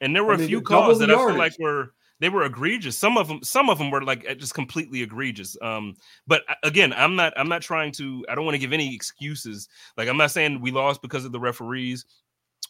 and 0.01 0.15
there 0.15 0.25
were 0.25 0.35
I 0.35 0.37
mean, 0.37 0.45
a 0.45 0.49
few 0.49 0.63
calls 0.63 0.99
that 0.99 1.11
I 1.11 1.17
feel 1.17 1.37
like 1.37 1.59
were 1.59 1.93
they 2.23 2.29
were 2.29 2.45
egregious. 2.45 2.97
Some 2.97 3.19
of 3.19 3.27
them, 3.27 3.43
some 3.43 3.69
of 3.69 3.79
them 3.79 3.91
were 3.91 4.05
like 4.05 4.25
just 4.39 4.55
completely 4.55 5.03
egregious. 5.03 5.57
Um, 5.61 5.97
but 6.27 6.43
uh, 6.49 6.55
again, 6.63 6.93
I'm 6.93 7.17
not, 7.17 7.33
I'm 7.37 7.49
not 7.49 7.63
trying 7.63 7.91
to. 7.93 8.25
I 8.29 8.37
don't 8.37 8.45
want 8.45 8.55
to 8.55 8.61
give 8.61 8.73
any 8.73 8.95
excuses. 8.95 9.69
Like 9.97 10.09
I'm 10.09 10.17
not 10.17 10.31
saying 10.31 10.61
we 10.61 10.71
lost 10.71 11.03
because 11.03 11.25
of 11.25 11.33
the 11.33 11.41
referees. 11.41 12.05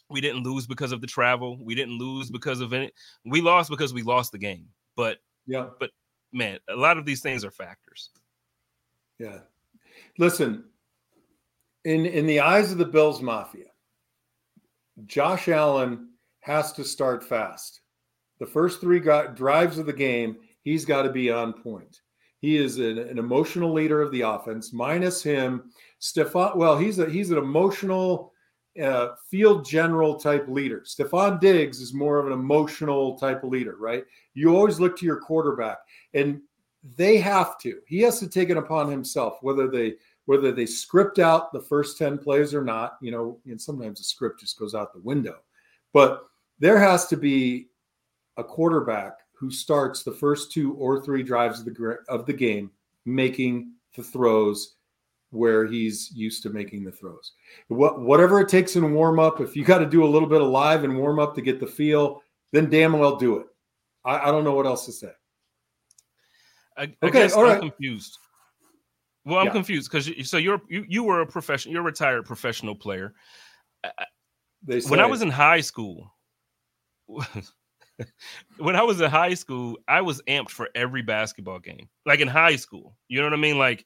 We 0.09 0.21
didn't 0.21 0.43
lose 0.43 0.65
because 0.65 0.91
of 0.91 1.01
the 1.01 1.07
travel. 1.07 1.63
We 1.63 1.75
didn't 1.75 1.99
lose 1.99 2.31
because 2.31 2.61
of 2.61 2.73
it. 2.73 2.95
We 3.25 3.41
lost 3.41 3.69
because 3.69 3.93
we 3.93 4.01
lost 4.01 4.31
the 4.31 4.39
game. 4.39 4.69
But 4.95 5.19
yeah, 5.45 5.67
but 5.79 5.91
man, 6.31 6.57
a 6.67 6.75
lot 6.75 6.97
of 6.97 7.05
these 7.05 7.21
things 7.21 7.45
are 7.45 7.51
factors. 7.51 8.09
Yeah. 9.19 9.37
Listen, 10.17 10.65
in 11.85 12.05
in 12.05 12.25
the 12.25 12.39
eyes 12.39 12.71
of 12.71 12.77
the 12.77 12.85
Bills 12.85 13.21
Mafia, 13.21 13.65
Josh 15.05 15.47
Allen 15.47 16.09
has 16.41 16.73
to 16.73 16.83
start 16.83 17.23
fast. 17.23 17.81
The 18.39 18.45
first 18.45 18.81
three 18.81 18.99
got, 18.99 19.35
drives 19.35 19.77
of 19.77 19.85
the 19.85 19.93
game, 19.93 20.37
he's 20.63 20.85
got 20.85 21.03
to 21.03 21.11
be 21.11 21.31
on 21.31 21.53
point. 21.53 22.01
He 22.39 22.57
is 22.57 22.77
an, 22.77 22.97
an, 22.97 23.17
emotional 23.17 23.71
leader 23.71 24.01
of 24.01 24.11
the 24.11 24.21
offense. 24.21 24.73
Minus 24.73 25.23
him, 25.23 25.71
Stefon. 26.01 26.57
Well, 26.57 26.77
he's 26.77 26.99
a 26.99 27.09
he's 27.09 27.31
an 27.31 27.37
emotional 27.37 28.33
uh, 28.81 29.09
field 29.31 29.65
general 29.65 30.19
type 30.19 30.45
leader. 30.49 30.83
Stefon 30.85 31.39
Diggs 31.39 31.79
is 31.79 31.93
more 31.93 32.19
of 32.19 32.27
an 32.27 32.33
emotional 32.33 33.17
type 33.17 33.43
of 33.43 33.49
leader, 33.49 33.77
right? 33.79 34.03
You 34.33 34.55
always 34.55 34.79
look 34.79 34.97
to 34.97 35.05
your 35.05 35.21
quarterback, 35.21 35.77
and 36.13 36.41
they 36.97 37.17
have 37.17 37.57
to. 37.59 37.79
He 37.87 37.99
has 37.99 38.19
to 38.19 38.27
take 38.27 38.49
it 38.49 38.57
upon 38.57 38.91
himself, 38.91 39.37
whether 39.41 39.69
they 39.69 39.93
whether 40.25 40.51
they 40.51 40.65
script 40.65 41.19
out 41.19 41.51
the 41.51 41.61
first 41.61 41.97
10 41.97 42.17
plays 42.17 42.53
or 42.53 42.63
not, 42.63 42.97
you 43.01 43.11
know, 43.11 43.39
and 43.45 43.59
sometimes 43.59 43.99
the 43.99 44.03
script 44.03 44.39
just 44.39 44.57
goes 44.57 44.73
out 44.73 44.93
the 44.93 44.99
window. 44.99 45.37
But 45.91 46.25
there 46.59 46.79
has 46.79 47.07
to 47.07 47.17
be 47.17 47.67
a 48.37 48.43
quarterback 48.43 49.19
who 49.33 49.51
starts 49.51 50.03
the 50.03 50.11
first 50.11 50.51
two 50.51 50.73
or 50.75 51.01
three 51.01 51.23
drives 51.23 51.59
of 51.59 51.65
the 51.65 51.97
of 52.07 52.25
the 52.25 52.33
game 52.33 52.71
making 53.05 53.73
the 53.95 54.03
throws 54.03 54.75
where 55.31 55.65
he's 55.65 56.11
used 56.13 56.43
to 56.43 56.49
making 56.49 56.83
the 56.83 56.91
throws. 56.91 57.33
What, 57.67 58.01
whatever 58.01 58.39
it 58.39 58.49
takes 58.49 58.75
in 58.75 58.93
warm 58.93 59.19
up, 59.19 59.41
if 59.41 59.55
you 59.55 59.65
got 59.65 59.79
to 59.79 59.85
do 59.85 60.03
a 60.03 60.07
little 60.07 60.29
bit 60.29 60.41
of 60.41 60.47
live 60.47 60.83
and 60.83 60.97
warm 60.97 61.19
up 61.19 61.33
to 61.35 61.41
get 61.41 61.59
the 61.59 61.67
feel, 61.67 62.21
then 62.51 62.69
damn 62.69 62.97
well 62.97 63.15
do 63.15 63.37
it. 63.37 63.47
I, 64.05 64.19
I 64.19 64.25
don't 64.31 64.43
know 64.43 64.53
what 64.53 64.67
else 64.67 64.85
to 64.85 64.91
say. 64.91 65.11
I, 66.77 66.83
I 66.83 67.07
okay, 67.07 67.29
all 67.31 67.45
I'm 67.45 67.51
right. 67.51 67.59
confused. 67.59 68.19
Well, 69.25 69.39
I'm 69.39 69.47
yeah. 69.47 69.53
confused 69.53 69.89
because 69.89 70.07
you, 70.07 70.23
so 70.23 70.37
you're 70.37 70.61
you, 70.69 70.85
you 70.87 71.03
were 71.03 71.21
a 71.21 71.25
professional, 71.25 71.73
you're 71.73 71.81
a 71.81 71.85
retired 71.85 72.25
professional 72.25 72.75
player. 72.75 73.13
when 74.89 74.99
I 74.99 75.05
was 75.05 75.21
in 75.21 75.29
high 75.29 75.61
school, 75.61 76.13
when 77.07 78.75
I 78.75 78.83
was 78.83 78.99
in 78.99 79.09
high 79.09 79.33
school, 79.33 79.77
I 79.87 80.01
was 80.01 80.21
amped 80.27 80.49
for 80.49 80.69
every 80.75 81.01
basketball 81.01 81.59
game. 81.59 81.87
Like 82.05 82.19
in 82.19 82.27
high 82.27 82.57
school, 82.57 82.97
you 83.07 83.19
know 83.19 83.25
what 83.25 83.33
I 83.33 83.37
mean? 83.37 83.57
Like 83.57 83.85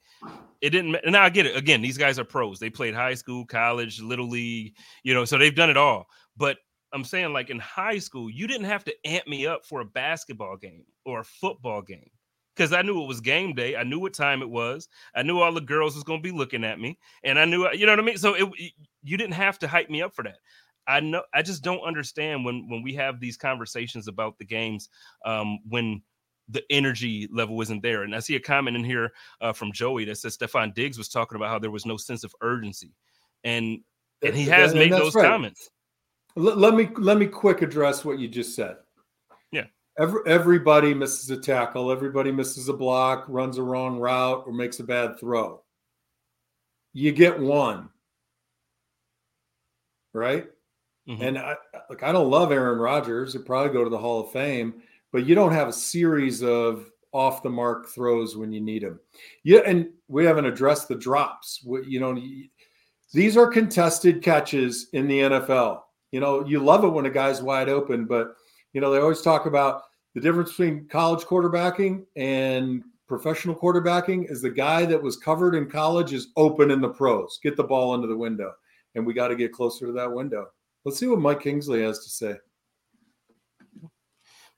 it 0.60 0.70
didn't. 0.70 0.96
And 0.96 1.12
now 1.12 1.22
I 1.22 1.28
get 1.28 1.46
it. 1.46 1.56
Again, 1.56 1.82
these 1.82 1.98
guys 1.98 2.18
are 2.18 2.24
pros. 2.24 2.58
They 2.58 2.70
played 2.70 2.94
high 2.94 3.14
school, 3.14 3.46
college, 3.46 4.00
little 4.00 4.28
league. 4.28 4.74
You 5.04 5.14
know, 5.14 5.24
so 5.24 5.38
they've 5.38 5.54
done 5.54 5.70
it 5.70 5.76
all. 5.76 6.06
But 6.36 6.58
I'm 6.92 7.04
saying, 7.04 7.32
like 7.32 7.50
in 7.50 7.60
high 7.60 7.98
school, 7.98 8.28
you 8.28 8.48
didn't 8.48 8.66
have 8.66 8.84
to 8.84 8.94
amp 9.04 9.28
me 9.28 9.46
up 9.46 9.66
for 9.66 9.80
a 9.80 9.84
basketball 9.84 10.56
game 10.56 10.84
or 11.04 11.20
a 11.20 11.24
football 11.24 11.82
game 11.82 12.10
because 12.58 12.72
I 12.72 12.82
knew 12.82 13.00
it 13.02 13.06
was 13.06 13.20
game 13.20 13.54
day. 13.54 13.76
I 13.76 13.84
knew 13.84 14.00
what 14.00 14.12
time 14.12 14.42
it 14.42 14.50
was. 14.50 14.88
I 15.14 15.22
knew 15.22 15.38
all 15.38 15.52
the 15.52 15.60
girls 15.60 15.94
was 15.94 16.02
going 16.02 16.18
to 16.18 16.28
be 16.28 16.36
looking 16.36 16.64
at 16.64 16.80
me, 16.80 16.98
and 17.22 17.38
I 17.38 17.44
knew, 17.44 17.70
you 17.72 17.86
know 17.86 17.92
what 17.92 18.00
I 18.00 18.02
mean. 18.02 18.18
So 18.18 18.34
it, 18.34 18.72
you 19.04 19.16
didn't 19.16 19.34
have 19.34 19.58
to 19.60 19.68
hype 19.68 19.88
me 19.88 20.02
up 20.02 20.14
for 20.14 20.24
that. 20.24 20.38
I 20.88 21.00
know 21.00 21.22
I 21.32 21.42
just 21.42 21.62
don't 21.62 21.80
understand 21.80 22.44
when 22.44 22.68
when 22.68 22.82
we 22.82 22.94
have 22.94 23.20
these 23.20 23.36
conversations 23.36 24.08
about 24.08 24.38
the 24.38 24.44
games 24.44 24.88
um, 25.24 25.60
when 25.68 26.02
the 26.48 26.62
energy 26.70 27.28
level 27.30 27.60
isn't 27.60 27.82
there. 27.82 28.02
And 28.02 28.14
I 28.14 28.20
see 28.20 28.36
a 28.36 28.40
comment 28.40 28.76
in 28.76 28.82
here 28.82 29.12
uh, 29.40 29.52
from 29.52 29.70
Joey 29.70 30.06
that 30.06 30.16
says 30.16 30.36
Stefon 30.36 30.74
Diggs 30.74 30.96
was 30.96 31.10
talking 31.10 31.36
about 31.36 31.50
how 31.50 31.58
there 31.58 31.70
was 31.70 31.86
no 31.86 31.96
sense 31.96 32.24
of 32.24 32.34
urgency, 32.40 32.92
and 33.44 33.80
and 34.22 34.34
he 34.34 34.46
has 34.46 34.72
and 34.72 34.80
made 34.80 34.92
those 34.92 35.14
right. 35.14 35.28
comments. 35.28 35.70
Let, 36.34 36.58
let 36.58 36.74
me 36.74 36.88
let 36.96 37.18
me 37.18 37.26
quick 37.26 37.62
address 37.62 38.04
what 38.04 38.18
you 38.18 38.26
just 38.26 38.56
said. 38.56 38.78
Every, 39.98 40.20
everybody 40.26 40.94
misses 40.94 41.28
a 41.30 41.36
tackle. 41.36 41.90
Everybody 41.90 42.30
misses 42.30 42.68
a 42.68 42.72
block, 42.72 43.24
runs 43.28 43.58
a 43.58 43.62
wrong 43.62 43.98
route, 43.98 44.44
or 44.46 44.52
makes 44.52 44.78
a 44.78 44.84
bad 44.84 45.18
throw. 45.18 45.62
You 46.92 47.12
get 47.12 47.38
one, 47.38 47.88
right? 50.14 50.46
Mm-hmm. 51.08 51.22
And 51.22 51.38
I 51.38 51.56
like 51.88 52.02
I 52.02 52.12
don't 52.12 52.30
love 52.30 52.52
Aaron 52.52 52.78
Rodgers. 52.78 53.32
He'd 53.32 53.46
probably 53.46 53.72
go 53.72 53.82
to 53.82 53.90
the 53.90 53.98
Hall 53.98 54.20
of 54.20 54.30
Fame, 54.30 54.82
but 55.12 55.26
you 55.26 55.34
don't 55.34 55.52
have 55.52 55.68
a 55.68 55.72
series 55.72 56.42
of 56.42 56.90
off 57.12 57.42
the 57.42 57.50
mark 57.50 57.88
throws 57.88 58.36
when 58.36 58.52
you 58.52 58.60
need 58.60 58.82
them. 58.82 59.00
Yeah, 59.42 59.60
and 59.64 59.88
we 60.08 60.24
haven't 60.24 60.44
addressed 60.44 60.88
the 60.88 60.94
drops. 60.94 61.64
You 61.64 62.00
know, 62.00 62.20
these 63.12 63.36
are 63.36 63.46
contested 63.46 64.22
catches 64.22 64.88
in 64.92 65.08
the 65.08 65.20
NFL. 65.20 65.80
You 66.12 66.20
know, 66.20 66.44
you 66.46 66.60
love 66.60 66.84
it 66.84 66.88
when 66.88 67.06
a 67.06 67.10
guy's 67.10 67.42
wide 67.42 67.68
open, 67.68 68.04
but 68.04 68.36
you 68.72 68.80
know 68.80 68.92
they 68.92 68.98
always 68.98 69.22
talk 69.22 69.46
about 69.46 69.82
the 70.18 70.28
difference 70.28 70.50
between 70.50 70.88
college 70.88 71.24
quarterbacking 71.24 72.04
and 72.16 72.82
professional 73.06 73.54
quarterbacking 73.54 74.28
is 74.28 74.42
the 74.42 74.50
guy 74.50 74.84
that 74.84 75.00
was 75.00 75.16
covered 75.16 75.54
in 75.54 75.70
college 75.70 76.12
is 76.12 76.32
open 76.36 76.72
in 76.72 76.80
the 76.80 76.88
pros. 76.88 77.38
Get 77.40 77.56
the 77.56 77.62
ball 77.62 77.94
into 77.94 78.08
the 78.08 78.16
window, 78.16 78.52
and 78.96 79.06
we 79.06 79.14
got 79.14 79.28
to 79.28 79.36
get 79.36 79.52
closer 79.52 79.86
to 79.86 79.92
that 79.92 80.12
window. 80.12 80.48
Let's 80.84 80.98
see 80.98 81.06
what 81.06 81.20
Mike 81.20 81.40
Kingsley 81.40 81.82
has 81.82 82.00
to 82.00 82.10
say. 82.10 82.34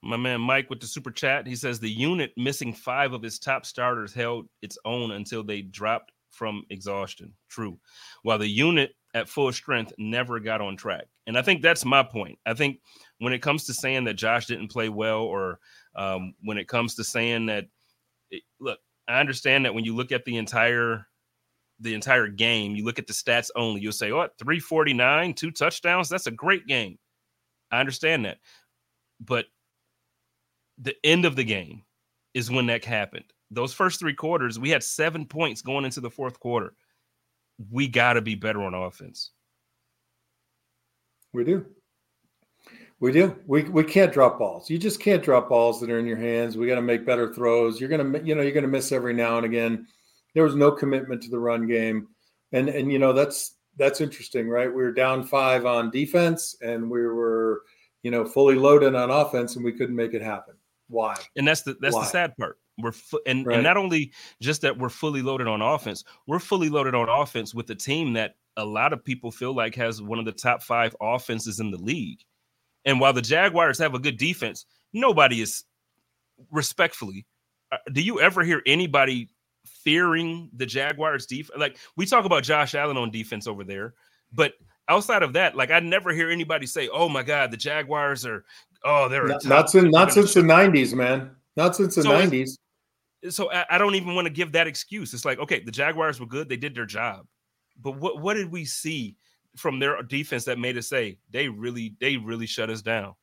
My 0.02 0.16
man 0.16 0.40
Mike 0.40 0.70
with 0.70 0.80
the 0.80 0.86
super 0.86 1.10
chat. 1.10 1.46
He 1.46 1.56
says 1.56 1.78
the 1.78 1.90
unit 1.90 2.32
missing 2.38 2.72
five 2.72 3.12
of 3.12 3.22
its 3.22 3.38
top 3.38 3.66
starters 3.66 4.14
held 4.14 4.48
its 4.62 4.78
own 4.86 5.10
until 5.10 5.44
they 5.44 5.60
dropped 5.60 6.10
from 6.30 6.64
exhaustion. 6.70 7.34
True. 7.50 7.78
While 8.22 8.38
the 8.38 8.48
unit 8.48 8.94
at 9.12 9.28
full 9.28 9.52
strength 9.52 9.92
never 9.98 10.40
got 10.40 10.62
on 10.62 10.78
track. 10.78 11.04
And 11.30 11.38
I 11.38 11.42
think 11.42 11.62
that's 11.62 11.84
my 11.84 12.02
point. 12.02 12.40
I 12.44 12.54
think 12.54 12.80
when 13.20 13.32
it 13.32 13.38
comes 13.38 13.64
to 13.66 13.72
saying 13.72 14.02
that 14.02 14.14
Josh 14.14 14.46
didn't 14.46 14.72
play 14.72 14.88
well, 14.88 15.20
or 15.20 15.60
um, 15.94 16.34
when 16.42 16.58
it 16.58 16.66
comes 16.66 16.96
to 16.96 17.04
saying 17.04 17.46
that, 17.46 17.66
it, 18.32 18.42
look, 18.58 18.80
I 19.06 19.20
understand 19.20 19.64
that 19.64 19.72
when 19.72 19.84
you 19.84 19.94
look 19.94 20.10
at 20.10 20.24
the 20.24 20.36
entire 20.36 21.06
the 21.78 21.94
entire 21.94 22.26
game, 22.26 22.74
you 22.74 22.84
look 22.84 22.98
at 22.98 23.06
the 23.06 23.12
stats 23.12 23.48
only, 23.54 23.80
you'll 23.80 23.92
say, 23.92 24.10
oh, 24.10 24.26
349, 24.40 25.32
two 25.34 25.52
touchdowns. 25.52 26.08
That's 26.08 26.26
a 26.26 26.32
great 26.32 26.66
game. 26.66 26.98
I 27.70 27.78
understand 27.78 28.24
that. 28.24 28.38
But 29.20 29.46
the 30.78 30.96
end 31.04 31.26
of 31.26 31.36
the 31.36 31.44
game 31.44 31.84
is 32.34 32.50
when 32.50 32.66
that 32.66 32.84
happened. 32.84 33.26
Those 33.52 33.72
first 33.72 34.00
three 34.00 34.14
quarters, 34.14 34.58
we 34.58 34.70
had 34.70 34.82
seven 34.82 35.24
points 35.26 35.62
going 35.62 35.84
into 35.84 36.00
the 36.00 36.10
fourth 36.10 36.40
quarter. 36.40 36.74
We 37.70 37.86
got 37.86 38.14
to 38.14 38.20
be 38.20 38.34
better 38.34 38.64
on 38.64 38.74
offense. 38.74 39.30
We 41.32 41.44
do. 41.44 41.66
We 42.98 43.12
do. 43.12 43.36
We 43.46 43.62
we 43.62 43.84
can't 43.84 44.12
drop 44.12 44.38
balls. 44.38 44.68
You 44.68 44.78
just 44.78 45.00
can't 45.00 45.22
drop 45.22 45.48
balls 45.48 45.80
that 45.80 45.90
are 45.90 45.98
in 45.98 46.06
your 46.06 46.18
hands. 46.18 46.56
We 46.56 46.66
got 46.66 46.74
to 46.74 46.82
make 46.82 47.06
better 47.06 47.32
throws. 47.32 47.80
You're 47.80 47.88
gonna, 47.88 48.18
you 48.22 48.34
know, 48.34 48.42
you're 48.42 48.52
gonna 48.52 48.68
miss 48.68 48.92
every 48.92 49.14
now 49.14 49.36
and 49.36 49.46
again 49.46 49.86
there 50.34 50.44
was 50.44 50.54
no 50.54 50.70
commitment 50.70 51.22
to 51.22 51.30
the 51.30 51.38
run 51.38 51.66
game, 51.66 52.08
and 52.52 52.68
and 52.68 52.92
you 52.92 52.98
know 52.98 53.12
that's 53.12 53.56
that's 53.76 54.00
interesting, 54.00 54.48
right? 54.48 54.68
We 54.68 54.82
were 54.82 54.92
down 54.92 55.24
five 55.24 55.66
on 55.66 55.90
defense, 55.90 56.56
and 56.60 56.90
we 56.90 57.00
were 57.00 57.62
you 58.02 58.10
know 58.10 58.24
fully 58.24 58.54
loaded 58.54 58.94
on 58.94 59.10
offense, 59.10 59.56
and 59.56 59.64
we 59.64 59.72
couldn't 59.72 59.96
make 59.96 60.14
it 60.14 60.22
happen. 60.22 60.54
Why? 60.88 61.16
And 61.36 61.46
that's 61.46 61.62
the 61.62 61.76
that's 61.80 61.94
Why? 61.94 62.02
the 62.02 62.08
sad 62.08 62.36
part. 62.36 62.58
We're 62.78 62.92
fu- 62.92 63.20
and 63.26 63.46
right. 63.46 63.54
and 63.54 63.64
not 63.64 63.76
only 63.76 64.12
just 64.40 64.62
that 64.62 64.76
we're 64.76 64.88
fully 64.88 65.22
loaded 65.22 65.48
on 65.48 65.62
offense, 65.62 66.05
we're 66.26 66.38
fully 66.38 66.68
loaded 66.68 66.94
on 66.94 67.09
offense 67.09 67.55
with 67.55 67.68
a 67.70 67.74
team 67.74 68.12
that 68.14 68.36
a 68.57 68.64
lot 68.64 68.92
of 68.92 69.05
people 69.05 69.30
feel 69.30 69.55
like 69.55 69.74
has 69.74 70.03
one 70.03 70.18
of 70.18 70.24
the 70.24 70.32
top 70.32 70.62
five 70.62 70.94
offenses 71.01 71.61
in 71.61 71.70
the 71.70 71.78
league. 71.78 72.20
And 72.84 73.01
while 73.01 73.12
the 73.12 73.22
Jaguars 73.22 73.78
have 73.78 73.94
a 73.94 73.98
good 73.98 74.16
defense, 74.16 74.66
nobody 74.92 75.40
is 75.40 75.64
respectfully. 76.51 77.26
Uh, 77.70 77.78
do 77.92 78.03
you 78.03 78.20
ever 78.20 78.42
hear 78.42 78.62
anybody 78.66 79.28
fearing 79.66 80.51
the 80.55 80.66
Jaguars 80.66 81.26
defense. 81.26 81.59
Like 81.59 81.76
we 81.96 82.07
talk 82.07 82.24
about 82.24 82.42
Josh 82.42 82.74
Allen 82.74 82.96
on 82.96 83.11
defense 83.11 83.46
over 83.46 83.64
there, 83.64 83.94
but 84.32 84.55
outside 84.88 85.22
of 85.22 85.32
that, 85.34 85.57
like 85.57 85.70
I 85.70 85.80
never 85.80 86.12
hear 86.12 86.30
anybody 86.30 86.66
say, 86.66 86.88
"Oh 86.88 87.09
my 87.09 87.22
God, 87.22 87.51
the 87.51 87.57
Jaguars 87.57 88.24
are 88.26 88.44
oh 88.84 89.09
they're 89.09 89.26
not, 89.26 89.44
not 89.44 89.70
since 89.70 89.92
not 89.92 90.12
since 90.12 90.34
the 90.34 90.40
'90s, 90.40 90.94
man. 90.94 91.30
Not 91.57 91.76
since 91.76 91.94
the 91.94 92.03
so 92.03 92.11
'90s." 92.11 92.59
So 93.28 93.53
I, 93.53 93.66
I 93.70 93.78
don't 93.78 93.94
even 93.94 94.14
want 94.14 94.26
to 94.26 94.32
give 94.32 94.53
that 94.53 94.66
excuse. 94.66 95.12
It's 95.12 95.24
like, 95.24 95.38
okay, 95.38 95.61
the 95.61 95.72
Jaguars 95.72 96.20
were 96.20 96.26
good; 96.26 96.48
they 96.48 96.57
did 96.57 96.74
their 96.74 96.86
job, 96.86 97.26
but 97.83 97.97
what 97.99 98.20
what 98.20 98.35
did 98.35 98.51
we 98.51 98.64
see 98.64 99.16
from 99.57 99.78
their 99.78 100.03
defense 100.03 100.45
that 100.45 100.59
made 100.59 100.76
us 100.78 100.89
say 100.89 101.18
they 101.31 101.49
really 101.49 101.95
they 102.01 102.16
really 102.16 102.47
shut 102.47 102.70
us 102.70 102.83
down? 102.83 103.14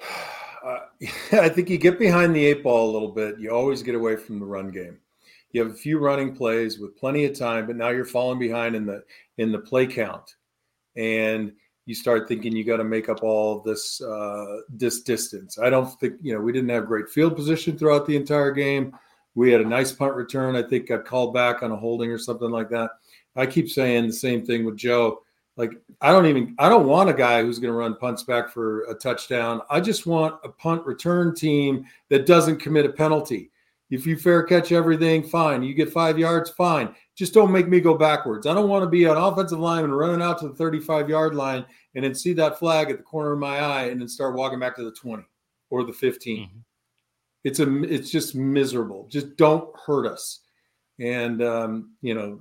I 1.32 1.48
think 1.48 1.70
you 1.70 1.78
get 1.78 1.98
behind 1.98 2.34
the 2.34 2.44
eight 2.44 2.62
ball 2.62 2.90
a 2.90 2.92
little 2.92 3.12
bit. 3.12 3.38
You 3.38 3.50
always 3.50 3.82
get 3.82 3.94
away 3.94 4.16
from 4.16 4.40
the 4.40 4.46
run 4.46 4.70
game. 4.70 4.98
You 5.52 5.62
have 5.62 5.72
a 5.72 5.76
few 5.76 5.98
running 5.98 6.34
plays 6.34 6.78
with 6.78 6.96
plenty 6.96 7.24
of 7.24 7.38
time, 7.38 7.66
but 7.66 7.76
now 7.76 7.88
you're 7.88 8.04
falling 8.04 8.38
behind 8.38 8.76
in 8.76 8.84
the 8.84 9.02
in 9.38 9.52
the 9.52 9.58
play 9.58 9.86
count, 9.86 10.34
and 10.96 11.52
you 11.86 11.94
start 11.94 12.28
thinking 12.28 12.54
you 12.54 12.64
got 12.64 12.76
to 12.76 12.84
make 12.84 13.08
up 13.08 13.22
all 13.22 13.60
this 13.60 14.00
uh, 14.02 14.58
this 14.68 15.02
distance. 15.02 15.58
I 15.58 15.70
don't 15.70 15.88
think 16.00 16.14
you 16.20 16.34
know 16.34 16.40
we 16.40 16.52
didn't 16.52 16.68
have 16.68 16.86
great 16.86 17.08
field 17.08 17.34
position 17.34 17.78
throughout 17.78 18.06
the 18.06 18.16
entire 18.16 18.52
game. 18.52 18.94
We 19.34 19.50
had 19.50 19.60
a 19.60 19.68
nice 19.68 19.92
punt 19.92 20.14
return. 20.14 20.56
I 20.56 20.62
think 20.62 20.88
got 20.88 21.04
called 21.04 21.32
back 21.32 21.62
on 21.62 21.70
a 21.70 21.76
holding 21.76 22.10
or 22.10 22.18
something 22.18 22.50
like 22.50 22.68
that. 22.70 22.90
I 23.36 23.46
keep 23.46 23.68
saying 23.70 24.06
the 24.06 24.12
same 24.12 24.44
thing 24.44 24.64
with 24.64 24.76
Joe. 24.76 25.22
Like 25.56 25.72
I 26.00 26.10
don't 26.10 26.26
even 26.26 26.54
I 26.58 26.68
don't 26.68 26.86
want 26.86 27.10
a 27.10 27.14
guy 27.14 27.42
who's 27.42 27.58
going 27.58 27.72
to 27.72 27.78
run 27.78 27.96
punts 27.96 28.22
back 28.22 28.50
for 28.50 28.82
a 28.84 28.94
touchdown. 28.94 29.60
I 29.70 29.80
just 29.80 30.06
want 30.06 30.36
a 30.44 30.48
punt 30.48 30.86
return 30.86 31.34
team 31.34 31.84
that 32.10 32.26
doesn't 32.26 32.58
commit 32.58 32.86
a 32.86 32.90
penalty. 32.90 33.50
If 33.90 34.06
you 34.06 34.16
fair 34.16 34.42
catch 34.42 34.70
everything, 34.70 35.22
fine. 35.22 35.62
You 35.62 35.72
get 35.72 35.90
five 35.90 36.18
yards, 36.18 36.50
fine. 36.50 36.94
Just 37.14 37.32
don't 37.32 37.50
make 37.50 37.68
me 37.68 37.80
go 37.80 37.94
backwards. 37.94 38.46
I 38.46 38.54
don't 38.54 38.68
want 38.68 38.82
to 38.82 38.88
be 38.88 39.04
an 39.04 39.16
offensive 39.16 39.58
lineman 39.58 39.92
running 39.92 40.22
out 40.22 40.38
to 40.40 40.48
the 40.48 40.54
35 40.54 41.08
yard 41.08 41.34
line 41.34 41.64
and 41.94 42.04
then 42.04 42.14
see 42.14 42.34
that 42.34 42.58
flag 42.58 42.90
at 42.90 42.98
the 42.98 43.02
corner 43.02 43.32
of 43.32 43.38
my 43.38 43.58
eye 43.58 43.84
and 43.84 44.00
then 44.00 44.08
start 44.08 44.36
walking 44.36 44.60
back 44.60 44.76
to 44.76 44.84
the 44.84 44.92
20 44.92 45.24
or 45.70 45.84
the 45.84 45.92
15. 45.92 46.38
Mm-hmm. 46.38 46.58
It's 47.44 47.60
a 47.60 47.82
it's 47.84 48.10
just 48.10 48.34
miserable. 48.34 49.06
Just 49.08 49.36
don't 49.36 49.68
hurt 49.78 50.06
us. 50.06 50.40
And 51.00 51.42
um, 51.42 51.94
you 52.02 52.14
know, 52.14 52.40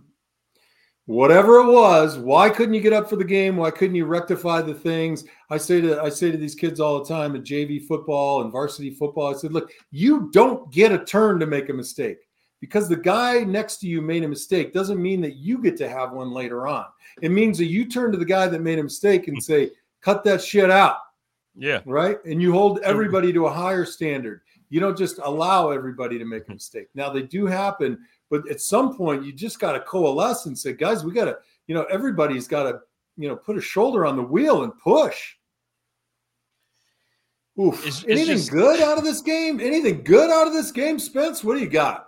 whatever 1.06 1.60
it 1.60 1.72
was, 1.72 2.18
why 2.18 2.50
couldn't 2.50 2.74
you 2.74 2.82
get 2.82 2.94
up 2.94 3.10
for 3.10 3.16
the 3.16 3.24
game? 3.24 3.58
Why 3.58 3.72
couldn't 3.72 3.96
you 3.96 4.06
rectify 4.06 4.62
the 4.62 4.74
things? 4.74 5.26
I 5.50 5.58
say 5.58 5.82
to 5.82 6.02
I 6.02 6.10
say 6.10 6.32
to 6.32 6.38
these 6.38 6.56
kids 6.56 6.80
all 6.80 7.00
the 7.00 7.10
time 7.10 7.36
at 7.36 7.44
JV 7.44 7.86
football 7.86 8.42
and 8.42 8.52
varsity 8.52 8.92
football, 8.92 9.34
I 9.34 9.38
said, 9.38 9.54
look, 9.54 9.72
you 9.92 10.30
don't 10.32 10.72
get 10.72 10.92
a 10.92 11.04
turn 11.04 11.40
to 11.40 11.46
make 11.46 11.70
a 11.70 11.74
mistake. 11.74 12.18
Because 12.60 12.90
the 12.90 12.98
guy 12.98 13.42
next 13.42 13.78
to 13.78 13.88
you 13.88 14.02
made 14.02 14.24
a 14.24 14.28
mistake 14.28 14.74
doesn't 14.74 15.02
mean 15.02 15.22
that 15.22 15.36
you 15.36 15.62
get 15.62 15.78
to 15.78 15.88
have 15.88 16.12
one 16.12 16.32
later 16.32 16.68
on. 16.68 16.86
It 17.22 17.30
means 17.30 17.60
that 17.60 17.66
you 17.66 17.86
turn 17.86 18.12
to 18.12 18.18
the 18.18 18.26
guy 18.26 18.48
that 18.48 18.62
made 18.62 18.80
a 18.80 18.84
mistake 18.84 19.28
and 19.28 19.42
say, 19.42 19.72
cut 20.02 20.24
that 20.24 20.42
shit 20.42 20.72
out. 20.72 20.98
Yeah. 21.56 21.82
Right. 21.86 22.18
And 22.26 22.42
you 22.42 22.52
hold 22.52 22.80
everybody 22.80 23.32
to 23.34 23.46
a 23.46 23.54
higher 23.54 23.86
standard. 23.86 24.42
You 24.70 24.80
don't 24.80 24.98
just 24.98 25.20
allow 25.24 25.72
everybody 25.72 26.18
to 26.20 26.26
make 26.26 26.44
a 26.44 26.48
hmm. 26.48 26.54
mistake. 26.54 26.88
Now, 26.94 27.10
they 27.10 27.24
do 27.24 27.46
happen, 27.46 28.00
but 28.30 28.50
at 28.50 28.62
some 28.62 28.96
point, 28.96 29.26
you 29.26 29.32
just 29.32 29.60
got 29.60 29.74
to 29.74 29.80
coalesce 29.82 30.46
and 30.46 30.58
say, 30.58 30.74
guys, 30.74 31.04
we 31.04 31.12
got 31.12 31.26
to, 31.26 31.38
you 31.68 31.76
know, 31.76 31.84
everybody's 31.84 32.48
got 32.48 32.64
to, 32.64 32.80
you 33.18 33.28
know, 33.28 33.36
put 33.36 33.58
a 33.58 33.62
shoulder 33.62 34.06
on 34.06 34.16
the 34.16 34.24
wheel 34.24 34.64
and 34.64 34.78
push. 34.80 35.36
Oof. 37.60 37.86
It's, 37.86 38.04
it's 38.04 38.10
Anything 38.10 38.38
just... 38.38 38.52
good 38.52 38.82
out 38.82 38.98
of 38.98 39.04
this 39.04 39.22
game? 39.22 39.60
Anything 39.60 40.04
good 40.04 40.30
out 40.30 40.48
of 40.48 40.54
this 40.54 40.72
game, 40.72 41.00
Spence? 41.00 41.44
What 41.44 41.56
do 41.56 41.60
you 41.60 41.70
got? 41.70 42.07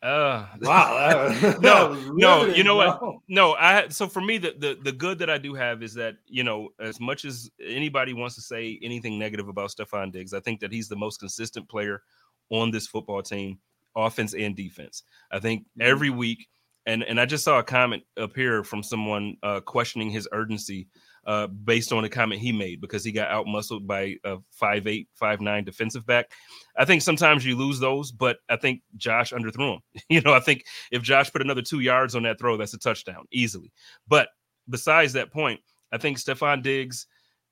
Uh 0.00 0.46
wow. 0.60 1.56
no, 1.60 1.94
no, 2.12 2.46
you 2.46 2.62
know 2.62 2.76
what? 2.76 3.00
No, 3.26 3.54
I 3.54 3.88
so 3.88 4.06
for 4.06 4.20
me 4.20 4.38
the, 4.38 4.54
the 4.56 4.78
the 4.80 4.92
good 4.92 5.18
that 5.18 5.28
I 5.28 5.38
do 5.38 5.54
have 5.54 5.82
is 5.82 5.94
that, 5.94 6.16
you 6.26 6.44
know, 6.44 6.68
as 6.78 7.00
much 7.00 7.24
as 7.24 7.50
anybody 7.60 8.12
wants 8.12 8.36
to 8.36 8.40
say 8.40 8.78
anything 8.80 9.18
negative 9.18 9.48
about 9.48 9.70
Stefon 9.70 10.12
Diggs, 10.12 10.32
I 10.32 10.40
think 10.40 10.60
that 10.60 10.72
he's 10.72 10.88
the 10.88 10.96
most 10.96 11.18
consistent 11.18 11.68
player 11.68 12.02
on 12.50 12.70
this 12.70 12.86
football 12.86 13.22
team, 13.22 13.58
offense 13.96 14.34
and 14.34 14.54
defense. 14.54 15.02
I 15.32 15.40
think 15.40 15.62
mm-hmm. 15.62 15.90
every 15.90 16.10
week, 16.10 16.46
and 16.86 17.02
and 17.02 17.20
I 17.20 17.26
just 17.26 17.42
saw 17.42 17.58
a 17.58 17.64
comment 17.64 18.04
up 18.16 18.36
here 18.36 18.62
from 18.62 18.84
someone 18.84 19.36
uh, 19.42 19.60
questioning 19.60 20.10
his 20.10 20.28
urgency 20.30 20.86
uh, 21.28 21.46
based 21.46 21.92
on 21.92 22.04
a 22.04 22.08
comment 22.08 22.40
he 22.40 22.52
made 22.52 22.80
because 22.80 23.04
he 23.04 23.12
got 23.12 23.30
out 23.30 23.46
muscled 23.46 23.86
by 23.86 24.16
a 24.24 24.38
five 24.50 24.86
eight, 24.86 25.08
five 25.12 25.42
nine 25.42 25.62
defensive 25.62 26.06
back. 26.06 26.32
I 26.74 26.86
think 26.86 27.02
sometimes 27.02 27.44
you 27.44 27.54
lose 27.54 27.78
those, 27.78 28.10
but 28.10 28.38
I 28.48 28.56
think 28.56 28.80
Josh 28.96 29.30
underthrew 29.30 29.74
him. 29.74 29.80
you 30.08 30.22
know, 30.22 30.32
I 30.32 30.40
think 30.40 30.64
if 30.90 31.02
Josh 31.02 31.30
put 31.30 31.42
another 31.42 31.60
two 31.60 31.80
yards 31.80 32.14
on 32.14 32.22
that 32.22 32.38
throw, 32.38 32.56
that's 32.56 32.72
a 32.72 32.78
touchdown 32.78 33.26
easily. 33.30 33.70
But 34.08 34.30
besides 34.70 35.12
that 35.12 35.30
point, 35.30 35.60
I 35.92 35.98
think 35.98 36.16
Stefon 36.16 36.62
Diggs, 36.62 37.06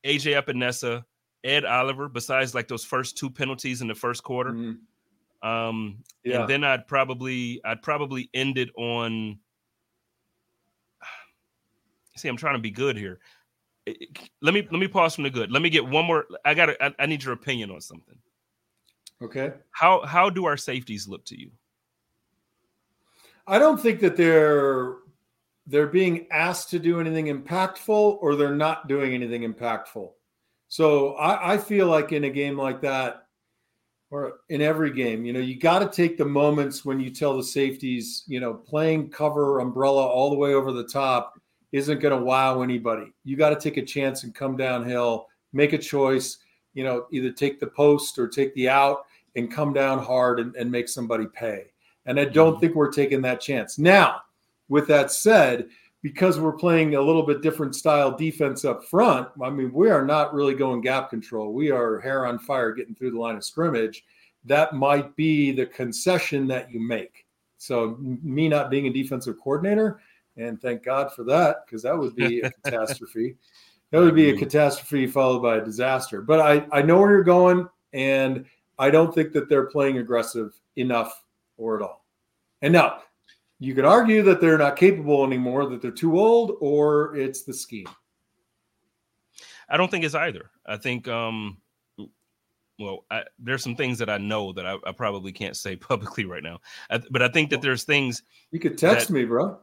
AJ 0.06 0.42
Epenesa, 0.42 1.04
Ed 1.44 1.66
Oliver, 1.66 2.08
besides 2.08 2.54
like 2.54 2.68
those 2.68 2.84
first 2.84 3.18
two 3.18 3.28
penalties 3.28 3.82
in 3.82 3.88
the 3.88 3.94
first 3.94 4.22
quarter. 4.22 4.52
Mm-hmm. 4.52 5.46
Um, 5.46 5.98
yeah. 6.24 6.40
and 6.40 6.48
then 6.48 6.64
I'd 6.64 6.86
probably 6.86 7.60
I'd 7.62 7.82
probably 7.82 8.30
end 8.32 8.56
it 8.56 8.70
on 8.74 9.38
see, 12.16 12.28
I'm 12.28 12.38
trying 12.38 12.54
to 12.54 12.62
be 12.62 12.70
good 12.70 12.96
here. 12.96 13.20
Let 14.42 14.54
me 14.54 14.66
let 14.70 14.80
me 14.80 14.88
pause 14.88 15.14
from 15.14 15.24
the 15.24 15.30
good. 15.30 15.50
Let 15.52 15.62
me 15.62 15.70
get 15.70 15.86
one 15.86 16.04
more. 16.04 16.26
I 16.44 16.54
got. 16.54 16.70
I, 16.80 16.94
I 16.98 17.06
need 17.06 17.22
your 17.22 17.34
opinion 17.34 17.70
on 17.70 17.80
something. 17.80 18.16
Okay. 19.22 19.52
How 19.70 20.04
how 20.04 20.28
do 20.28 20.46
our 20.46 20.56
safeties 20.56 21.08
look 21.08 21.24
to 21.26 21.40
you? 21.40 21.50
I 23.46 23.58
don't 23.58 23.80
think 23.80 24.00
that 24.00 24.16
they're 24.16 24.96
they're 25.66 25.86
being 25.86 26.26
asked 26.30 26.70
to 26.70 26.78
do 26.78 27.00
anything 27.00 27.26
impactful 27.26 28.18
or 28.20 28.34
they're 28.34 28.54
not 28.54 28.88
doing 28.88 29.14
anything 29.14 29.42
impactful. 29.42 30.10
So 30.68 31.14
I, 31.14 31.54
I 31.54 31.58
feel 31.58 31.86
like 31.86 32.12
in 32.12 32.24
a 32.24 32.30
game 32.30 32.56
like 32.56 32.80
that, 32.82 33.26
or 34.10 34.40
in 34.48 34.62
every 34.62 34.92
game, 34.92 35.24
you 35.24 35.32
know, 35.32 35.40
you 35.40 35.58
got 35.58 35.80
to 35.80 35.88
take 35.88 36.18
the 36.18 36.24
moments 36.24 36.84
when 36.84 37.00
you 37.00 37.10
tell 37.10 37.36
the 37.36 37.42
safeties, 37.42 38.24
you 38.26 38.40
know, 38.40 38.54
playing 38.54 39.10
cover 39.10 39.60
umbrella 39.60 40.06
all 40.06 40.30
the 40.30 40.36
way 40.36 40.54
over 40.54 40.72
the 40.72 40.86
top 40.86 41.40
isn't 41.72 42.00
going 42.00 42.16
to 42.16 42.24
wow 42.24 42.62
anybody. 42.62 43.12
You 43.24 43.36
got 43.36 43.50
to 43.50 43.60
take 43.60 43.76
a 43.76 43.84
chance 43.84 44.24
and 44.24 44.34
come 44.34 44.56
downhill, 44.56 45.26
make 45.52 45.72
a 45.72 45.78
choice, 45.78 46.38
you 46.74 46.84
know, 46.84 47.06
either 47.10 47.30
take 47.30 47.60
the 47.60 47.66
post 47.66 48.18
or 48.18 48.28
take 48.28 48.54
the 48.54 48.68
out 48.68 49.04
and 49.34 49.50
come 49.50 49.72
down 49.72 49.98
hard 49.98 50.40
and, 50.40 50.54
and 50.56 50.70
make 50.70 50.88
somebody 50.88 51.26
pay. 51.34 51.66
And 52.06 52.18
I 52.20 52.24
don't 52.24 52.52
mm-hmm. 52.52 52.60
think 52.60 52.74
we're 52.74 52.92
taking 52.92 53.20
that 53.22 53.40
chance. 53.40 53.78
Now, 53.78 54.20
with 54.68 54.86
that 54.88 55.10
said, 55.10 55.68
because 56.02 56.38
we're 56.38 56.52
playing 56.52 56.94
a 56.94 57.00
little 57.00 57.24
bit 57.24 57.42
different 57.42 57.74
style 57.74 58.16
defense 58.16 58.64
up 58.64 58.84
front, 58.84 59.28
I 59.42 59.50
mean, 59.50 59.72
we 59.72 59.90
are 59.90 60.04
not 60.04 60.32
really 60.32 60.54
going 60.54 60.80
gap 60.80 61.10
control. 61.10 61.52
We 61.52 61.70
are 61.70 62.00
hair 62.00 62.26
on 62.26 62.38
fire 62.38 62.72
getting 62.72 62.94
through 62.94 63.12
the 63.12 63.18
line 63.18 63.36
of 63.36 63.44
scrimmage. 63.44 64.04
That 64.44 64.74
might 64.74 65.16
be 65.16 65.50
the 65.50 65.66
concession 65.66 66.46
that 66.48 66.70
you 66.70 66.80
make. 66.80 67.26
So, 67.58 67.96
me 68.00 68.48
not 68.48 68.70
being 68.70 68.86
a 68.86 68.92
defensive 68.92 69.36
coordinator, 69.42 70.00
and 70.36 70.60
thank 70.60 70.82
God 70.82 71.12
for 71.12 71.24
that, 71.24 71.66
because 71.66 71.82
that 71.82 71.96
would 71.96 72.14
be 72.14 72.40
a 72.40 72.50
catastrophe. 72.64 73.36
That 73.90 74.00
would 74.00 74.14
be 74.14 74.30
a 74.30 74.36
catastrophe 74.36 75.06
followed 75.06 75.40
by 75.40 75.56
a 75.56 75.64
disaster. 75.64 76.20
But 76.20 76.40
I, 76.40 76.66
I 76.72 76.82
know 76.82 76.98
where 76.98 77.12
you're 77.12 77.24
going, 77.24 77.68
and 77.92 78.44
I 78.78 78.90
don't 78.90 79.14
think 79.14 79.32
that 79.32 79.48
they're 79.48 79.66
playing 79.66 79.98
aggressive 79.98 80.58
enough 80.76 81.24
or 81.56 81.76
at 81.76 81.82
all. 81.82 82.04
And 82.62 82.72
now, 82.72 83.00
you 83.58 83.74
could 83.74 83.84
argue 83.84 84.22
that 84.22 84.40
they're 84.40 84.58
not 84.58 84.76
capable 84.76 85.24
anymore, 85.24 85.66
that 85.70 85.80
they're 85.80 85.90
too 85.90 86.18
old, 86.18 86.56
or 86.60 87.16
it's 87.16 87.42
the 87.42 87.54
scheme. 87.54 87.88
I 89.68 89.76
don't 89.76 89.90
think 89.90 90.04
it's 90.04 90.14
either. 90.14 90.50
I 90.66 90.76
think, 90.76 91.08
um, 91.08 91.58
well, 92.78 93.04
I, 93.10 93.24
there's 93.38 93.62
some 93.62 93.76
things 93.76 93.98
that 93.98 94.10
I 94.10 94.18
know 94.18 94.52
that 94.52 94.66
I, 94.66 94.76
I 94.86 94.92
probably 94.92 95.32
can't 95.32 95.56
say 95.56 95.76
publicly 95.76 96.24
right 96.24 96.42
now, 96.42 96.58
I, 96.90 96.98
but 97.10 97.22
I 97.22 97.28
think 97.28 97.50
that 97.50 97.62
there's 97.62 97.84
things. 97.84 98.22
You 98.50 98.60
could 98.60 98.78
text 98.78 99.08
that, 99.08 99.14
me, 99.14 99.24
bro. 99.24 99.58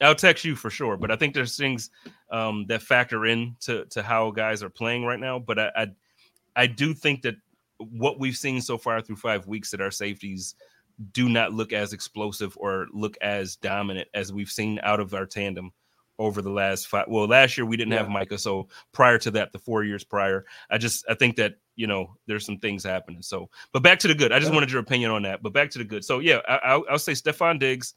I'll 0.00 0.14
text 0.14 0.44
you 0.44 0.56
for 0.56 0.70
sure, 0.70 0.96
but 0.96 1.10
I 1.10 1.16
think 1.16 1.34
there's 1.34 1.56
things 1.56 1.90
um, 2.30 2.66
that 2.68 2.82
factor 2.82 3.26
in 3.26 3.56
to, 3.60 3.84
to 3.86 4.02
how 4.02 4.30
guys 4.30 4.62
are 4.62 4.70
playing 4.70 5.04
right 5.04 5.20
now. 5.20 5.38
But 5.38 5.58
I, 5.58 5.70
I, 5.76 5.86
I 6.56 6.66
do 6.66 6.94
think 6.94 7.22
that 7.22 7.36
what 7.78 8.18
we've 8.18 8.36
seen 8.36 8.60
so 8.60 8.76
far 8.76 9.00
through 9.00 9.16
five 9.16 9.46
weeks 9.46 9.70
that 9.70 9.80
our 9.80 9.90
safeties 9.90 10.54
do 11.12 11.28
not 11.28 11.52
look 11.52 11.72
as 11.72 11.92
explosive 11.92 12.56
or 12.58 12.86
look 12.92 13.16
as 13.20 13.56
dominant 13.56 14.08
as 14.14 14.32
we've 14.32 14.50
seen 14.50 14.78
out 14.82 15.00
of 15.00 15.14
our 15.14 15.26
tandem 15.26 15.72
over 16.18 16.40
the 16.42 16.50
last 16.50 16.86
five. 16.86 17.06
Well, 17.08 17.26
last 17.26 17.58
year 17.58 17.66
we 17.66 17.76
didn't 17.76 17.92
yeah. 17.92 17.98
have 17.98 18.08
Micah, 18.08 18.38
so 18.38 18.68
prior 18.92 19.18
to 19.18 19.30
that, 19.32 19.52
the 19.52 19.58
four 19.58 19.82
years 19.82 20.04
prior, 20.04 20.44
I 20.70 20.78
just 20.78 21.04
I 21.08 21.14
think 21.14 21.36
that 21.36 21.56
you 21.76 21.86
know 21.86 22.14
there's 22.26 22.46
some 22.46 22.58
things 22.58 22.84
happening. 22.84 23.22
So, 23.22 23.50
but 23.72 23.82
back 23.82 23.98
to 24.00 24.08
the 24.08 24.14
good. 24.14 24.32
I 24.32 24.38
just 24.38 24.50
yeah. 24.50 24.54
wanted 24.54 24.70
your 24.70 24.80
opinion 24.80 25.10
on 25.10 25.22
that. 25.22 25.42
But 25.42 25.52
back 25.52 25.70
to 25.70 25.78
the 25.78 25.84
good. 25.84 26.04
So 26.04 26.20
yeah, 26.20 26.38
I, 26.48 26.76
will 26.76 26.84
I'll 26.90 26.98
say 26.98 27.12
Stefon 27.12 27.58
Diggs 27.58 27.94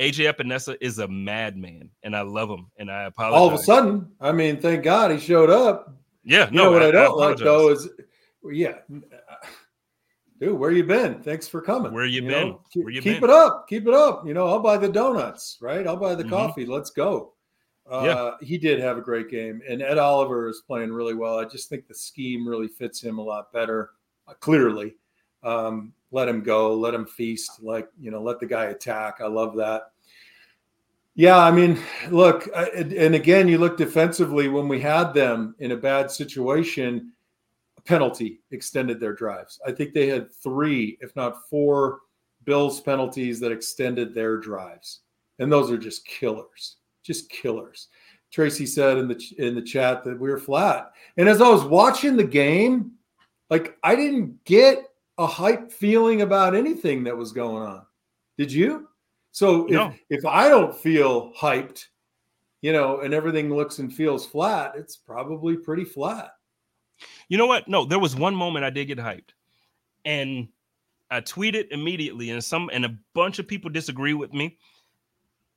AJ 0.00 0.32
Epenesa 0.32 0.76
is 0.80 0.98
a 0.98 1.06
madman, 1.06 1.90
and 2.02 2.16
I 2.16 2.22
love 2.22 2.48
him, 2.48 2.70
and 2.78 2.90
I 2.90 3.04
apologize. 3.04 3.38
All 3.38 3.46
of 3.48 3.52
a 3.52 3.58
sudden, 3.58 4.10
I 4.18 4.32
mean, 4.32 4.58
thank 4.58 4.82
God 4.82 5.10
he 5.10 5.18
showed 5.18 5.50
up. 5.50 5.94
Yeah, 6.24 6.46
you 6.46 6.56
no, 6.56 6.64
know 6.64 6.72
what 6.72 6.82
I, 6.82 6.88
I 6.88 6.90
don't 6.90 7.22
I 7.22 7.26
like 7.26 7.36
though 7.36 7.68
is, 7.68 7.88
yeah, 8.50 8.78
dude, 10.40 10.58
where 10.58 10.70
you 10.70 10.84
been? 10.84 11.22
Thanks 11.22 11.46
for 11.46 11.60
coming. 11.60 11.92
Where 11.92 12.06
you, 12.06 12.22
you 12.22 12.28
been? 12.28 12.48
Know, 12.48 12.62
keep, 12.72 12.84
where 12.84 12.92
you 12.92 13.02
keep 13.02 13.20
been? 13.20 13.28
it 13.28 13.30
up, 13.30 13.68
keep 13.68 13.86
it 13.86 13.92
up. 13.92 14.26
You 14.26 14.32
know, 14.32 14.46
I'll 14.46 14.60
buy 14.60 14.78
the 14.78 14.88
donuts, 14.88 15.58
right? 15.60 15.86
I'll 15.86 15.96
buy 15.96 16.14
the 16.14 16.22
mm-hmm. 16.22 16.32
coffee. 16.32 16.64
Let's 16.64 16.90
go. 16.90 17.34
Uh, 17.90 18.02
yeah. 18.04 18.46
he 18.46 18.56
did 18.56 18.80
have 18.80 18.96
a 18.96 19.02
great 19.02 19.28
game, 19.28 19.60
and 19.68 19.82
Ed 19.82 19.98
Oliver 19.98 20.48
is 20.48 20.62
playing 20.66 20.92
really 20.92 21.14
well. 21.14 21.38
I 21.38 21.44
just 21.44 21.68
think 21.68 21.86
the 21.86 21.94
scheme 21.94 22.48
really 22.48 22.68
fits 22.68 23.02
him 23.02 23.18
a 23.18 23.22
lot 23.22 23.52
better. 23.52 23.90
Uh, 24.26 24.32
clearly, 24.34 24.94
um, 25.42 25.92
let 26.12 26.28
him 26.28 26.42
go, 26.42 26.74
let 26.74 26.94
him 26.94 27.06
feast, 27.06 27.62
like 27.62 27.88
you 28.00 28.10
know, 28.10 28.22
let 28.22 28.40
the 28.40 28.46
guy 28.46 28.66
attack. 28.66 29.18
I 29.20 29.26
love 29.26 29.56
that. 29.56 29.92
Yeah, 31.14 31.38
I 31.38 31.50
mean, 31.50 31.78
look, 32.10 32.48
and 32.54 33.14
again, 33.14 33.48
you 33.48 33.58
look 33.58 33.76
defensively 33.76 34.48
when 34.48 34.68
we 34.68 34.80
had 34.80 35.12
them 35.12 35.54
in 35.58 35.72
a 35.72 35.76
bad 35.76 36.10
situation. 36.10 37.12
penalty 37.84 38.40
extended 38.50 39.00
their 39.00 39.12
drives. 39.12 39.60
I 39.66 39.72
think 39.72 39.92
they 39.92 40.06
had 40.06 40.32
three, 40.32 40.98
if 41.00 41.14
not 41.16 41.48
four, 41.48 42.00
Bills 42.44 42.80
penalties 42.80 43.38
that 43.40 43.52
extended 43.52 44.14
their 44.14 44.38
drives, 44.38 45.00
and 45.38 45.52
those 45.52 45.70
are 45.70 45.78
just 45.78 46.06
killers, 46.06 46.76
just 47.02 47.28
killers. 47.28 47.88
Tracy 48.30 48.64
said 48.64 48.96
in 48.96 49.08
the 49.08 49.34
in 49.38 49.54
the 49.54 49.62
chat 49.62 50.04
that 50.04 50.18
we 50.18 50.30
were 50.30 50.38
flat, 50.38 50.92
and 51.16 51.28
as 51.28 51.42
I 51.42 51.48
was 51.48 51.64
watching 51.64 52.16
the 52.16 52.24
game, 52.24 52.92
like 53.50 53.76
I 53.82 53.94
didn't 53.94 54.42
get 54.44 54.89
a 55.20 55.26
hype 55.26 55.70
feeling 55.70 56.22
about 56.22 56.54
anything 56.56 57.04
that 57.04 57.16
was 57.16 57.30
going 57.30 57.62
on. 57.62 57.82
Did 58.38 58.50
you? 58.50 58.88
So 59.32 59.66
if 59.66 59.72
no. 59.72 59.94
if 60.08 60.24
I 60.24 60.48
don't 60.48 60.74
feel 60.74 61.32
hyped, 61.34 61.84
you 62.62 62.72
know, 62.72 63.00
and 63.00 63.12
everything 63.12 63.54
looks 63.54 63.80
and 63.80 63.92
feels 63.92 64.26
flat, 64.26 64.72
it's 64.76 64.96
probably 64.96 65.56
pretty 65.58 65.84
flat. 65.84 66.32
You 67.28 67.36
know 67.36 67.46
what? 67.46 67.68
No, 67.68 67.84
there 67.84 67.98
was 67.98 68.16
one 68.16 68.34
moment 68.34 68.64
I 68.64 68.70
did 68.70 68.86
get 68.86 68.98
hyped. 68.98 69.30
And 70.06 70.48
I 71.10 71.20
tweeted 71.20 71.68
immediately, 71.70 72.30
and 72.30 72.42
some 72.42 72.70
and 72.72 72.86
a 72.86 72.96
bunch 73.14 73.38
of 73.38 73.46
people 73.46 73.70
disagree 73.70 74.14
with 74.14 74.32
me. 74.32 74.56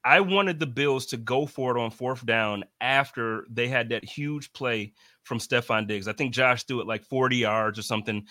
I 0.03 0.19
wanted 0.19 0.59
the 0.59 0.67
Bills 0.67 1.05
to 1.07 1.17
go 1.17 1.45
for 1.45 1.77
it 1.77 1.79
on 1.79 1.89
fourth 1.89 2.25
down 2.25 2.65
after 2.81 3.45
they 3.49 3.69
had 3.69 3.87
that 3.89 4.03
huge 4.03 4.51
play 4.51 4.91
from 5.23 5.39
Stefon 5.39 5.87
Diggs. 5.87 6.09
I 6.09 6.13
think 6.13 6.33
Josh 6.33 6.63
threw 6.63 6.81
it 6.81 6.87
like 6.87 7.05
40 7.05 7.37
yards 7.37 7.79
or 7.79 7.83
something. 7.83 8.27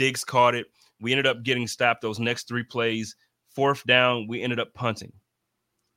Diggs 0.00 0.24
caught 0.24 0.54
it. 0.54 0.66
We 1.02 1.12
ended 1.12 1.26
up 1.26 1.42
getting 1.42 1.66
stopped 1.66 2.00
those 2.00 2.18
next 2.18 2.48
three 2.48 2.62
plays. 2.62 3.16
Fourth 3.50 3.84
down, 3.84 4.26
we 4.28 4.40
ended 4.40 4.58
up 4.58 4.72
punting. 4.72 5.12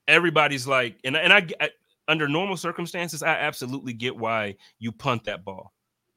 Everybody's 0.09 0.67
like, 0.67 0.97
and, 1.05 1.15
and 1.15 1.31
I, 1.31 1.47
I 1.61 1.69
under 2.09 2.27
normal 2.27 2.57
circumstances, 2.57 3.23
I 3.23 3.29
absolutely 3.29 3.93
get 3.93 4.17
why 4.17 4.57
you 4.77 4.91
punt 4.91 5.23
that 5.23 5.45
ball. 5.45 5.71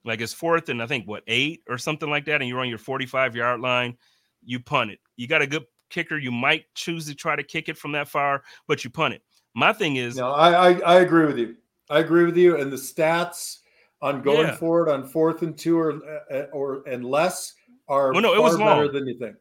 Like 0.04 0.20
it's 0.20 0.32
fourth 0.32 0.68
and 0.68 0.82
I 0.82 0.88
think 0.88 1.06
what 1.06 1.22
eight 1.28 1.62
or 1.68 1.78
something 1.78 2.10
like 2.10 2.24
that, 2.24 2.40
and 2.40 2.48
you're 2.48 2.58
on 2.58 2.68
your 2.68 2.78
45 2.78 3.36
yard 3.36 3.60
line, 3.60 3.96
you 4.44 4.58
punt 4.58 4.90
it. 4.90 4.98
You 5.16 5.28
got 5.28 5.42
a 5.42 5.46
good 5.46 5.64
kicker, 5.88 6.18
you 6.18 6.32
might 6.32 6.64
choose 6.74 7.06
to 7.06 7.14
try 7.14 7.36
to 7.36 7.44
kick 7.44 7.68
it 7.68 7.78
from 7.78 7.92
that 7.92 8.08
far, 8.08 8.42
but 8.66 8.82
you 8.82 8.90
punt 8.90 9.14
it. 9.14 9.22
My 9.54 9.72
thing 9.72 9.94
is, 9.94 10.16
no, 10.16 10.32
I 10.32 10.70
I, 10.70 10.80
I 10.80 11.00
agree 11.02 11.26
with 11.26 11.38
you. 11.38 11.54
I 11.88 12.00
agree 12.00 12.24
with 12.24 12.36
you, 12.36 12.56
and 12.56 12.72
the 12.72 12.76
stats 12.76 13.58
on 14.02 14.22
going 14.22 14.48
yeah. 14.48 14.56
forward 14.56 14.88
on 14.88 15.06
fourth 15.06 15.42
and 15.42 15.56
two 15.56 15.78
or 15.78 16.00
uh, 16.32 16.46
or 16.52 16.82
and 16.88 17.04
less 17.04 17.54
are 17.88 18.12
well, 18.12 18.22
no, 18.22 18.34
it 18.34 18.42
was 18.42 18.56
better 18.56 18.84
long. 18.84 18.92
than 18.92 19.06
you 19.06 19.18
think. 19.18 19.36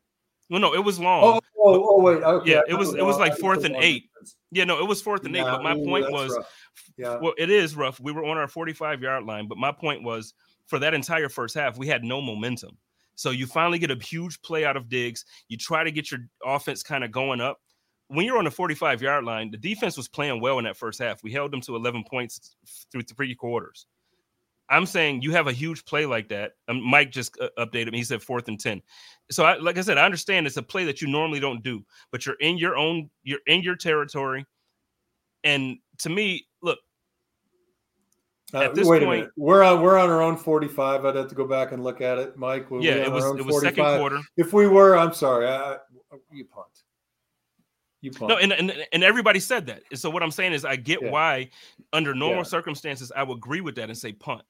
Well, 0.49 0.61
no, 0.61 0.73
it 0.75 0.83
was 0.83 0.99
long. 0.99 1.23
Oh, 1.23 1.39
oh, 1.57 1.73
oh, 1.73 1.87
oh 1.89 2.01
wait. 2.01 2.23
Okay. 2.23 2.51
Yeah, 2.51 2.61
it 2.67 2.75
was 2.75 2.93
it 2.93 3.03
was 3.03 3.17
like 3.17 3.37
fourth 3.37 3.63
and 3.63 3.75
eight. 3.77 4.09
Yeah, 4.51 4.63
no, 4.63 4.79
it 4.79 4.87
was 4.87 5.01
fourth 5.01 5.25
and 5.25 5.35
eight. 5.35 5.43
But 5.43 5.63
my 5.63 5.73
point 5.73 6.11
was, 6.11 6.35
rough. 6.35 6.53
yeah, 6.97 7.17
well, 7.21 7.33
it 7.37 7.49
is 7.49 7.75
rough. 7.75 7.99
We 7.99 8.11
were 8.11 8.25
on 8.25 8.37
our 8.37 8.47
45 8.47 9.01
yard 9.01 9.23
line, 9.23 9.47
but 9.47 9.57
my 9.57 9.71
point 9.71 10.03
was 10.03 10.33
for 10.67 10.79
that 10.79 10.93
entire 10.93 11.29
first 11.29 11.55
half, 11.55 11.77
we 11.77 11.87
had 11.87 12.03
no 12.03 12.21
momentum. 12.21 12.77
So 13.15 13.31
you 13.31 13.47
finally 13.47 13.79
get 13.79 13.91
a 13.91 13.95
huge 13.95 14.41
play 14.41 14.65
out 14.65 14.77
of 14.77 14.89
Diggs. 14.89 15.25
You 15.47 15.57
try 15.57 15.83
to 15.83 15.91
get 15.91 16.11
your 16.11 16.21
offense 16.43 16.83
kind 16.83 17.03
of 17.03 17.11
going 17.11 17.41
up. 17.41 17.59
When 18.07 18.25
you're 18.25 18.37
on 18.37 18.45
the 18.45 18.51
45 18.51 19.01
yard 19.01 19.23
line, 19.23 19.49
the 19.51 19.57
defense 19.57 19.97
was 19.97 20.07
playing 20.07 20.41
well 20.41 20.59
in 20.59 20.65
that 20.65 20.77
first 20.77 20.99
half. 20.99 21.23
We 21.23 21.31
held 21.31 21.51
them 21.51 21.61
to 21.61 21.75
11 21.75 22.03
points 22.09 22.55
through 22.91 23.03
three 23.03 23.33
quarters. 23.33 23.87
I'm 24.69 24.85
saying 24.85 25.21
you 25.21 25.31
have 25.31 25.47
a 25.47 25.51
huge 25.51 25.85
play 25.85 26.05
like 26.05 26.29
that. 26.29 26.53
Um, 26.67 26.81
Mike 26.81 27.11
just 27.11 27.37
uh, 27.39 27.49
updated 27.57 27.91
me. 27.91 27.99
He 27.99 28.03
said 28.03 28.21
fourth 28.21 28.47
and 28.47 28.59
10. 28.59 28.81
So, 29.31 29.43
I, 29.43 29.57
like 29.57 29.77
I 29.77 29.81
said, 29.81 29.97
I 29.97 30.05
understand 30.05 30.47
it's 30.47 30.57
a 30.57 30.63
play 30.63 30.85
that 30.85 31.01
you 31.01 31.07
normally 31.07 31.39
don't 31.39 31.63
do, 31.63 31.83
but 32.11 32.25
you're 32.25 32.35
in 32.39 32.57
your 32.57 32.75
own, 32.75 33.09
you're 33.23 33.39
in 33.47 33.61
your 33.61 33.75
territory. 33.75 34.45
And 35.43 35.77
to 35.99 36.09
me, 36.09 36.47
look, 36.61 36.79
uh, 38.53 38.61
at 38.61 38.75
this 38.75 38.87
wait 38.87 39.03
point, 39.03 39.03
a 39.03 39.15
minute. 39.17 39.31
We're 39.37 39.63
on 39.63 39.81
we're 39.81 39.97
on 39.97 40.09
our 40.09 40.21
own 40.21 40.37
45. 40.37 41.05
I'd 41.05 41.15
have 41.15 41.27
to 41.27 41.35
go 41.35 41.45
back 41.47 41.71
and 41.71 41.83
look 41.83 42.01
at 42.01 42.17
it, 42.17 42.37
Mike. 42.37 42.67
yeah, 42.79 42.93
it 42.93 43.11
was 43.11 43.25
it 43.25 43.45
was 43.45 43.55
45? 43.55 43.61
second 43.61 43.99
quarter. 43.99 44.19
If 44.37 44.53
we 44.53 44.67
were, 44.67 44.97
I'm 44.97 45.13
sorry, 45.13 45.47
I, 45.47 45.77
you 46.31 46.45
punt. 46.45 46.67
You 48.01 48.11
punt. 48.11 48.29
No, 48.29 48.37
and, 48.37 48.53
and 48.53 48.73
and 48.93 49.03
everybody 49.03 49.39
said 49.39 49.65
that. 49.67 49.81
so 49.95 50.09
what 50.09 50.23
I'm 50.23 50.31
saying 50.31 50.53
is, 50.53 50.63
I 50.63 50.75
get 50.75 51.01
yeah. 51.01 51.09
why, 51.09 51.49
under 51.91 52.13
normal 52.13 52.37
yeah. 52.37 52.43
circumstances, 52.43 53.11
I 53.15 53.23
would 53.23 53.37
agree 53.37 53.61
with 53.61 53.75
that 53.75 53.89
and 53.89 53.97
say 53.97 54.13
punt. 54.13 54.43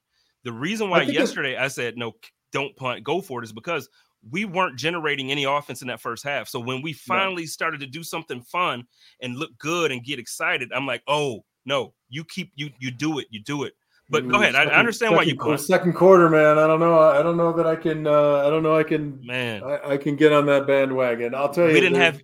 The 0.46 0.52
reason 0.52 0.88
why 0.88 1.00
I 1.00 1.02
yesterday 1.02 1.56
I 1.56 1.66
said 1.66 1.98
no, 1.98 2.12
don't 2.52 2.74
punt, 2.76 3.02
go 3.02 3.20
for 3.20 3.42
it, 3.42 3.44
is 3.44 3.52
because 3.52 3.88
we 4.30 4.44
weren't 4.44 4.78
generating 4.78 5.32
any 5.32 5.42
offense 5.42 5.82
in 5.82 5.88
that 5.88 6.00
first 6.00 6.22
half. 6.22 6.46
So 6.46 6.60
when 6.60 6.82
we 6.82 6.92
finally 6.92 7.46
started 7.46 7.80
to 7.80 7.86
do 7.86 8.04
something 8.04 8.40
fun 8.40 8.84
and 9.20 9.34
look 9.36 9.50
good 9.58 9.90
and 9.90 10.04
get 10.04 10.20
excited, 10.20 10.70
I'm 10.72 10.86
like, 10.86 11.02
oh 11.08 11.44
no, 11.64 11.94
you 12.08 12.22
keep 12.24 12.52
you 12.54 12.70
you 12.78 12.92
do 12.92 13.18
it, 13.18 13.26
you 13.28 13.42
do 13.42 13.64
it. 13.64 13.72
But 14.08 14.28
go 14.28 14.36
ahead. 14.36 14.54
Second, 14.54 14.70
I, 14.70 14.78
understand 14.78 15.10
second, 15.10 15.16
why 15.16 15.22
you 15.24 15.36
punt. 15.36 15.60
Second 15.60 15.94
quarter, 15.94 16.30
man. 16.30 16.58
I 16.58 16.68
don't 16.68 16.78
know. 16.78 16.96
I 16.96 17.24
don't 17.24 17.36
know 17.36 17.52
that 17.52 17.66
I 17.66 17.74
can. 17.74 18.06
Uh, 18.06 18.46
I 18.46 18.48
don't 18.48 18.62
know. 18.62 18.76
I 18.76 18.84
can. 18.84 19.20
Man, 19.26 19.64
I, 19.64 19.94
I 19.94 19.96
can 19.96 20.14
get 20.14 20.32
on 20.32 20.46
that 20.46 20.68
bandwagon. 20.68 21.34
I'll 21.34 21.52
tell 21.52 21.66
you. 21.66 21.74
We 21.74 21.80
didn't 21.80 22.00
have. 22.00 22.22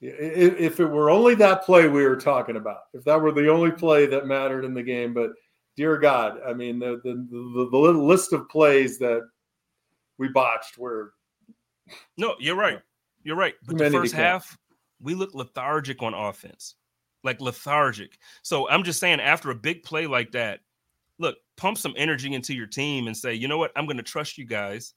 If 0.00 0.80
it 0.80 0.86
were 0.86 1.08
only 1.08 1.36
that 1.36 1.62
play 1.62 1.86
we 1.86 2.04
were 2.04 2.16
talking 2.16 2.56
about, 2.56 2.80
if 2.94 3.04
that 3.04 3.20
were 3.22 3.30
the 3.30 3.48
only 3.48 3.70
play 3.70 4.06
that 4.06 4.26
mattered 4.26 4.64
in 4.64 4.74
the 4.74 4.82
game, 4.82 5.14
but 5.14 5.30
dear 5.76 5.98
God, 5.98 6.40
I 6.46 6.52
mean 6.52 6.78
the 6.78 7.00
the 7.04 7.26
the, 7.30 7.68
the 7.70 7.78
list 7.78 8.32
of 8.32 8.48
plays 8.48 8.98
that 8.98 9.28
we 10.18 10.28
botched 10.28 10.78
were. 10.78 11.14
No, 12.16 12.36
you're 12.38 12.56
right. 12.56 12.80
You're 13.24 13.36
right. 13.36 13.54
But 13.66 13.78
the 13.78 13.90
first 13.90 14.14
half, 14.14 14.56
we 15.00 15.14
looked 15.14 15.34
lethargic 15.34 16.02
on 16.02 16.14
offense, 16.14 16.76
like 17.24 17.40
lethargic. 17.40 18.18
So 18.42 18.68
I'm 18.68 18.84
just 18.84 19.00
saying, 19.00 19.20
after 19.20 19.50
a 19.50 19.54
big 19.54 19.82
play 19.82 20.06
like 20.06 20.32
that, 20.32 20.60
look, 21.18 21.36
pump 21.56 21.78
some 21.78 21.94
energy 21.96 22.32
into 22.34 22.54
your 22.54 22.66
team 22.66 23.06
and 23.06 23.16
say, 23.16 23.34
you 23.34 23.48
know 23.48 23.58
what, 23.58 23.72
I'm 23.76 23.86
going 23.86 23.96
to 23.96 24.02
trust 24.02 24.38
you 24.38 24.44
guys. 24.44 24.94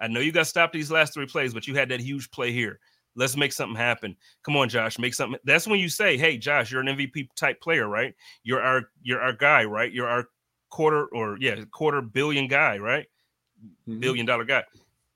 I 0.00 0.08
know 0.08 0.20
you 0.20 0.32
got 0.32 0.46
stopped 0.46 0.72
these 0.72 0.90
last 0.90 1.14
three 1.14 1.26
plays, 1.26 1.54
but 1.54 1.66
you 1.66 1.74
had 1.74 1.88
that 1.88 2.00
huge 2.00 2.30
play 2.30 2.52
here. 2.52 2.80
Let's 3.16 3.36
make 3.36 3.52
something 3.52 3.76
happen. 3.76 4.14
Come 4.44 4.56
on, 4.56 4.68
Josh, 4.68 4.98
make 4.98 5.14
something. 5.14 5.40
That's 5.44 5.66
when 5.66 5.80
you 5.80 5.88
say, 5.88 6.16
"Hey, 6.16 6.36
Josh, 6.36 6.70
you're 6.70 6.82
an 6.82 6.88
MVP 6.88 7.28
type 7.36 7.60
player, 7.60 7.88
right? 7.88 8.14
You're 8.42 8.62
our 8.62 8.82
you're 9.02 9.20
our 9.20 9.32
guy, 9.32 9.64
right? 9.64 9.92
You're 9.92 10.08
our 10.08 10.28
quarter 10.70 11.06
or 11.06 11.38
yeah, 11.40 11.56
quarter 11.72 12.02
billion 12.02 12.46
guy, 12.46 12.78
right? 12.78 13.06
Mm-hmm. 13.88 14.00
Billion 14.00 14.26
dollar 14.26 14.44
guy." 14.44 14.64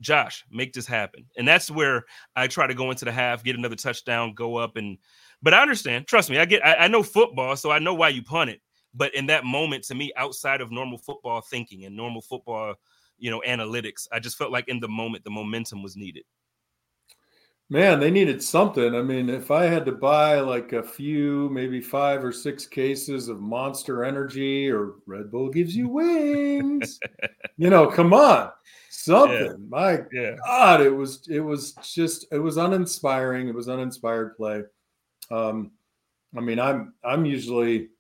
Josh, 0.01 0.45
make 0.51 0.73
this 0.73 0.87
happen. 0.87 1.27
And 1.37 1.47
that's 1.47 1.71
where 1.71 2.05
I 2.35 2.47
try 2.47 2.67
to 2.67 2.75
go 2.75 2.91
into 2.91 3.05
the 3.05 3.13
half, 3.13 3.45
get 3.45 3.57
another 3.57 3.77
touchdown, 3.77 4.33
go 4.35 4.57
up 4.57 4.77
and 4.77 4.97
but 5.43 5.55
I 5.55 5.63
understand. 5.63 6.07
Trust 6.07 6.31
me, 6.31 6.39
I 6.39 6.45
get 6.45 6.65
I, 6.65 6.75
I 6.75 6.89
know 6.89 7.03
football, 7.03 7.57
so 7.57 7.71
I 7.71 7.79
know 7.79 7.95
why 7.95 8.09
you 8.09 8.23
punt 8.23 8.51
it. 8.51 8.61
But 8.95 9.15
in 9.15 9.27
that 9.27 9.45
moment, 9.45 9.85
to 9.85 9.95
me, 9.95 10.13
outside 10.17 10.61
of 10.61 10.73
normal 10.73 10.99
football 10.99 11.41
thinking 11.41 11.85
and 11.85 11.97
normal 11.97 12.23
football, 12.23 12.75
you 13.19 13.31
know, 13.31 13.43
analytics, 13.47 14.09
I 14.13 14.19
just 14.19 14.37
felt 14.37 14.51
like 14.51 14.69
in 14.69 14.81
the 14.81 14.89
moment 14.89 15.25
the 15.25 15.31
momentum 15.31 15.83
was 15.83 15.97
needed. 15.97 16.25
Man, 17.73 18.01
they 18.01 18.11
needed 18.11 18.43
something. 18.43 18.97
I 18.97 19.03
mean, 19.03 19.31
if 19.31 19.53
I 19.53 19.67
had 19.67 19.87
to 19.87 19.93
buy 19.93 20.41
like 20.41 20.73
a 20.73 20.83
few, 20.83 21.49
maybe 21.51 21.81
five 21.81 22.25
or 22.25 22.33
six 22.33 22.67
cases 22.67 23.29
of 23.29 23.41
Monster 23.41 24.03
Energy 24.05 24.69
or 24.69 24.95
Red 25.07 25.31
Bull 25.31 25.49
gives 25.49 25.77
you 25.77 25.89
wings, 25.89 26.99
you 27.57 27.71
know, 27.71 27.87
come 27.87 28.13
on, 28.13 28.51
something. 28.89 29.47
Yeah. 29.47 29.69
My 29.69 30.01
yeah. 30.13 30.35
God, 30.45 30.81
it 30.81 30.91
was 30.91 31.29
it 31.31 31.39
was 31.39 31.75
just 31.95 32.27
it 32.33 32.41
was 32.41 32.57
uninspiring. 32.57 33.47
It 33.47 33.55
was 33.55 33.69
uninspired 33.69 34.37
play. 34.37 34.65
Um, 35.31 35.71
I 36.37 36.41
mean, 36.41 36.59
I'm 36.59 36.93
I'm 37.05 37.25
usually 37.25 37.91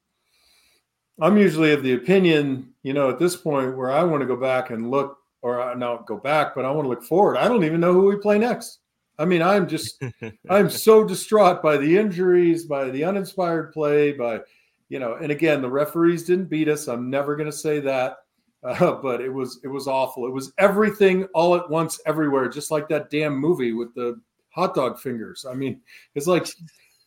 I'm 1.20 1.38
usually 1.38 1.72
of 1.72 1.84
the 1.84 1.94
opinion, 1.94 2.72
you 2.82 2.92
know, 2.92 3.08
at 3.08 3.20
this 3.20 3.36
point 3.36 3.76
where 3.76 3.92
I 3.92 4.02
want 4.02 4.20
to 4.20 4.26
go 4.26 4.36
back 4.36 4.70
and 4.70 4.90
look, 4.90 5.18
or 5.42 5.76
not 5.76 6.06
go 6.06 6.16
back, 6.16 6.56
but 6.56 6.64
I 6.64 6.72
want 6.72 6.86
to 6.86 6.88
look 6.88 7.04
forward. 7.04 7.36
I 7.36 7.46
don't 7.46 7.62
even 7.62 7.78
know 7.78 7.92
who 7.92 8.06
we 8.06 8.16
play 8.16 8.36
next. 8.36 8.80
I 9.20 9.26
mean, 9.26 9.42
I'm 9.42 9.68
just, 9.68 10.02
I'm 10.50 10.70
so 10.70 11.04
distraught 11.04 11.62
by 11.62 11.76
the 11.76 11.98
injuries, 11.98 12.64
by 12.64 12.88
the 12.88 13.04
uninspired 13.04 13.72
play, 13.72 14.12
by, 14.12 14.40
you 14.88 14.98
know, 14.98 15.16
and 15.16 15.30
again, 15.30 15.60
the 15.60 15.68
referees 15.68 16.24
didn't 16.24 16.46
beat 16.46 16.68
us. 16.68 16.88
I'm 16.88 17.10
never 17.10 17.36
going 17.36 17.50
to 17.50 17.56
say 17.56 17.80
that, 17.80 18.16
uh, 18.64 18.92
but 18.94 19.20
it 19.20 19.28
was, 19.28 19.60
it 19.62 19.68
was 19.68 19.86
awful. 19.86 20.26
It 20.26 20.32
was 20.32 20.52
everything 20.58 21.24
all 21.34 21.54
at 21.54 21.68
once, 21.68 22.00
everywhere, 22.06 22.48
just 22.48 22.70
like 22.70 22.88
that 22.88 23.10
damn 23.10 23.36
movie 23.36 23.74
with 23.74 23.94
the 23.94 24.18
hot 24.48 24.74
dog 24.74 24.98
fingers. 24.98 25.44
I 25.48 25.52
mean, 25.52 25.82
it's 26.14 26.26
like, 26.26 26.46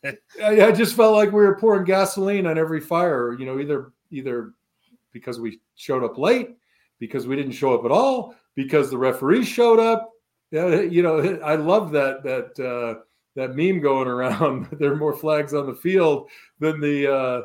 I, 0.04 0.66
I 0.66 0.72
just 0.72 0.94
felt 0.94 1.16
like 1.16 1.32
we 1.32 1.44
were 1.44 1.58
pouring 1.58 1.84
gasoline 1.84 2.46
on 2.46 2.58
every 2.58 2.80
fire. 2.80 3.32
You 3.32 3.44
know, 3.44 3.58
either, 3.58 3.90
either 4.12 4.52
because 5.12 5.40
we 5.40 5.60
showed 5.74 6.04
up 6.04 6.16
late, 6.16 6.56
because 7.00 7.26
we 7.26 7.34
didn't 7.34 7.52
show 7.52 7.74
up 7.74 7.84
at 7.84 7.90
all, 7.90 8.36
because 8.54 8.88
the 8.88 8.98
referees 8.98 9.48
showed 9.48 9.80
up 9.80 10.13
yeah, 10.54 10.80
you 10.80 11.02
know, 11.02 11.38
I 11.44 11.56
love 11.56 11.90
that 11.92 12.22
that 12.22 12.58
uh, 12.64 13.00
that 13.34 13.56
meme 13.56 13.80
going 13.80 14.08
around. 14.08 14.68
there 14.78 14.92
are 14.92 14.96
more 14.96 15.14
flags 15.14 15.52
on 15.52 15.66
the 15.66 15.74
field 15.74 16.28
than 16.60 16.80
the 16.80 17.12
uh, 17.12 17.42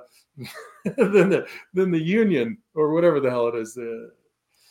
than 0.97 1.29
the 1.29 1.47
than 1.73 1.91
the 1.91 2.01
union 2.01 2.57
or 2.75 2.93
whatever 2.93 3.19
the 3.19 3.29
hell 3.29 3.47
it 3.47 3.55
is. 3.55 3.77
Uh, 3.77 4.09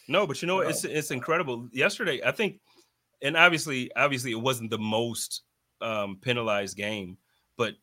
no, 0.08 0.26
but 0.26 0.40
you 0.40 0.48
know, 0.48 0.60
it's 0.60 0.84
it's 0.84 1.10
incredible. 1.10 1.68
Yesterday, 1.72 2.20
I 2.24 2.32
think, 2.32 2.60
and 3.22 3.36
obviously, 3.36 3.90
obviously, 3.94 4.30
it 4.30 4.40
wasn't 4.40 4.70
the 4.70 4.78
most 4.78 5.42
um, 5.82 6.18
penalized 6.22 6.76
game, 6.76 7.18
but 7.56 7.74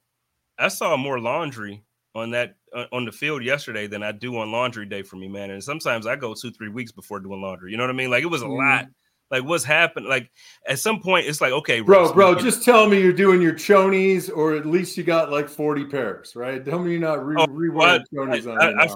I 0.57 0.69
saw 0.69 0.95
more 0.97 1.19
laundry 1.19 1.83
on 2.15 2.31
that 2.31 2.55
uh, 2.73 2.85
on 2.93 3.05
the 3.05 3.11
field 3.11 3.43
yesterday 3.43 3.85
than 3.87 4.01
I 4.01 4.13
do 4.13 4.37
on 4.37 4.51
laundry 4.51 4.85
day 4.85 5.03
for 5.03 5.17
me, 5.17 5.27
man. 5.27 5.51
And 5.51 5.63
sometimes 5.63 6.07
I 6.07 6.15
go 6.15 6.33
two, 6.33 6.51
three 6.51 6.69
weeks 6.69 6.93
before 6.93 7.19
doing 7.19 7.41
laundry. 7.41 7.71
You 7.71 7.77
know 7.77 7.83
what 7.83 7.89
I 7.89 7.93
mean? 7.93 8.09
Like 8.09 8.23
it 8.23 8.27
was 8.27 8.41
a 8.41 8.45
mm. 8.45 8.57
lot. 8.57 8.87
Like 9.31 9.43
what's 9.43 9.63
happened? 9.63 10.05
Like 10.07 10.29
at 10.67 10.79
some 10.79 11.01
point, 11.01 11.25
it's 11.25 11.41
like 11.41 11.51
okay, 11.51 11.81
bro, 11.81 12.13
bro, 12.13 12.35
just 12.35 12.63
tell 12.63 12.87
me 12.87 13.01
you're 13.01 13.13
doing 13.13 13.41
your 13.41 13.53
chonies, 13.53 14.29
or 14.33 14.55
at 14.55 14.65
least 14.65 14.97
you 14.97 15.03
got 15.03 15.31
like 15.31 15.49
40 15.49 15.85
pairs, 15.85 16.35
right? 16.35 16.63
Tell 16.63 16.79
me 16.79 16.91
you're 16.91 16.99
not 16.99 17.25
re- 17.25 17.35
oh, 17.39 17.47
rewiring 17.47 18.03
chonies 18.13 18.51
on 18.51 18.61
I, 18.61 18.83
I, 18.83 18.95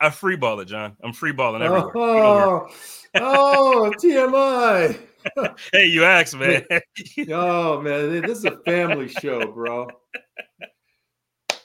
I, 0.00 0.10
free 0.10 0.36
ball 0.36 0.60
it, 0.60 0.66
John. 0.66 0.96
I'm 1.02 1.12
free 1.12 1.32
balling 1.32 1.62
everywhere. 1.62 1.90
Oh, 1.94 2.68
oh 3.16 3.92
TMI. 3.98 4.98
hey, 5.72 5.86
you 5.86 6.04
asked, 6.04 6.36
man. 6.38 6.64
oh 7.30 7.80
man, 7.80 8.22
this 8.22 8.38
is 8.38 8.44
a 8.44 8.58
family 8.58 9.08
show, 9.08 9.50
bro. 9.50 9.88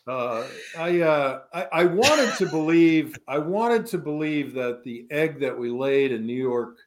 Uh, 0.06 0.46
I, 0.78 1.02
uh, 1.02 1.42
I 1.54 1.64
I 1.72 1.86
wanted 1.86 2.36
to 2.38 2.48
believe 2.48 3.18
I 3.28 3.38
wanted 3.38 3.86
to 3.88 3.98
believe 3.98 4.54
that 4.54 4.84
the 4.84 5.06
egg 5.12 5.40
that 5.40 5.58
we 5.58 5.70
laid 5.70 6.12
in 6.12 6.26
New 6.26 6.34
York, 6.34 6.78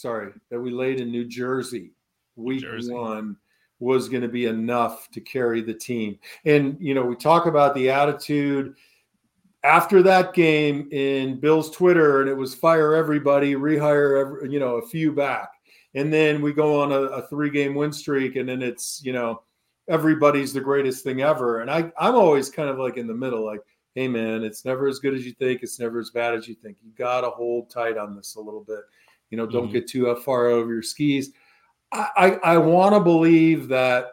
sorry, 0.00 0.32
that 0.50 0.60
we 0.60 0.70
laid 0.70 1.00
in 1.00 1.10
New 1.10 1.24
Jersey, 1.24 1.92
week 2.36 2.62
Jersey. 2.62 2.92
one, 2.92 3.36
was 3.80 4.08
going 4.08 4.22
to 4.22 4.28
be 4.28 4.46
enough 4.46 5.10
to 5.10 5.20
carry 5.20 5.60
the 5.60 5.74
team. 5.74 6.18
And 6.44 6.76
you 6.80 6.94
know, 6.94 7.04
we 7.04 7.16
talk 7.16 7.46
about 7.46 7.74
the 7.74 7.90
attitude 7.90 8.74
after 9.64 10.02
that 10.02 10.34
game 10.34 10.88
in 10.92 11.40
Bill's 11.40 11.70
Twitter, 11.70 12.20
and 12.20 12.30
it 12.30 12.36
was 12.36 12.54
fire 12.54 12.94
everybody, 12.94 13.54
rehire 13.54 14.20
every, 14.20 14.52
you 14.52 14.60
know 14.60 14.76
a 14.76 14.86
few 14.86 15.12
back, 15.12 15.50
and 15.94 16.12
then 16.12 16.40
we 16.40 16.52
go 16.52 16.80
on 16.80 16.92
a, 16.92 17.02
a 17.02 17.26
three 17.28 17.50
game 17.50 17.74
win 17.74 17.92
streak, 17.92 18.36
and 18.36 18.48
then 18.48 18.62
it's 18.62 19.02
you 19.04 19.12
know 19.12 19.42
everybody's 19.88 20.52
the 20.52 20.60
greatest 20.60 21.02
thing 21.02 21.22
ever. 21.22 21.60
And 21.60 21.70
I, 21.70 21.90
I'm 21.98 22.14
always 22.14 22.50
kind 22.50 22.68
of 22.68 22.78
like 22.78 22.98
in 22.98 23.06
the 23.06 23.14
middle, 23.14 23.44
like, 23.44 23.62
hey 23.94 24.06
man, 24.06 24.44
it's 24.44 24.64
never 24.64 24.86
as 24.86 24.98
good 24.98 25.14
as 25.14 25.24
you 25.24 25.32
think. 25.32 25.62
It's 25.62 25.80
never 25.80 25.98
as 25.98 26.10
bad 26.10 26.34
as 26.34 26.46
you 26.46 26.54
think. 26.54 26.76
You 26.84 26.92
got 26.96 27.22
to 27.22 27.30
hold 27.30 27.70
tight 27.70 27.96
on 27.96 28.14
this 28.14 28.36
a 28.36 28.40
little 28.40 28.62
bit. 28.62 28.80
You 29.30 29.36
know, 29.36 29.46
don't 29.46 29.64
mm-hmm. 29.64 29.72
get 29.72 29.88
too 29.88 30.14
far 30.16 30.46
over 30.46 30.72
your 30.72 30.82
skis. 30.82 31.32
I, 31.92 32.08
I, 32.16 32.54
I 32.54 32.58
want 32.58 32.94
to 32.94 33.00
believe 33.00 33.68
that, 33.68 34.06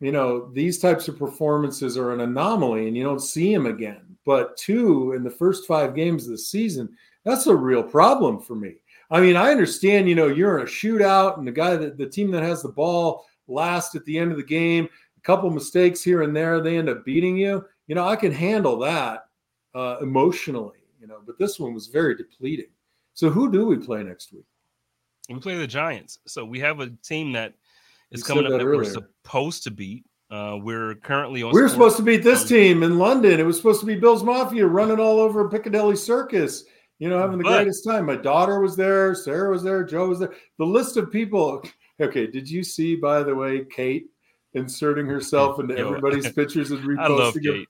you 0.00 0.12
know, 0.12 0.50
these 0.52 0.78
types 0.78 1.08
of 1.08 1.18
performances 1.18 1.96
are 1.96 2.12
an 2.12 2.20
anomaly 2.20 2.88
and 2.88 2.96
you 2.96 3.02
don't 3.02 3.20
see 3.20 3.52
them 3.52 3.66
again. 3.66 4.16
But 4.24 4.56
two 4.56 5.12
in 5.12 5.24
the 5.24 5.30
first 5.30 5.66
five 5.66 5.94
games 5.94 6.24
of 6.24 6.32
the 6.32 6.38
season, 6.38 6.88
that's 7.24 7.46
a 7.46 7.54
real 7.54 7.82
problem 7.82 8.40
for 8.40 8.54
me. 8.54 8.76
I 9.10 9.20
mean, 9.20 9.36
I 9.36 9.50
understand, 9.50 10.08
you 10.08 10.14
know, 10.14 10.28
you're 10.28 10.58
in 10.58 10.66
a 10.66 10.70
shootout 10.70 11.38
and 11.38 11.46
the 11.46 11.52
guy 11.52 11.76
that 11.76 11.96
the 11.96 12.06
team 12.06 12.30
that 12.32 12.42
has 12.42 12.62
the 12.62 12.68
ball 12.68 13.26
last 13.46 13.94
at 13.94 14.04
the 14.04 14.18
end 14.18 14.30
of 14.30 14.36
the 14.36 14.44
game, 14.44 14.88
a 15.16 15.20
couple 15.22 15.50
mistakes 15.50 16.02
here 16.02 16.22
and 16.22 16.36
there, 16.36 16.60
they 16.60 16.76
end 16.76 16.90
up 16.90 17.04
beating 17.04 17.36
you. 17.36 17.64
You 17.86 17.94
know, 17.94 18.06
I 18.06 18.16
can 18.16 18.32
handle 18.32 18.78
that 18.80 19.24
uh, 19.74 19.96
emotionally, 20.02 20.78
you 21.00 21.06
know, 21.06 21.20
but 21.26 21.38
this 21.38 21.58
one 21.58 21.72
was 21.72 21.86
very 21.86 22.14
depleting. 22.14 22.66
So 23.18 23.30
who 23.30 23.50
do 23.50 23.66
we 23.66 23.76
play 23.76 24.04
next 24.04 24.32
week? 24.32 24.44
We 25.28 25.40
play 25.40 25.56
the 25.56 25.66
Giants. 25.66 26.20
So 26.28 26.44
we 26.44 26.60
have 26.60 26.78
a 26.78 26.90
team 27.02 27.32
that 27.32 27.54
is 28.12 28.20
you 28.20 28.24
coming 28.24 28.44
up 28.44 28.52
that, 28.52 28.58
that 28.58 28.64
we're 28.64 28.84
supposed 28.84 29.64
to 29.64 29.72
beat. 29.72 30.04
Uh, 30.30 30.58
we're 30.62 30.94
currently 30.94 31.42
on. 31.42 31.52
We 31.52 31.60
are 31.60 31.68
supposed 31.68 31.96
to 31.96 32.04
beat 32.04 32.22
this 32.22 32.46
team 32.48 32.84
in 32.84 32.96
London. 32.96 33.40
It 33.40 33.42
was 33.42 33.56
supposed 33.56 33.80
to 33.80 33.86
be 33.86 33.96
Bill's 33.96 34.22
Mafia 34.22 34.64
running 34.68 35.00
all 35.00 35.18
over 35.18 35.48
Piccadilly 35.48 35.96
Circus. 35.96 36.62
You 37.00 37.08
know, 37.08 37.18
having 37.18 37.38
the 37.38 37.44
but, 37.44 37.56
greatest 37.56 37.84
time. 37.84 38.06
My 38.06 38.14
daughter 38.14 38.60
was 38.60 38.76
there. 38.76 39.16
Sarah 39.16 39.50
was 39.50 39.64
there. 39.64 39.82
Joe 39.82 40.10
was 40.10 40.20
there. 40.20 40.34
The 40.58 40.66
list 40.66 40.96
of 40.96 41.10
people. 41.10 41.64
Okay, 42.00 42.28
did 42.28 42.48
you 42.48 42.62
see, 42.62 42.94
by 42.94 43.24
the 43.24 43.34
way, 43.34 43.64
Kate 43.64 44.06
inserting 44.54 45.06
herself 45.06 45.58
into 45.58 45.76
everybody's 45.76 46.30
pictures 46.32 46.70
and 46.70 46.80
reposting? 46.84 47.00
I 47.00 47.08
love 47.08 47.34
Kate. 47.42 47.68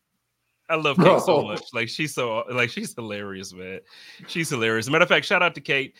I 0.69 0.77
love 0.77 0.97
Kate 0.99 1.21
so 1.21 1.43
much. 1.43 1.63
Like 1.73 1.89
she's 1.89 2.15
so 2.15 2.45
like 2.51 2.71
she's 2.71 2.95
hilarious, 2.95 3.55
man. 3.55 3.81
She's 4.27 4.51
hilarious. 4.51 4.89
matter 4.91 5.03
of 5.03 5.09
fact, 5.09 5.25
shout 5.25 5.43
out 5.43 5.55
to 5.55 5.61
Kate. 5.61 5.97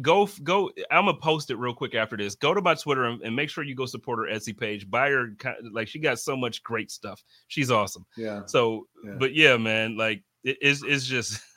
Go 0.00 0.28
go. 0.42 0.70
I'm 0.90 1.06
gonna 1.06 1.18
post 1.18 1.50
it 1.50 1.56
real 1.56 1.74
quick 1.74 1.94
after 1.94 2.16
this. 2.16 2.34
Go 2.34 2.54
to 2.54 2.60
my 2.60 2.74
Twitter 2.74 3.04
and, 3.04 3.20
and 3.22 3.34
make 3.34 3.50
sure 3.50 3.64
you 3.64 3.74
go 3.74 3.86
support 3.86 4.18
her 4.20 4.34
Etsy 4.34 4.56
page. 4.56 4.88
Buy 4.88 5.10
her 5.10 5.34
like 5.72 5.88
she 5.88 5.98
got 5.98 6.20
so 6.20 6.36
much 6.36 6.62
great 6.62 6.90
stuff. 6.90 7.22
She's 7.48 7.70
awesome. 7.70 8.06
Yeah. 8.16 8.42
So, 8.46 8.86
yeah. 9.04 9.14
but 9.18 9.34
yeah, 9.34 9.56
man, 9.56 9.96
like 9.96 10.22
it 10.44 10.58
is. 10.60 10.82
It's 10.86 11.04
just. 11.06 11.40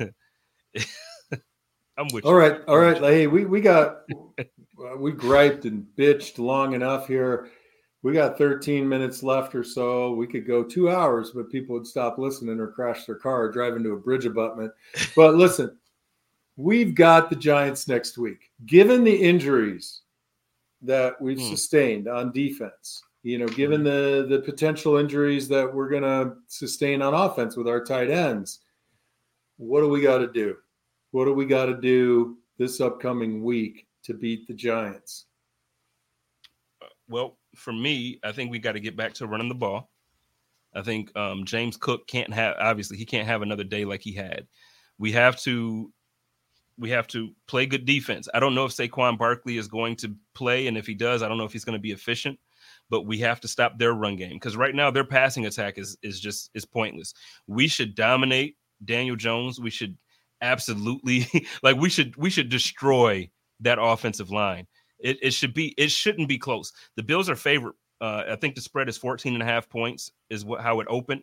I'm 1.97 2.07
with 2.13 2.25
all 2.25 2.33
you. 2.33 2.37
right, 2.37 2.61
all 2.67 2.77
right. 2.77 2.97
Hey, 2.97 3.27
we 3.27 3.45
we 3.45 3.61
got 3.61 4.01
we 4.97 5.11
griped 5.11 5.65
and 5.65 5.85
bitched 5.97 6.39
long 6.39 6.73
enough 6.73 7.07
here. 7.07 7.49
We 8.05 8.13
got 8.13 8.37
13 8.37 8.87
minutes 8.87 9.23
left 9.23 9.55
or 9.55 9.63
so. 9.63 10.13
We 10.13 10.27
could 10.27 10.45
go 10.45 10.63
two 10.63 10.91
hours, 10.91 11.31
but 11.31 11.49
people 11.49 11.73
would 11.73 11.87
stop 11.87 12.19
listening 12.19 12.59
or 12.59 12.67
crash 12.67 13.05
their 13.05 13.15
car 13.15 13.45
or 13.45 13.51
drive 13.51 13.75
into 13.75 13.93
a 13.93 13.99
bridge 13.99 14.27
abutment. 14.27 14.71
But 15.15 15.33
listen, 15.33 15.75
we've 16.55 16.93
got 16.93 17.31
the 17.31 17.35
Giants 17.35 17.87
next 17.87 18.19
week. 18.19 18.51
Given 18.67 19.03
the 19.03 19.15
injuries 19.15 20.01
that 20.83 21.19
we've 21.19 21.39
hmm. 21.39 21.49
sustained 21.49 22.07
on 22.07 22.31
defense, 22.31 23.01
you 23.23 23.39
know, 23.39 23.47
given 23.47 23.83
the 23.83 24.27
the 24.29 24.37
potential 24.41 24.97
injuries 24.97 25.47
that 25.47 25.73
we're 25.73 25.89
going 25.89 26.03
to 26.03 26.35
sustain 26.47 27.01
on 27.01 27.15
offense 27.15 27.57
with 27.57 27.67
our 27.67 27.83
tight 27.83 28.11
ends, 28.11 28.59
what 29.57 29.81
do 29.81 29.89
we 29.89 30.01
got 30.01 30.19
to 30.19 30.31
do? 30.31 30.57
What 31.09 31.25
do 31.25 31.33
we 31.33 31.47
got 31.47 31.65
to 31.65 31.81
do 31.81 32.37
this 32.59 32.79
upcoming 32.81 33.43
week 33.43 33.87
to 34.03 34.13
beat 34.13 34.45
the 34.45 34.53
Giants? 34.53 35.25
Well, 37.07 37.37
for 37.55 37.73
me, 37.73 38.19
I 38.23 38.31
think 38.31 38.51
we 38.51 38.59
got 38.59 38.73
to 38.73 38.79
get 38.79 38.97
back 38.97 39.13
to 39.15 39.27
running 39.27 39.49
the 39.49 39.55
ball. 39.55 39.89
I 40.73 40.81
think 40.81 41.15
um, 41.15 41.45
James 41.45 41.77
Cook 41.77 42.07
can't 42.07 42.33
have 42.33 42.55
obviously 42.59 42.97
he 42.97 43.05
can't 43.05 43.27
have 43.27 43.41
another 43.41 43.63
day 43.63 43.85
like 43.85 44.01
he 44.01 44.13
had. 44.13 44.47
We 44.97 45.11
have 45.13 45.37
to 45.41 45.91
we 46.77 46.89
have 46.89 47.07
to 47.07 47.31
play 47.47 47.65
good 47.65 47.85
defense. 47.85 48.27
I 48.33 48.39
don't 48.39 48.55
know 48.55 48.65
if 48.65 48.73
Saquon 48.73 49.17
Barkley 49.17 49.57
is 49.57 49.67
going 49.67 49.95
to 49.97 50.13
play, 50.33 50.67
and 50.67 50.77
if 50.77 50.85
he 50.85 50.93
does, 50.93 51.23
I 51.23 51.29
don't 51.29 51.37
know 51.37 51.45
if 51.45 51.53
he's 51.53 51.63
going 51.63 51.77
to 51.77 51.81
be 51.81 51.91
efficient. 51.91 52.37
But 52.89 53.07
we 53.07 53.17
have 53.19 53.39
to 53.41 53.47
stop 53.47 53.79
their 53.79 53.93
run 53.93 54.15
game 54.15 54.33
because 54.33 54.57
right 54.57 54.75
now 54.75 54.91
their 54.91 55.05
passing 55.05 55.45
attack 55.45 55.77
is 55.77 55.97
is 56.03 56.19
just 56.19 56.51
is 56.53 56.65
pointless. 56.65 57.13
We 57.47 57.67
should 57.67 57.95
dominate 57.95 58.57
Daniel 58.83 59.15
Jones. 59.15 59.59
We 59.59 59.69
should 59.69 59.97
absolutely 60.41 61.27
like 61.63 61.77
we 61.77 61.89
should 61.89 62.15
we 62.17 62.29
should 62.29 62.49
destroy 62.49 63.29
that 63.61 63.79
offensive 63.81 64.29
line. 64.29 64.67
It, 65.05 65.19
it 65.21 65.33
should 65.35 65.53
be 65.53 65.75
it 65.77 65.91
shouldn't 65.91 66.27
be 66.27 66.39
close. 66.39 66.73
The 66.95 67.03
Bills 67.03 67.29
are 67.29 67.35
favorite. 67.35 67.75
Uh, 68.01 68.23
I 68.27 68.35
think 68.35 68.55
the 68.55 68.61
spread 68.61 68.89
is 68.89 68.97
14 68.97 69.33
and 69.33 69.43
a 69.43 69.45
half 69.45 69.69
points 69.69 70.11
is 70.31 70.43
what 70.43 70.61
how 70.61 70.79
it 70.79 70.87
opened. 70.89 71.21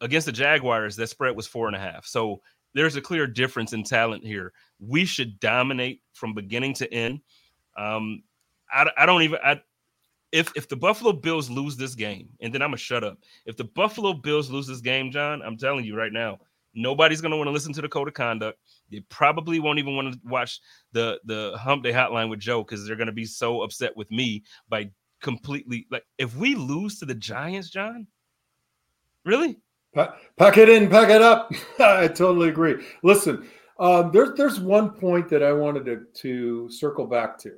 Against 0.00 0.24
the 0.24 0.32
Jaguars, 0.32 0.96
that 0.96 1.08
spread 1.08 1.36
was 1.36 1.46
four 1.46 1.66
and 1.66 1.76
a 1.76 1.78
half. 1.78 2.06
So 2.06 2.40
there's 2.74 2.96
a 2.96 3.02
clear 3.02 3.26
difference 3.26 3.74
in 3.74 3.84
talent 3.84 4.24
here. 4.24 4.54
We 4.80 5.04
should 5.04 5.38
dominate 5.40 6.00
from 6.14 6.32
beginning 6.32 6.72
to 6.74 6.90
end. 6.90 7.20
Um, 7.76 8.22
I, 8.72 8.90
I 8.96 9.04
don't 9.04 9.20
even 9.20 9.38
I, 9.44 9.60
if 10.32 10.50
if 10.56 10.66
the 10.66 10.76
Buffalo 10.76 11.12
Bills 11.12 11.50
lose 11.50 11.76
this 11.76 11.94
game, 11.94 12.30
and 12.40 12.52
then 12.52 12.62
I'm 12.62 12.70
gonna 12.70 12.78
shut 12.78 13.04
up. 13.04 13.18
If 13.44 13.58
the 13.58 13.64
Buffalo 13.64 14.14
Bills 14.14 14.50
lose 14.50 14.66
this 14.66 14.80
game, 14.80 15.10
John, 15.10 15.42
I'm 15.42 15.58
telling 15.58 15.84
you 15.84 15.94
right 15.94 16.14
now, 16.14 16.38
Nobody's 16.74 17.20
going 17.20 17.32
to 17.32 17.36
want 17.36 17.48
to 17.48 17.52
listen 17.52 17.72
to 17.74 17.82
the 17.82 17.88
code 17.88 18.08
of 18.08 18.14
conduct. 18.14 18.58
They 18.90 19.00
probably 19.08 19.60
won't 19.60 19.78
even 19.78 19.94
want 19.96 20.12
to 20.12 20.20
watch 20.24 20.60
the 20.92 21.20
the 21.24 21.56
Hump 21.58 21.82
Day 21.82 21.92
Hotline 21.92 22.30
with 22.30 22.40
Joe 22.40 22.62
because 22.62 22.86
they're 22.86 22.96
going 22.96 23.06
to 23.06 23.12
be 23.12 23.26
so 23.26 23.62
upset 23.62 23.96
with 23.96 24.10
me 24.10 24.42
by 24.68 24.90
completely 25.22 25.86
like 25.90 26.04
if 26.18 26.36
we 26.36 26.54
lose 26.54 26.98
to 26.98 27.06
the 27.06 27.14
Giants, 27.14 27.70
John. 27.70 28.06
Really? 29.24 29.58
Pack, 29.94 30.14
pack 30.36 30.56
it 30.56 30.68
in, 30.68 30.88
pack 30.88 31.10
it 31.10 31.22
up. 31.22 31.52
I 31.78 32.08
totally 32.08 32.48
agree. 32.48 32.84
Listen, 33.02 33.46
um, 33.78 34.10
there's 34.12 34.36
there's 34.36 34.60
one 34.60 34.90
point 34.90 35.28
that 35.28 35.42
I 35.42 35.52
wanted 35.52 35.84
to 35.86 36.04
to 36.22 36.70
circle 36.70 37.06
back 37.06 37.38
to. 37.38 37.52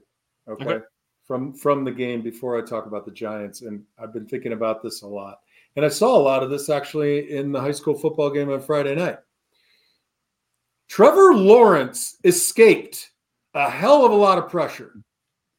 Okay? 0.48 0.64
okay. 0.64 0.84
From 1.24 1.54
from 1.54 1.84
the 1.84 1.92
game 1.92 2.20
before 2.20 2.58
I 2.58 2.62
talk 2.62 2.86
about 2.86 3.06
the 3.06 3.12
Giants, 3.12 3.62
and 3.62 3.82
I've 3.98 4.12
been 4.12 4.26
thinking 4.26 4.52
about 4.52 4.82
this 4.82 5.02
a 5.02 5.06
lot. 5.06 5.38
And 5.76 5.84
I 5.84 5.88
saw 5.88 6.16
a 6.16 6.22
lot 6.22 6.42
of 6.42 6.50
this 6.50 6.68
actually 6.68 7.32
in 7.32 7.52
the 7.52 7.60
high 7.60 7.72
school 7.72 7.94
football 7.94 8.30
game 8.30 8.50
on 8.50 8.60
Friday 8.60 8.94
night. 8.94 9.18
Trevor 10.88 11.34
Lawrence 11.34 12.16
escaped 12.24 13.10
a 13.54 13.68
hell 13.68 14.04
of 14.04 14.12
a 14.12 14.16
lot 14.16 14.38
of 14.38 14.48
pressure. 14.48 14.92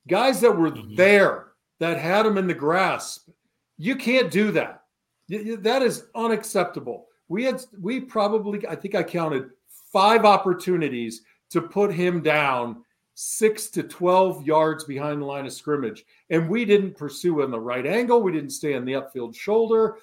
Guys 0.08 0.40
that 0.42 0.56
were 0.56 0.72
mm-hmm. 0.72 0.96
there 0.96 1.48
that 1.80 1.98
had 1.98 2.26
him 2.26 2.38
in 2.38 2.48
the 2.48 2.54
grasp. 2.54 3.30
You 3.78 3.96
can't 3.96 4.32
do 4.32 4.52
that. 4.52 4.84
That 5.28 5.82
is 5.82 6.06
unacceptable. 6.16 7.08
We 7.28 7.44
had 7.44 7.64
we 7.82 8.00
probably 8.00 8.66
I 8.68 8.76
think 8.76 8.96
I 8.96 9.04
counted 9.04 9.50
five 9.92 10.24
opportunities 10.24 11.22
to 11.50 11.62
put 11.62 11.92
him 11.92 12.22
down 12.22 12.84
six 13.16 13.70
to 13.70 13.82
12 13.82 14.46
yards 14.46 14.84
behind 14.84 15.22
the 15.22 15.26
line 15.26 15.46
of 15.46 15.54
scrimmage. 15.54 16.06
And 16.30 16.50
we 16.50 16.66
didn't 16.66 16.98
pursue 16.98 17.42
in 17.42 17.50
the 17.50 17.60
right 17.60 17.86
angle. 17.86 18.22
We 18.22 18.34
didn't 18.34 18.52
stay 18.52 18.76
on 18.76 18.86
the 18.86 18.94
upfield 18.94 19.36
shoulder. 19.36 19.98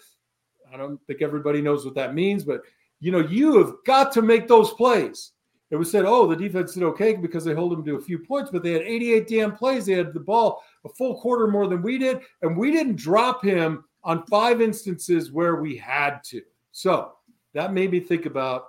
I 0.73 0.79
don't 0.79 0.99
think 1.07 1.23
everybody 1.23 1.61
knows 1.61 1.85
what 1.85 1.95
that 1.95 2.15
means, 2.15 2.43
but 2.43 2.63
you 3.01 3.13
know, 3.13 3.21
you 3.21 3.59
have 3.59 3.75
got 3.85 4.13
to 4.13 4.23
make 4.23 4.49
those 4.49 4.73
plays. 4.73 5.33
It 5.71 5.77
was 5.77 5.91
said, 5.91 6.05
oh, 6.05 6.27
the 6.27 6.37
defense 6.37 6.75
did 6.75 6.83
okay 6.83 7.15
because 7.15 7.45
they 7.45 7.55
hold 7.55 7.73
them 7.73 7.85
to 7.85 7.97
a 7.97 8.01
few 8.01 8.19
points, 8.19 8.51
but 8.51 8.63
they 8.63 8.73
had 8.73 8.83
88 8.83 9.27
damn 9.27 9.57
plays. 9.57 9.87
They 9.87 9.95
had 9.95 10.13
the 10.13 10.21
ball 10.21 10.63
a 10.85 10.89
full 10.89 11.21
quarter 11.21 11.47
more 11.47 11.67
than 11.67 11.83
we 11.83 11.99
did, 11.99 12.21
and 12.43 12.57
we 12.57 12.71
didn't 12.71 12.97
drop 12.97 13.45
him 13.45 13.85
on 14.05 14.27
five 14.27 14.61
instances 14.61 15.33
where 15.33 15.57
we 15.57 15.77
had 15.77 16.23
to. 16.25 16.43
So 16.73 17.13
that 17.55 17.73
made 17.73 17.91
me 17.91 18.01
think 18.01 18.27
about 18.27 18.67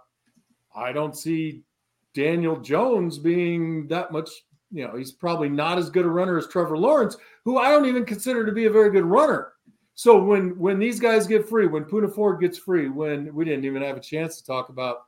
I 0.76 0.91
don't 0.91 1.16
see 1.16 1.64
Daniel 2.14 2.59
Jones 2.59 3.18
being 3.18 3.88
that 3.88 4.11
much, 4.11 4.30
you 4.72 4.86
know, 4.86 4.95
he's 4.95 5.11
probably 5.11 5.49
not 5.49 5.78
as 5.78 5.89
good 5.89 6.05
a 6.05 6.09
runner 6.09 6.38
as 6.38 6.47
Trevor 6.47 6.78
Lawrence, 6.78 7.18
who 7.45 7.57
I 7.57 7.72
don't 7.72 7.86
even 7.86 8.05
consider 8.05 8.45
to 8.45 8.51
be 8.51 8.66
a 8.66 8.72
very 8.72 8.91
good 8.91 9.05
runner. 9.05 9.53
So 9.95 10.22
when 10.22 10.57
when 10.57 10.80
these 10.80 10.99
guys 10.99 11.28
get 11.28 11.47
free, 11.47 11.68
when 11.68 11.86
Poona 11.86 12.14
Ford 12.14 12.39
gets 12.39 12.57
free, 12.57 12.89
when 12.89 13.34
we 13.34 13.45
didn't 13.45 13.66
even 13.66 13.84
have 13.84 13.97
a 13.97 14.01
chance 14.01 14.38
to 14.38 14.45
talk 14.45 14.70
about 14.70 15.03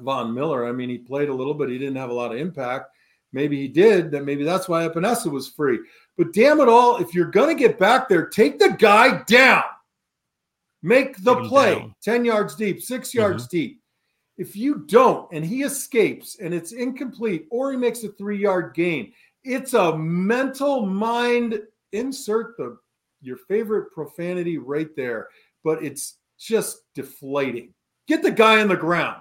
Von 0.00 0.34
Miller. 0.34 0.66
I 0.66 0.72
mean, 0.72 0.88
he 0.88 0.98
played 0.98 1.28
a 1.28 1.34
little, 1.34 1.54
but 1.54 1.68
he 1.68 1.78
didn't 1.78 1.96
have 1.96 2.10
a 2.10 2.14
lot 2.14 2.32
of 2.32 2.38
impact. 2.38 2.90
Maybe 3.32 3.60
he 3.60 3.68
did. 3.68 4.10
That 4.10 4.24
maybe 4.24 4.44
that's 4.44 4.68
why 4.68 4.86
Epenesa 4.86 5.30
was 5.30 5.48
free. 5.48 5.78
But 6.16 6.32
damn 6.32 6.60
it 6.60 6.68
all, 6.68 6.98
if 6.98 7.14
you're 7.14 7.30
gonna 7.30 7.54
get 7.54 7.78
back 7.78 8.08
there, 8.08 8.26
take 8.26 8.58
the 8.58 8.70
guy 8.78 9.22
down. 9.24 9.64
Make 10.82 11.22
the 11.22 11.36
play 11.44 11.74
down. 11.74 11.94
10 12.02 12.24
yards 12.24 12.54
deep, 12.54 12.80
6 12.80 13.14
yards 13.14 13.44
mm-hmm. 13.44 13.56
deep. 13.56 13.77
If 14.38 14.54
you 14.56 14.84
don't, 14.86 15.30
and 15.32 15.44
he 15.44 15.62
escapes 15.64 16.38
and 16.40 16.54
it's 16.54 16.72
incomplete, 16.72 17.46
or 17.50 17.72
he 17.72 17.76
makes 17.76 18.04
a 18.04 18.08
three 18.08 18.38
yard 18.38 18.74
gain, 18.74 19.12
it's 19.44 19.74
a 19.74 19.98
mental 19.98 20.86
mind 20.86 21.60
insert 21.92 22.56
the 22.56 22.78
your 23.20 23.36
favorite 23.36 23.92
profanity 23.92 24.58
right 24.58 24.94
there, 24.94 25.28
but 25.64 25.82
it's 25.82 26.18
just 26.38 26.82
deflating. 26.94 27.74
Get 28.06 28.22
the 28.22 28.30
guy 28.30 28.60
on 28.60 28.68
the 28.68 28.76
ground. 28.76 29.20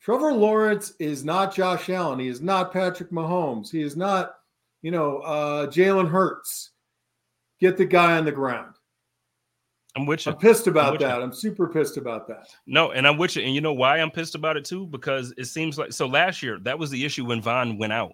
Trevor 0.00 0.32
Lawrence 0.32 0.94
is 0.98 1.24
not 1.24 1.54
Josh 1.54 1.88
Allen. 1.90 2.18
He 2.18 2.28
is 2.28 2.40
not 2.40 2.72
Patrick 2.72 3.10
Mahomes. 3.10 3.70
He 3.70 3.82
is 3.82 3.96
not, 3.96 4.34
you 4.80 4.90
know, 4.90 5.18
uh, 5.18 5.66
Jalen 5.66 6.10
Hurts. 6.10 6.70
Get 7.60 7.76
the 7.76 7.84
guy 7.84 8.16
on 8.16 8.24
the 8.24 8.32
ground. 8.32 8.71
I'm 9.94 10.06
with 10.06 10.26
you. 10.26 10.32
I'm 10.32 10.38
pissed 10.38 10.66
about 10.66 10.94
I'm 10.94 10.98
that. 11.00 11.18
You. 11.18 11.22
I'm 11.22 11.32
super 11.32 11.68
pissed 11.68 11.96
about 11.96 12.26
that. 12.28 12.48
No, 12.66 12.92
and 12.92 13.06
I'm 13.06 13.18
with 13.18 13.36
you. 13.36 13.42
And 13.42 13.54
you 13.54 13.60
know 13.60 13.74
why 13.74 13.98
I'm 13.98 14.10
pissed 14.10 14.34
about 14.34 14.56
it 14.56 14.64
too? 14.64 14.86
Because 14.86 15.34
it 15.36 15.44
seems 15.44 15.78
like 15.78 15.92
so 15.92 16.06
last 16.06 16.42
year 16.42 16.58
that 16.60 16.78
was 16.78 16.90
the 16.90 17.04
issue 17.04 17.26
when 17.26 17.42
Von 17.42 17.78
went 17.78 17.92
out. 17.92 18.12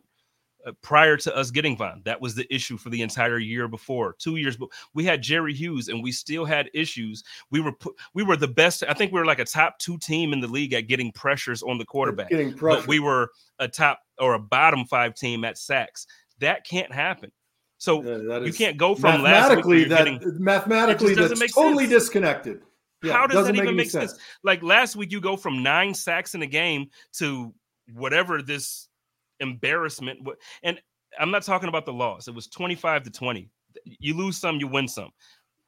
Uh, 0.66 0.72
prior 0.82 1.16
to 1.16 1.34
us 1.36 1.52
getting 1.52 1.76
Von, 1.76 2.02
that 2.04 2.20
was 2.20 2.34
the 2.34 2.52
issue 2.52 2.76
for 2.76 2.90
the 2.90 3.00
entire 3.00 3.38
year 3.38 3.68
before. 3.68 4.16
Two 4.18 4.36
years, 4.36 4.56
but 4.56 4.68
we 4.92 5.04
had 5.04 5.22
Jerry 5.22 5.54
Hughes, 5.54 5.86
and 5.86 6.02
we 6.02 6.10
still 6.10 6.44
had 6.44 6.68
issues. 6.74 7.22
We 7.52 7.60
were 7.60 7.72
we 8.12 8.24
were 8.24 8.36
the 8.36 8.48
best. 8.48 8.82
I 8.88 8.92
think 8.92 9.12
we 9.12 9.20
were 9.20 9.26
like 9.26 9.38
a 9.38 9.44
top 9.44 9.78
two 9.78 9.98
team 9.98 10.32
in 10.32 10.40
the 10.40 10.48
league 10.48 10.72
at 10.72 10.88
getting 10.88 11.12
pressures 11.12 11.62
on 11.62 11.78
the 11.78 11.84
quarterback. 11.84 12.30
Getting 12.30 12.54
pressure. 12.54 12.80
But 12.80 12.88
we 12.88 12.98
were 12.98 13.30
a 13.60 13.68
top 13.68 14.00
or 14.18 14.34
a 14.34 14.38
bottom 14.40 14.84
five 14.84 15.14
team 15.14 15.44
at 15.44 15.58
sacks. 15.58 16.08
That 16.40 16.66
can't 16.66 16.92
happen. 16.92 17.30
So 17.78 18.02
uh, 18.02 18.40
you 18.40 18.52
can't 18.52 18.76
go 18.76 18.94
from 18.94 19.22
mathematically 19.22 19.84
that 19.84 19.98
getting, 19.98 20.20
mathematically 20.42 21.14
that's 21.14 21.38
totally 21.54 21.84
sense. 21.86 22.02
disconnected. 22.02 22.62
Yeah, 23.02 23.12
How 23.12 23.28
does 23.28 23.46
that 23.46 23.54
even 23.54 23.76
make 23.76 23.90
sense? 23.90 24.12
sense? 24.12 24.22
Like 24.42 24.62
last 24.62 24.96
week, 24.96 25.12
you 25.12 25.20
go 25.20 25.36
from 25.36 25.62
nine 25.62 25.94
sacks 25.94 26.34
in 26.34 26.42
a 26.42 26.46
game 26.46 26.88
to 27.14 27.54
whatever 27.94 28.42
this 28.42 28.88
embarrassment. 29.38 30.26
And 30.64 30.80
I'm 31.18 31.30
not 31.30 31.44
talking 31.44 31.68
about 31.68 31.86
the 31.86 31.92
loss. 31.92 32.26
It 32.26 32.34
was 32.34 32.48
25 32.48 33.04
to 33.04 33.10
20. 33.10 33.48
You 33.84 34.14
lose 34.16 34.36
some, 34.36 34.56
you 34.56 34.66
win 34.66 34.88
some. 34.88 35.10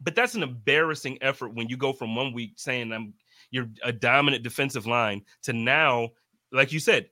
But 0.01 0.17
that's 0.17 0.35
an 0.35 0.43
embarrassing 0.43 1.19
effort 1.21 1.55
when 1.55 1.69
you 1.69 1.77
go 1.77 1.93
from 1.93 2.17
one 2.17 2.33
week 2.33 2.55
saying 2.57 2.93
I'm 2.93 3.15
you're 3.51 3.69
a 3.85 3.93
dominant 3.93 4.43
defensive 4.43 4.87
line 4.87 5.23
to 5.43 5.53
now, 5.53 6.11
like 6.53 6.73
you 6.73 6.79
said, 6.79 7.09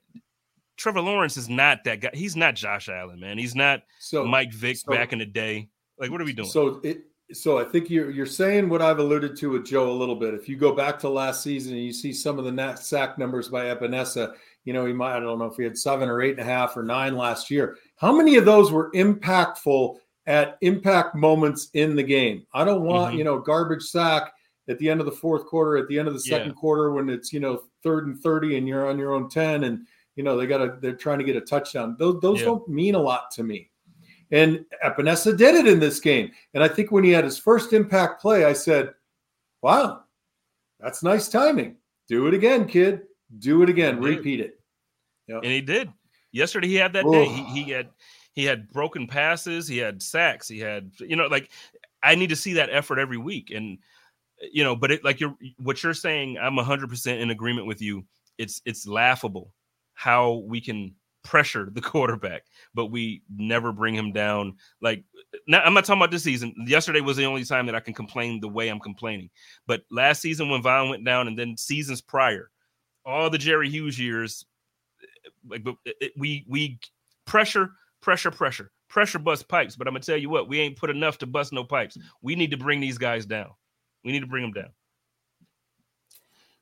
Trevor 0.79 1.01
Lawrence 1.01 1.35
is 1.35 1.49
not 1.49 1.83
that 1.83 1.99
guy. 1.99 2.09
He's 2.13 2.37
not 2.37 2.55
Josh 2.55 2.87
Allen, 2.87 3.19
man. 3.19 3.37
He's 3.37 3.53
not 3.53 3.81
so, 3.99 4.25
Mike 4.25 4.53
Vick 4.53 4.77
so, 4.77 4.91
back 4.91 5.11
in 5.11 5.19
the 5.19 5.25
day. 5.25 5.67
Like, 5.99 6.09
what 6.09 6.21
are 6.21 6.25
we 6.25 6.31
doing? 6.31 6.47
So 6.47 6.79
it 6.83 7.01
so 7.33 7.59
I 7.59 7.65
think 7.65 7.89
you're 7.89 8.09
you're 8.09 8.25
saying 8.25 8.69
what 8.69 8.81
I've 8.81 8.99
alluded 8.99 9.35
to 9.37 9.51
with 9.51 9.65
Joe 9.65 9.91
a 9.91 9.93
little 9.93 10.15
bit. 10.15 10.33
If 10.33 10.47
you 10.47 10.55
go 10.55 10.73
back 10.73 10.97
to 10.99 11.09
last 11.09 11.43
season 11.43 11.73
and 11.73 11.83
you 11.83 11.91
see 11.91 12.13
some 12.13 12.39
of 12.39 12.45
the 12.45 12.51
net 12.51 12.79
sack 12.79 13.17
numbers 13.17 13.49
by 13.49 13.65
Epenesa, 13.65 14.33
you 14.63 14.71
know, 14.71 14.85
he 14.85 14.93
might 14.93 15.17
I 15.17 15.19
don't 15.19 15.37
know 15.37 15.45
if 15.45 15.57
he 15.57 15.63
had 15.63 15.77
seven 15.77 16.07
or 16.07 16.21
eight 16.21 16.39
and 16.39 16.47
a 16.47 16.51
half 16.51 16.77
or 16.77 16.83
nine 16.83 17.17
last 17.17 17.51
year. 17.51 17.77
How 17.97 18.15
many 18.15 18.37
of 18.37 18.45
those 18.45 18.71
were 18.71 18.89
impactful 18.91 19.97
at 20.27 20.57
impact 20.61 21.13
moments 21.13 21.69
in 21.73 21.97
the 21.97 22.03
game? 22.03 22.47
I 22.53 22.63
don't 22.63 22.83
want, 22.83 23.09
mm-hmm. 23.09 23.17
you 23.17 23.23
know, 23.25 23.37
garbage 23.37 23.83
sack 23.83 24.31
at 24.69 24.79
the 24.79 24.89
end 24.89 25.01
of 25.01 25.05
the 25.05 25.11
fourth 25.11 25.45
quarter, 25.45 25.75
at 25.75 25.89
the 25.89 25.99
end 25.99 26.07
of 26.07 26.13
the 26.13 26.21
second 26.21 26.49
yeah. 26.49 26.53
quarter 26.53 26.91
when 26.91 27.09
it's, 27.09 27.33
you 27.33 27.41
know, 27.41 27.63
third 27.83 28.07
and 28.07 28.19
30 28.21 28.57
and 28.57 28.67
you're 28.67 28.87
on 28.87 28.97
your 28.97 29.13
own 29.13 29.27
10 29.27 29.65
and 29.65 29.85
you 30.15 30.23
know, 30.23 30.37
they 30.37 30.47
got 30.47 30.57
to, 30.57 30.77
they're 30.81 30.93
trying 30.93 31.19
to 31.19 31.23
get 31.23 31.35
a 31.35 31.41
touchdown. 31.41 31.95
Those, 31.97 32.19
those 32.21 32.39
yeah. 32.39 32.45
don't 32.45 32.67
mean 32.67 32.95
a 32.95 32.99
lot 32.99 33.31
to 33.31 33.43
me. 33.43 33.69
And 34.31 34.65
Epenesa 34.83 35.35
did 35.35 35.55
it 35.55 35.67
in 35.67 35.79
this 35.79 35.99
game. 35.99 36.31
And 36.53 36.63
I 36.63 36.67
think 36.67 36.91
when 36.91 37.03
he 37.03 37.11
had 37.11 37.23
his 37.23 37.37
first 37.37 37.73
impact 37.73 38.21
play, 38.21 38.45
I 38.45 38.53
said, 38.53 38.93
wow, 39.61 40.03
that's 40.79 41.03
nice 41.03 41.29
timing. 41.29 41.77
Do 42.07 42.27
it 42.27 42.33
again, 42.33 42.67
kid. 42.67 43.01
Do 43.39 43.63
it 43.63 43.69
again. 43.69 43.99
Repeat 43.99 44.39
it. 44.39 44.59
Yep. 45.27 45.41
And 45.43 45.51
he 45.51 45.61
did. 45.61 45.91
Yesterday 46.31 46.67
he 46.67 46.75
had 46.75 46.93
that 46.93 47.05
day. 47.05 47.25
He, 47.25 47.63
he 47.63 47.71
had 47.71 47.89
he 48.33 48.45
had 48.45 48.71
broken 48.71 49.07
passes, 49.07 49.67
he 49.67 49.77
had 49.77 50.01
sacks, 50.01 50.47
he 50.47 50.59
had 50.59 50.91
you 50.99 51.15
know 51.15 51.27
like 51.27 51.49
I 52.03 52.15
need 52.15 52.29
to 52.29 52.35
see 52.35 52.53
that 52.53 52.69
effort 52.71 52.99
every 52.99 53.17
week 53.17 53.51
and 53.51 53.77
you 54.51 54.63
know 54.63 54.75
but 54.75 54.91
it 54.91 55.03
like 55.03 55.19
you're 55.19 55.35
what 55.57 55.83
you're 55.83 55.93
saying 55.93 56.37
I'm 56.37 56.55
100% 56.55 57.19
in 57.19 57.29
agreement 57.31 57.67
with 57.67 57.81
you. 57.81 58.05
It's 58.37 58.61
it's 58.65 58.87
laughable 58.87 59.53
how 59.99 60.35
we 60.47 60.61
can 60.61 60.95
pressure 61.25 61.69
the 61.73 61.81
quarterback, 61.91 62.43
but 62.73 62.85
we 62.85 63.21
never 63.35 63.73
bring 63.73 63.93
him 63.93 64.13
down. 64.13 64.55
Like, 64.81 65.03
uh, 65.33 65.37
now, 65.45 65.59
I'm 65.59 65.73
not 65.73 65.83
talking 65.83 65.99
about 65.99 66.09
this 66.09 66.23
season. 66.23 66.55
Yesterday 66.65 67.01
was 67.01 67.17
the 67.17 67.25
only 67.25 67.43
time 67.43 67.65
that 67.65 67.75
I 67.75 67.81
can 67.81 67.93
complain 67.93 68.39
the 68.39 68.47
way 68.47 68.69
I'm 68.69 68.79
complaining. 68.79 69.29
But 69.67 69.81
last 69.91 70.21
season, 70.21 70.49
when 70.49 70.61
Von 70.61 70.87
went 70.89 71.03
down, 71.03 71.27
and 71.27 71.37
then 71.37 71.57
seasons 71.57 71.99
prior, 71.99 72.49
all 73.05 73.29
the 73.29 73.37
Jerry 73.37 73.69
Hughes 73.69 73.99
years, 73.99 74.45
uh, 75.03 75.29
like 75.49 75.67
uh, 75.67 76.05
we 76.17 76.45
we 76.47 76.79
pressure, 77.25 77.71
pressure, 77.99 78.31
pressure, 78.31 78.71
pressure 78.87 79.19
bust 79.19 79.49
pipes. 79.49 79.75
But 79.75 79.89
I'm 79.89 79.93
gonna 79.93 80.03
tell 80.03 80.15
you 80.15 80.29
what, 80.29 80.47
we 80.47 80.61
ain't 80.61 80.77
put 80.77 80.89
enough 80.89 81.17
to 81.17 81.27
bust 81.27 81.51
no 81.51 81.65
pipes. 81.65 81.95
Hmm. 81.95 82.01
We 82.21 82.35
need 82.35 82.51
to 82.51 82.57
bring 82.57 82.79
these 82.79 82.97
guys 82.97 83.25
down. 83.25 83.49
We 84.05 84.13
need 84.13 84.21
to 84.21 84.27
bring 84.27 84.43
them 84.43 84.53
down. 84.53 84.69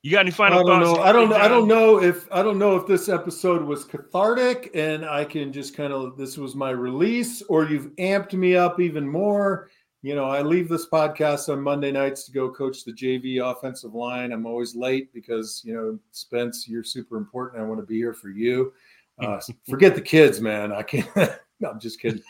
You 0.07 0.13
got 0.13 0.21
any 0.21 0.31
final 0.31 0.59
I 0.59 0.63
don't 0.63 0.85
thoughts? 0.85 0.99
Know. 0.99 1.03
I 1.03 1.11
don't 1.11 1.29
know. 1.29 1.35
I 1.35 1.47
don't 1.49 1.67
know 1.67 2.01
if 2.01 2.31
I 2.31 2.41
don't 2.41 2.57
know 2.57 2.77
if 2.77 2.87
this 2.87 3.09
episode 3.09 3.61
was 3.61 3.83
cathartic 3.83 4.71
and 4.73 5.03
I 5.03 5.25
can 5.25 5.51
just 5.51 5.75
kind 5.75 5.91
of 5.91 6.15
this 6.15 6.37
was 6.37 6.55
my 6.55 6.69
release 6.69 7.41
or 7.49 7.67
you've 7.67 7.93
amped 7.97 8.31
me 8.31 8.55
up 8.55 8.79
even 8.79 9.05
more. 9.05 9.69
You 10.03 10.15
know, 10.15 10.23
I 10.23 10.43
leave 10.43 10.69
this 10.69 10.87
podcast 10.87 11.51
on 11.51 11.61
Monday 11.61 11.91
nights 11.91 12.23
to 12.23 12.31
go 12.31 12.49
coach 12.49 12.85
the 12.85 12.93
JV 12.93 13.43
offensive 13.43 13.95
line. 13.95 14.31
I'm 14.31 14.45
always 14.45 14.77
late 14.77 15.13
because, 15.13 15.61
you 15.65 15.73
know, 15.73 15.99
Spence, 16.13 16.69
you're 16.69 16.85
super 16.85 17.17
important. 17.17 17.61
I 17.61 17.65
want 17.65 17.81
to 17.81 17.85
be 17.85 17.97
here 17.97 18.13
for 18.13 18.29
you. 18.29 18.71
Uh, 19.19 19.41
forget 19.67 19.95
the 19.95 20.01
kids, 20.01 20.39
man. 20.39 20.71
I 20.71 20.83
can't. 20.83 21.09
no, 21.59 21.71
I'm 21.71 21.79
just 21.79 21.99
kidding. 21.99 22.21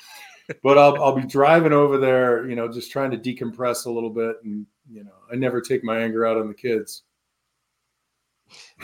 But 0.64 0.78
I'll, 0.78 1.04
I'll 1.04 1.16
be 1.18 1.28
driving 1.28 1.74
over 1.74 1.98
there, 1.98 2.50
you 2.50 2.56
know, 2.56 2.70
just 2.70 2.94
trying 2.94 3.12
to 3.12 3.18
decompress 3.18 3.88
a 3.88 3.92
little 3.92 4.10
bit. 4.10 4.38
And, 4.46 4.66
you 4.90 5.04
know, 5.04 5.12
I 5.30 5.36
never 5.36 5.60
take 5.60 5.84
my 5.84 6.00
anger 6.00 6.26
out 6.26 6.38
on 6.38 6.48
the 6.48 6.54
kids. 6.54 7.04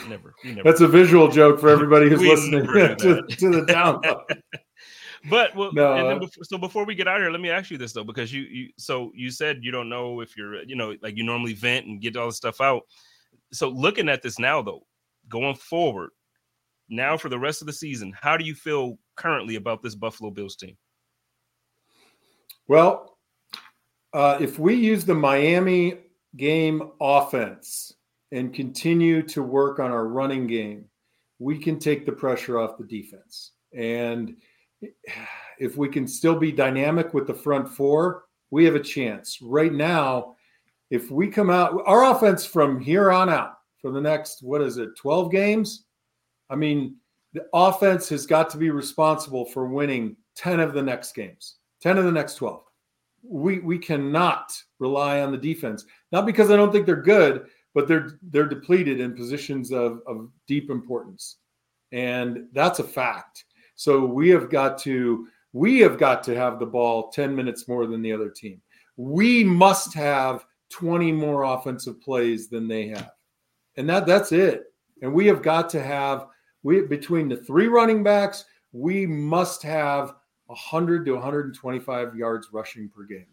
Never, 0.08 0.34
never. 0.44 0.62
That's 0.62 0.80
a 0.80 0.88
visual 0.88 1.28
joke 1.28 1.60
for 1.60 1.68
everybody 1.68 2.08
who's 2.08 2.20
listening 2.20 2.66
to, 2.98 3.22
to, 3.22 3.50
the 3.50 3.62
download. 3.62 4.22
but 5.30 5.54
well, 5.54 5.72
no, 5.72 5.92
uh, 5.92 6.18
before, 6.18 6.44
so 6.44 6.58
before 6.58 6.84
we 6.84 6.94
get 6.94 7.08
out 7.08 7.20
here, 7.20 7.30
let 7.30 7.40
me 7.40 7.50
ask 7.50 7.70
you 7.70 7.78
this 7.78 7.92
though, 7.92 8.04
because 8.04 8.32
you 8.32 8.42
you 8.42 8.68
so 8.76 9.12
you 9.14 9.30
said 9.30 9.58
you 9.62 9.70
don't 9.70 9.88
know 9.88 10.20
if 10.20 10.36
you're 10.36 10.62
you 10.64 10.76
know 10.76 10.94
like 11.02 11.16
you 11.16 11.24
normally 11.24 11.54
vent 11.54 11.86
and 11.86 12.00
get 12.00 12.16
all 12.16 12.26
the 12.26 12.32
stuff 12.32 12.60
out. 12.60 12.82
So 13.52 13.68
looking 13.68 14.08
at 14.08 14.22
this 14.22 14.38
now 14.38 14.62
though, 14.62 14.86
going 15.28 15.54
forward, 15.54 16.10
now 16.88 17.16
for 17.16 17.28
the 17.28 17.38
rest 17.38 17.62
of 17.62 17.66
the 17.66 17.72
season, 17.72 18.12
how 18.20 18.36
do 18.36 18.44
you 18.44 18.54
feel 18.54 18.98
currently 19.16 19.56
about 19.56 19.82
this 19.82 19.94
Buffalo 19.94 20.30
Bills 20.30 20.56
team? 20.56 20.76
Well, 22.66 23.18
uh, 24.12 24.38
if 24.40 24.58
we 24.58 24.74
use 24.74 25.04
the 25.04 25.14
Miami 25.14 25.98
game 26.36 26.90
offense 27.00 27.92
and 28.34 28.52
continue 28.52 29.22
to 29.22 29.44
work 29.44 29.78
on 29.78 29.92
our 29.92 30.08
running 30.08 30.48
game, 30.48 30.84
we 31.38 31.56
can 31.56 31.78
take 31.78 32.04
the 32.04 32.12
pressure 32.12 32.58
off 32.58 32.76
the 32.76 32.84
defense. 32.84 33.52
And 33.72 34.34
if 35.60 35.76
we 35.76 35.88
can 35.88 36.08
still 36.08 36.34
be 36.34 36.50
dynamic 36.50 37.14
with 37.14 37.28
the 37.28 37.34
front 37.34 37.68
four, 37.68 38.24
we 38.50 38.64
have 38.64 38.74
a 38.74 38.80
chance. 38.80 39.38
Right 39.40 39.72
now, 39.72 40.34
if 40.90 41.12
we 41.12 41.28
come 41.28 41.48
out, 41.48 41.80
our 41.86 42.10
offense 42.10 42.44
from 42.44 42.80
here 42.80 43.12
on 43.12 43.30
out 43.30 43.54
for 43.80 43.92
the 43.92 44.00
next, 44.00 44.42
what 44.42 44.62
is 44.62 44.78
it, 44.78 44.96
12 44.96 45.30
games? 45.30 45.84
I 46.50 46.56
mean, 46.56 46.96
the 47.34 47.46
offense 47.52 48.08
has 48.08 48.26
got 48.26 48.50
to 48.50 48.58
be 48.58 48.70
responsible 48.70 49.44
for 49.44 49.66
winning 49.66 50.16
10 50.34 50.58
of 50.58 50.74
the 50.74 50.82
next 50.82 51.14
games, 51.14 51.56
10 51.82 51.98
of 51.98 52.04
the 52.04 52.12
next 52.12 52.34
12. 52.34 52.64
We, 53.22 53.60
we 53.60 53.78
cannot 53.78 54.52
rely 54.80 55.20
on 55.20 55.30
the 55.30 55.38
defense, 55.38 55.84
not 56.10 56.26
because 56.26 56.50
I 56.50 56.56
don't 56.56 56.72
think 56.72 56.84
they're 56.84 56.96
good, 56.96 57.46
but 57.74 57.88
they're 57.88 58.18
they're 58.30 58.48
depleted 58.48 59.00
in 59.00 59.14
positions 59.14 59.72
of, 59.72 60.00
of 60.06 60.30
deep 60.46 60.70
importance. 60.70 61.38
And 61.92 62.46
that's 62.52 62.78
a 62.78 62.84
fact. 62.84 63.44
So 63.74 64.04
we 64.04 64.28
have 64.30 64.48
got 64.48 64.78
to 64.78 65.26
we 65.52 65.80
have 65.80 65.98
got 65.98 66.22
to 66.24 66.34
have 66.34 66.58
the 66.58 66.66
ball 66.66 67.10
10 67.10 67.34
minutes 67.34 67.68
more 67.68 67.86
than 67.86 68.02
the 68.02 68.12
other 68.12 68.30
team. 68.30 68.60
We 68.96 69.44
must 69.44 69.94
have 69.94 70.44
20 70.70 71.12
more 71.12 71.44
offensive 71.44 72.00
plays 72.00 72.48
than 72.48 72.66
they 72.66 72.88
have. 72.88 73.12
and 73.76 73.88
that 73.88 74.06
that's 74.06 74.32
it. 74.32 74.72
And 75.02 75.12
we 75.12 75.26
have 75.26 75.42
got 75.42 75.68
to 75.70 75.82
have 75.82 76.26
we 76.62 76.82
between 76.82 77.28
the 77.28 77.36
three 77.36 77.68
running 77.68 78.02
backs, 78.02 78.44
we 78.72 79.06
must 79.06 79.62
have 79.62 80.14
100 80.46 81.04
to 81.06 81.12
125 81.12 82.16
yards 82.16 82.48
rushing 82.52 82.88
per 82.88 83.04
game, 83.04 83.26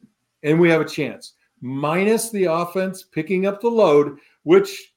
and 0.43 0.59
we 0.59 0.69
have 0.69 0.81
a 0.81 0.85
chance. 0.85 1.33
Minus 1.61 2.29
the 2.31 2.45
offense 2.45 3.03
picking 3.03 3.45
up 3.45 3.61
the 3.61 3.67
load, 3.69 4.17
which 4.43 4.93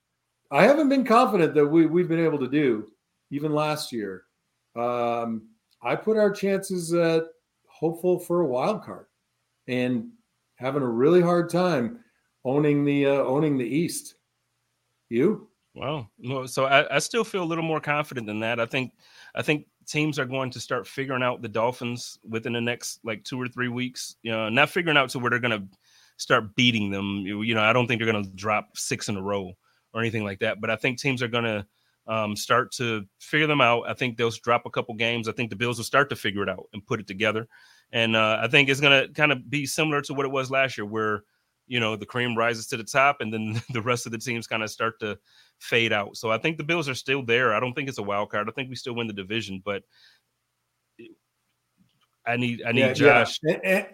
I 0.50 0.64
haven't 0.64 0.88
been 0.88 1.04
confident 1.04 1.54
that 1.54 1.66
we 1.66 1.86
we've 1.86 2.08
been 2.08 2.24
able 2.24 2.38
to 2.38 2.48
do 2.48 2.88
even 3.30 3.52
last 3.52 3.92
year. 3.92 4.24
Um, 4.76 5.48
I 5.82 5.96
put 5.96 6.16
our 6.16 6.30
chances 6.30 6.92
at 6.94 7.24
hopeful 7.68 8.18
for 8.18 8.40
a 8.40 8.46
wild 8.46 8.82
card, 8.82 9.06
and 9.68 10.10
having 10.56 10.82
a 10.82 10.88
really 10.88 11.20
hard 11.20 11.50
time 11.50 12.00
owning 12.44 12.84
the 12.84 13.06
uh, 13.06 13.22
owning 13.22 13.58
the 13.58 13.66
East. 13.66 14.16
You? 15.08 15.48
Wow. 15.74 16.08
Well, 16.18 16.46
so 16.46 16.66
I, 16.66 16.96
I 16.96 16.98
still 17.00 17.24
feel 17.24 17.42
a 17.42 17.44
little 17.44 17.64
more 17.64 17.80
confident 17.80 18.26
than 18.26 18.40
that. 18.40 18.60
I 18.60 18.66
think 18.66 18.92
I 19.34 19.42
think 19.42 19.66
teams 19.86 20.18
are 20.18 20.24
going 20.24 20.50
to 20.50 20.60
start 20.60 20.86
figuring 20.86 21.22
out 21.22 21.42
the 21.42 21.48
Dolphins 21.48 22.18
within 22.28 22.52
the 22.52 22.60
next 22.60 23.00
like 23.04 23.24
two 23.24 23.40
or 23.40 23.48
three 23.48 23.68
weeks. 23.68 24.16
You 24.22 24.32
know, 24.32 24.48
not 24.48 24.70
figuring 24.70 24.96
out 24.96 25.10
to 25.10 25.18
where 25.18 25.30
they're 25.30 25.40
going 25.40 25.60
to 25.60 25.78
start 26.16 26.54
beating 26.54 26.90
them. 26.90 27.18
You 27.26 27.54
know, 27.54 27.62
I 27.62 27.72
don't 27.72 27.86
think 27.86 28.00
they're 28.00 28.10
going 28.10 28.24
to 28.24 28.30
drop 28.30 28.76
six 28.76 29.08
in 29.08 29.16
a 29.16 29.22
row 29.22 29.52
or 29.92 30.00
anything 30.00 30.24
like 30.24 30.40
that. 30.40 30.60
But 30.60 30.70
I 30.70 30.76
think 30.76 30.98
teams 30.98 31.22
are 31.22 31.28
going 31.28 31.44
to 31.44 31.66
um, 32.06 32.36
start 32.36 32.72
to 32.72 33.04
figure 33.20 33.46
them 33.46 33.60
out. 33.60 33.88
I 33.88 33.94
think 33.94 34.16
they'll 34.16 34.30
drop 34.30 34.66
a 34.66 34.70
couple 34.70 34.94
games. 34.94 35.28
I 35.28 35.32
think 35.32 35.50
the 35.50 35.56
Bills 35.56 35.78
will 35.78 35.84
start 35.84 36.10
to 36.10 36.16
figure 36.16 36.42
it 36.42 36.48
out 36.48 36.68
and 36.72 36.86
put 36.86 37.00
it 37.00 37.06
together. 37.06 37.48
And 37.92 38.16
uh, 38.16 38.38
I 38.42 38.48
think 38.48 38.68
it's 38.68 38.80
going 38.80 39.06
to 39.06 39.12
kind 39.12 39.32
of 39.32 39.48
be 39.48 39.66
similar 39.66 40.00
to 40.02 40.14
what 40.14 40.26
it 40.26 40.32
was 40.32 40.50
last 40.50 40.76
year, 40.76 40.84
where 40.84 41.22
you 41.66 41.80
know 41.80 41.96
the 41.96 42.06
cream 42.06 42.36
rises 42.36 42.66
to 42.68 42.76
the 42.76 42.84
top, 42.84 43.18
and 43.20 43.32
then 43.32 43.60
the 43.72 43.82
rest 43.82 44.06
of 44.06 44.12
the 44.12 44.18
teams 44.18 44.46
kind 44.46 44.62
of 44.62 44.70
start 44.70 44.98
to 45.00 45.18
fade 45.58 45.92
out. 45.92 46.16
So 46.16 46.30
I 46.30 46.38
think 46.38 46.58
the 46.58 46.64
Bills 46.64 46.88
are 46.88 46.94
still 46.94 47.24
there. 47.24 47.54
I 47.54 47.60
don't 47.60 47.72
think 47.72 47.88
it's 47.88 47.98
a 47.98 48.02
wild 48.02 48.30
card. 48.30 48.48
I 48.48 48.52
think 48.52 48.68
we 48.68 48.76
still 48.76 48.94
win 48.94 49.06
the 49.06 49.12
division, 49.12 49.62
but 49.64 49.82
I 52.26 52.36
need 52.36 52.62
I 52.66 52.72
need 52.72 52.80
yeah, 52.80 52.92
Josh. 52.92 53.38
Yeah. 53.42 53.58
And, 53.64 53.86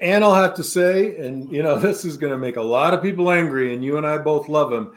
and, 0.00 0.24
I'll 0.24 0.34
have 0.34 0.54
to 0.54 0.64
say, 0.64 1.16
and 1.16 1.50
you 1.50 1.62
know, 1.62 1.78
this 1.78 2.04
is 2.04 2.16
going 2.16 2.32
to 2.32 2.38
make 2.38 2.56
a 2.56 2.62
lot 2.62 2.94
of 2.94 3.02
people 3.02 3.30
angry, 3.30 3.74
and 3.74 3.84
you 3.84 3.96
and 3.96 4.06
I 4.06 4.18
both 4.18 4.48
love 4.48 4.72
him. 4.72 4.92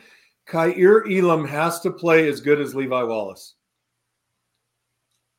Kaiir 0.47 1.05
Elam 1.09 1.47
has 1.47 1.79
to 1.81 1.91
play 1.91 2.27
as 2.27 2.41
good 2.41 2.59
as 2.59 2.73
Levi 2.73 3.03
Wallace. 3.03 3.55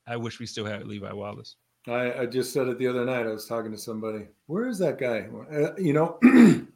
I 0.06 0.16
wish 0.16 0.38
we 0.38 0.46
still 0.46 0.64
had 0.64 0.86
Levi 0.86 1.12
Wallace. 1.12 1.56
I, 1.88 2.20
I, 2.20 2.26
just 2.26 2.52
said 2.52 2.68
it 2.68 2.78
the 2.78 2.86
other 2.86 3.04
night. 3.04 3.26
I 3.26 3.32
was 3.32 3.46
talking 3.46 3.72
to 3.72 3.78
somebody. 3.78 4.26
Where 4.46 4.68
is 4.68 4.78
that 4.78 4.98
guy? 4.98 5.28
Uh, 5.52 5.74
you 5.78 5.92
know, 5.92 6.18
the 6.22 6.66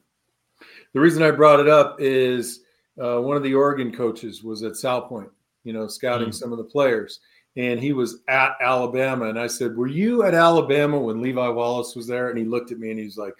reason 0.94 1.22
I 1.22 1.30
brought 1.30 1.60
it 1.60 1.68
up 1.68 1.96
is 2.00 2.60
uh, 3.00 3.20
one 3.20 3.36
of 3.36 3.42
the 3.42 3.54
Oregon 3.54 3.92
coaches 3.92 4.42
was 4.42 4.62
at 4.62 4.76
South 4.76 5.08
Point, 5.08 5.28
you 5.62 5.72
know, 5.72 5.86
scouting 5.88 6.28
mm. 6.28 6.34
some 6.34 6.52
of 6.52 6.58
the 6.58 6.64
players, 6.64 7.20
and 7.56 7.80
he 7.80 7.92
was 7.92 8.22
at 8.28 8.56
Alabama. 8.60 9.26
And 9.26 9.38
I 9.38 9.46
said, 9.46 9.76
"Were 9.76 9.86
you 9.86 10.22
at 10.24 10.34
Alabama 10.34 10.98
when 10.98 11.22
Levi 11.22 11.48
Wallace 11.48 11.94
was 11.94 12.06
there?" 12.06 12.30
And 12.30 12.38
he 12.38 12.44
looked 12.44 12.72
at 12.72 12.78
me 12.78 12.90
and 12.90 12.98
he's 12.98 13.16
like, 13.16 13.34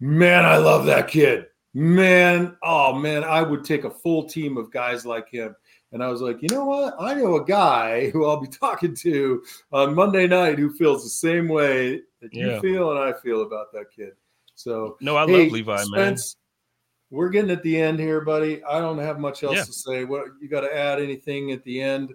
"Man, 0.00 0.44
I 0.44 0.56
love 0.56 0.86
that 0.86 1.08
kid. 1.08 1.46
Man, 1.74 2.56
oh 2.62 2.94
man, 2.94 3.24
I 3.24 3.42
would 3.42 3.64
take 3.64 3.84
a 3.84 3.90
full 3.90 4.28
team 4.28 4.56
of 4.56 4.72
guys 4.72 5.06
like 5.06 5.28
him." 5.28 5.54
And 5.92 6.02
I 6.02 6.08
was 6.08 6.22
like, 6.22 6.40
you 6.40 6.48
know 6.48 6.64
what? 6.64 6.94
I 6.98 7.14
know 7.14 7.36
a 7.36 7.44
guy 7.44 8.10
who 8.12 8.26
I'll 8.26 8.40
be 8.40 8.48
talking 8.48 8.94
to 8.96 9.42
on 9.72 9.94
Monday 9.94 10.26
night 10.26 10.58
who 10.58 10.72
feels 10.72 11.04
the 11.04 11.10
same 11.10 11.48
way 11.48 12.00
that 12.20 12.32
yeah. 12.32 12.54
you 12.54 12.60
feel 12.60 12.90
and 12.90 12.98
I 12.98 13.12
feel 13.20 13.42
about 13.42 13.72
that 13.72 13.86
kid. 13.94 14.12
So 14.54 14.96
no, 15.00 15.16
I 15.16 15.26
hey, 15.26 15.44
love 15.44 15.52
Levi, 15.52 15.76
Spence, 15.82 16.36
man. 16.36 17.18
We're 17.18 17.28
getting 17.28 17.50
at 17.50 17.62
the 17.62 17.78
end 17.78 17.98
here, 18.00 18.22
buddy. 18.22 18.64
I 18.64 18.80
don't 18.80 18.98
have 18.98 19.18
much 19.18 19.42
else 19.42 19.56
yeah. 19.56 19.64
to 19.64 19.72
say. 19.72 20.04
What 20.04 20.28
you 20.40 20.48
got 20.48 20.62
to 20.62 20.74
add 20.74 21.00
anything 21.00 21.52
at 21.52 21.62
the 21.64 21.80
end? 21.82 22.14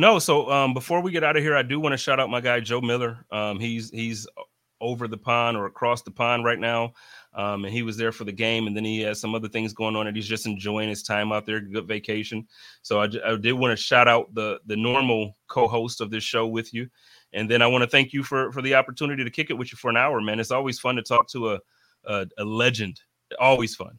No, 0.00 0.18
so 0.18 0.50
um, 0.50 0.72
before 0.72 1.02
we 1.02 1.12
get 1.12 1.22
out 1.22 1.36
of 1.36 1.42
here, 1.42 1.54
I 1.54 1.60
do 1.60 1.78
want 1.78 1.92
to 1.92 1.98
shout 1.98 2.18
out 2.18 2.30
my 2.30 2.40
guy 2.40 2.58
Joe 2.60 2.80
Miller. 2.80 3.18
Um, 3.30 3.60
he's 3.60 3.90
he's 3.90 4.26
over 4.80 5.06
the 5.06 5.18
pond 5.18 5.58
or 5.58 5.66
across 5.66 6.00
the 6.00 6.10
pond 6.10 6.42
right 6.42 6.58
now. 6.58 6.94
Um, 7.34 7.66
and 7.66 7.74
he 7.74 7.82
was 7.82 7.98
there 7.98 8.10
for 8.10 8.24
the 8.24 8.32
game, 8.32 8.66
and 8.66 8.74
then 8.74 8.82
he 8.82 9.02
has 9.02 9.20
some 9.20 9.34
other 9.34 9.46
things 9.46 9.74
going 9.74 9.96
on, 9.96 10.06
and 10.06 10.16
he's 10.16 10.26
just 10.26 10.46
enjoying 10.46 10.88
his 10.88 11.02
time 11.02 11.32
out 11.32 11.44
there, 11.44 11.60
good 11.60 11.86
vacation. 11.86 12.48
So 12.80 13.02
I, 13.02 13.10
I 13.26 13.36
did 13.36 13.52
want 13.52 13.76
to 13.76 13.84
shout 13.84 14.08
out 14.08 14.34
the 14.34 14.58
the 14.64 14.76
normal 14.76 15.36
co-host 15.48 16.00
of 16.00 16.10
this 16.10 16.24
show 16.24 16.46
with 16.46 16.72
you, 16.72 16.88
and 17.34 17.50
then 17.50 17.60
I 17.60 17.66
want 17.66 17.84
to 17.84 17.90
thank 17.90 18.14
you 18.14 18.22
for 18.22 18.50
for 18.52 18.62
the 18.62 18.76
opportunity 18.76 19.22
to 19.22 19.30
kick 19.30 19.50
it 19.50 19.58
with 19.58 19.70
you 19.70 19.76
for 19.76 19.90
an 19.90 19.98
hour, 19.98 20.22
man. 20.22 20.40
It's 20.40 20.50
always 20.50 20.78
fun 20.78 20.96
to 20.96 21.02
talk 21.02 21.28
to 21.32 21.50
a 21.50 21.60
a, 22.06 22.26
a 22.38 22.44
legend. 22.44 23.02
Always 23.38 23.74
fun, 23.74 23.98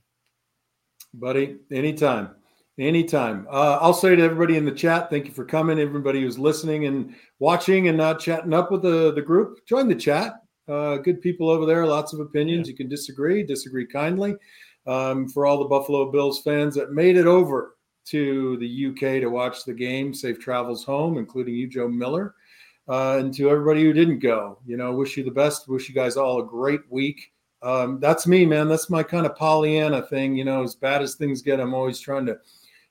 buddy. 1.13 1.57
Anytime. 1.69 2.40
Anytime. 2.79 3.47
Uh, 3.51 3.77
I'll 3.81 3.93
say 3.93 4.15
to 4.15 4.23
everybody 4.23 4.57
in 4.57 4.65
the 4.65 4.71
chat, 4.71 5.09
thank 5.09 5.25
you 5.25 5.33
for 5.33 5.45
coming. 5.45 5.77
Everybody 5.77 6.21
who's 6.21 6.39
listening 6.39 6.85
and 6.85 7.13
watching 7.39 7.89
and 7.89 7.97
not 7.97 8.19
chatting 8.19 8.53
up 8.53 8.71
with 8.71 8.81
the, 8.81 9.13
the 9.13 9.21
group, 9.21 9.65
join 9.67 9.87
the 9.87 9.95
chat. 9.95 10.35
Uh, 10.67 10.97
good 10.97 11.21
people 11.21 11.49
over 11.49 11.65
there, 11.65 11.85
lots 11.85 12.13
of 12.13 12.21
opinions. 12.21 12.67
Yeah. 12.67 12.71
You 12.71 12.77
can 12.77 12.89
disagree, 12.89 13.43
disagree 13.43 13.85
kindly. 13.85 14.35
Um, 14.87 15.27
for 15.27 15.45
all 15.45 15.59
the 15.59 15.65
Buffalo 15.65 16.11
Bills 16.11 16.41
fans 16.41 16.73
that 16.75 16.91
made 16.93 17.17
it 17.17 17.27
over 17.27 17.75
to 18.05 18.57
the 18.57 18.87
UK 18.87 19.21
to 19.21 19.27
watch 19.27 19.63
the 19.63 19.73
game, 19.73 20.13
safe 20.13 20.39
travels 20.39 20.83
home, 20.83 21.17
including 21.17 21.55
you, 21.55 21.67
Joe 21.67 21.87
Miller. 21.87 22.35
Uh, 22.87 23.17
and 23.19 23.33
to 23.33 23.49
everybody 23.49 23.83
who 23.83 23.93
didn't 23.93 24.19
go, 24.19 24.59
you 24.65 24.75
know, 24.75 24.91
wish 24.93 25.17
you 25.17 25.23
the 25.23 25.31
best. 25.31 25.67
Wish 25.67 25.87
you 25.87 25.95
guys 25.95 26.17
all 26.17 26.39
a 26.39 26.45
great 26.45 26.81
week. 26.89 27.31
Um, 27.61 27.99
that's 27.99 28.25
me, 28.25 28.45
man. 28.45 28.67
That's 28.67 28.89
my 28.89 29.03
kind 29.03 29.25
of 29.25 29.35
Pollyanna 29.35 30.01
thing. 30.03 30.35
You 30.35 30.45
know, 30.45 30.63
as 30.63 30.75
bad 30.75 31.01
as 31.01 31.15
things 31.15 31.41
get, 31.41 31.59
I'm 31.59 31.75
always 31.75 31.99
trying 31.99 32.25
to, 32.25 32.37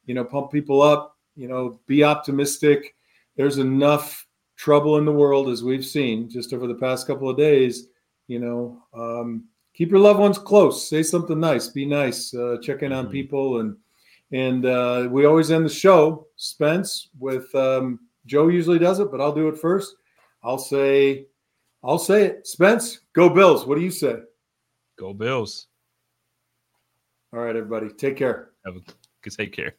you 0.06 0.14
know, 0.14 0.24
pump 0.24 0.50
people 0.50 0.82
up. 0.82 1.16
You 1.36 1.48
know, 1.48 1.80
be 1.86 2.04
optimistic. 2.04 2.94
There's 3.36 3.58
enough 3.58 4.26
trouble 4.56 4.98
in 4.98 5.06
the 5.06 5.12
world, 5.12 5.48
as 5.48 5.64
we've 5.64 5.84
seen 5.84 6.28
just 6.28 6.52
over 6.52 6.66
the 6.66 6.74
past 6.74 7.06
couple 7.06 7.30
of 7.30 7.36
days, 7.38 7.88
you 8.26 8.38
know, 8.38 8.82
um, 8.92 9.44
keep 9.72 9.90
your 9.90 10.00
loved 10.00 10.20
ones 10.20 10.38
close. 10.38 10.88
Say 10.88 11.02
something 11.02 11.40
nice. 11.40 11.68
Be 11.68 11.86
nice. 11.86 12.34
Uh, 12.34 12.58
check 12.62 12.82
in 12.82 12.92
on 12.92 13.04
mm-hmm. 13.04 13.12
people, 13.12 13.60
and 13.60 13.76
and 14.32 14.66
uh, 14.66 15.08
we 15.10 15.24
always 15.24 15.50
end 15.50 15.64
the 15.64 15.70
show, 15.70 16.26
Spence, 16.36 17.08
with 17.18 17.52
um, 17.54 18.00
Joe. 18.26 18.48
Usually 18.48 18.78
does 18.78 19.00
it, 19.00 19.10
but 19.10 19.20
I'll 19.20 19.34
do 19.34 19.48
it 19.48 19.58
first. 19.58 19.96
I'll 20.42 20.58
say, 20.58 21.26
I'll 21.82 21.98
say 21.98 22.24
it. 22.24 22.46
Spence, 22.46 23.00
go 23.14 23.30
Bills. 23.30 23.66
What 23.66 23.76
do 23.76 23.82
you 23.82 23.90
say? 23.90 24.16
Go 24.98 25.14
Bills. 25.14 25.68
All 27.32 27.40
right, 27.40 27.56
everybody. 27.56 27.88
Take 27.88 28.16
care. 28.16 28.50
Take 29.36 29.52
care. 29.52 29.76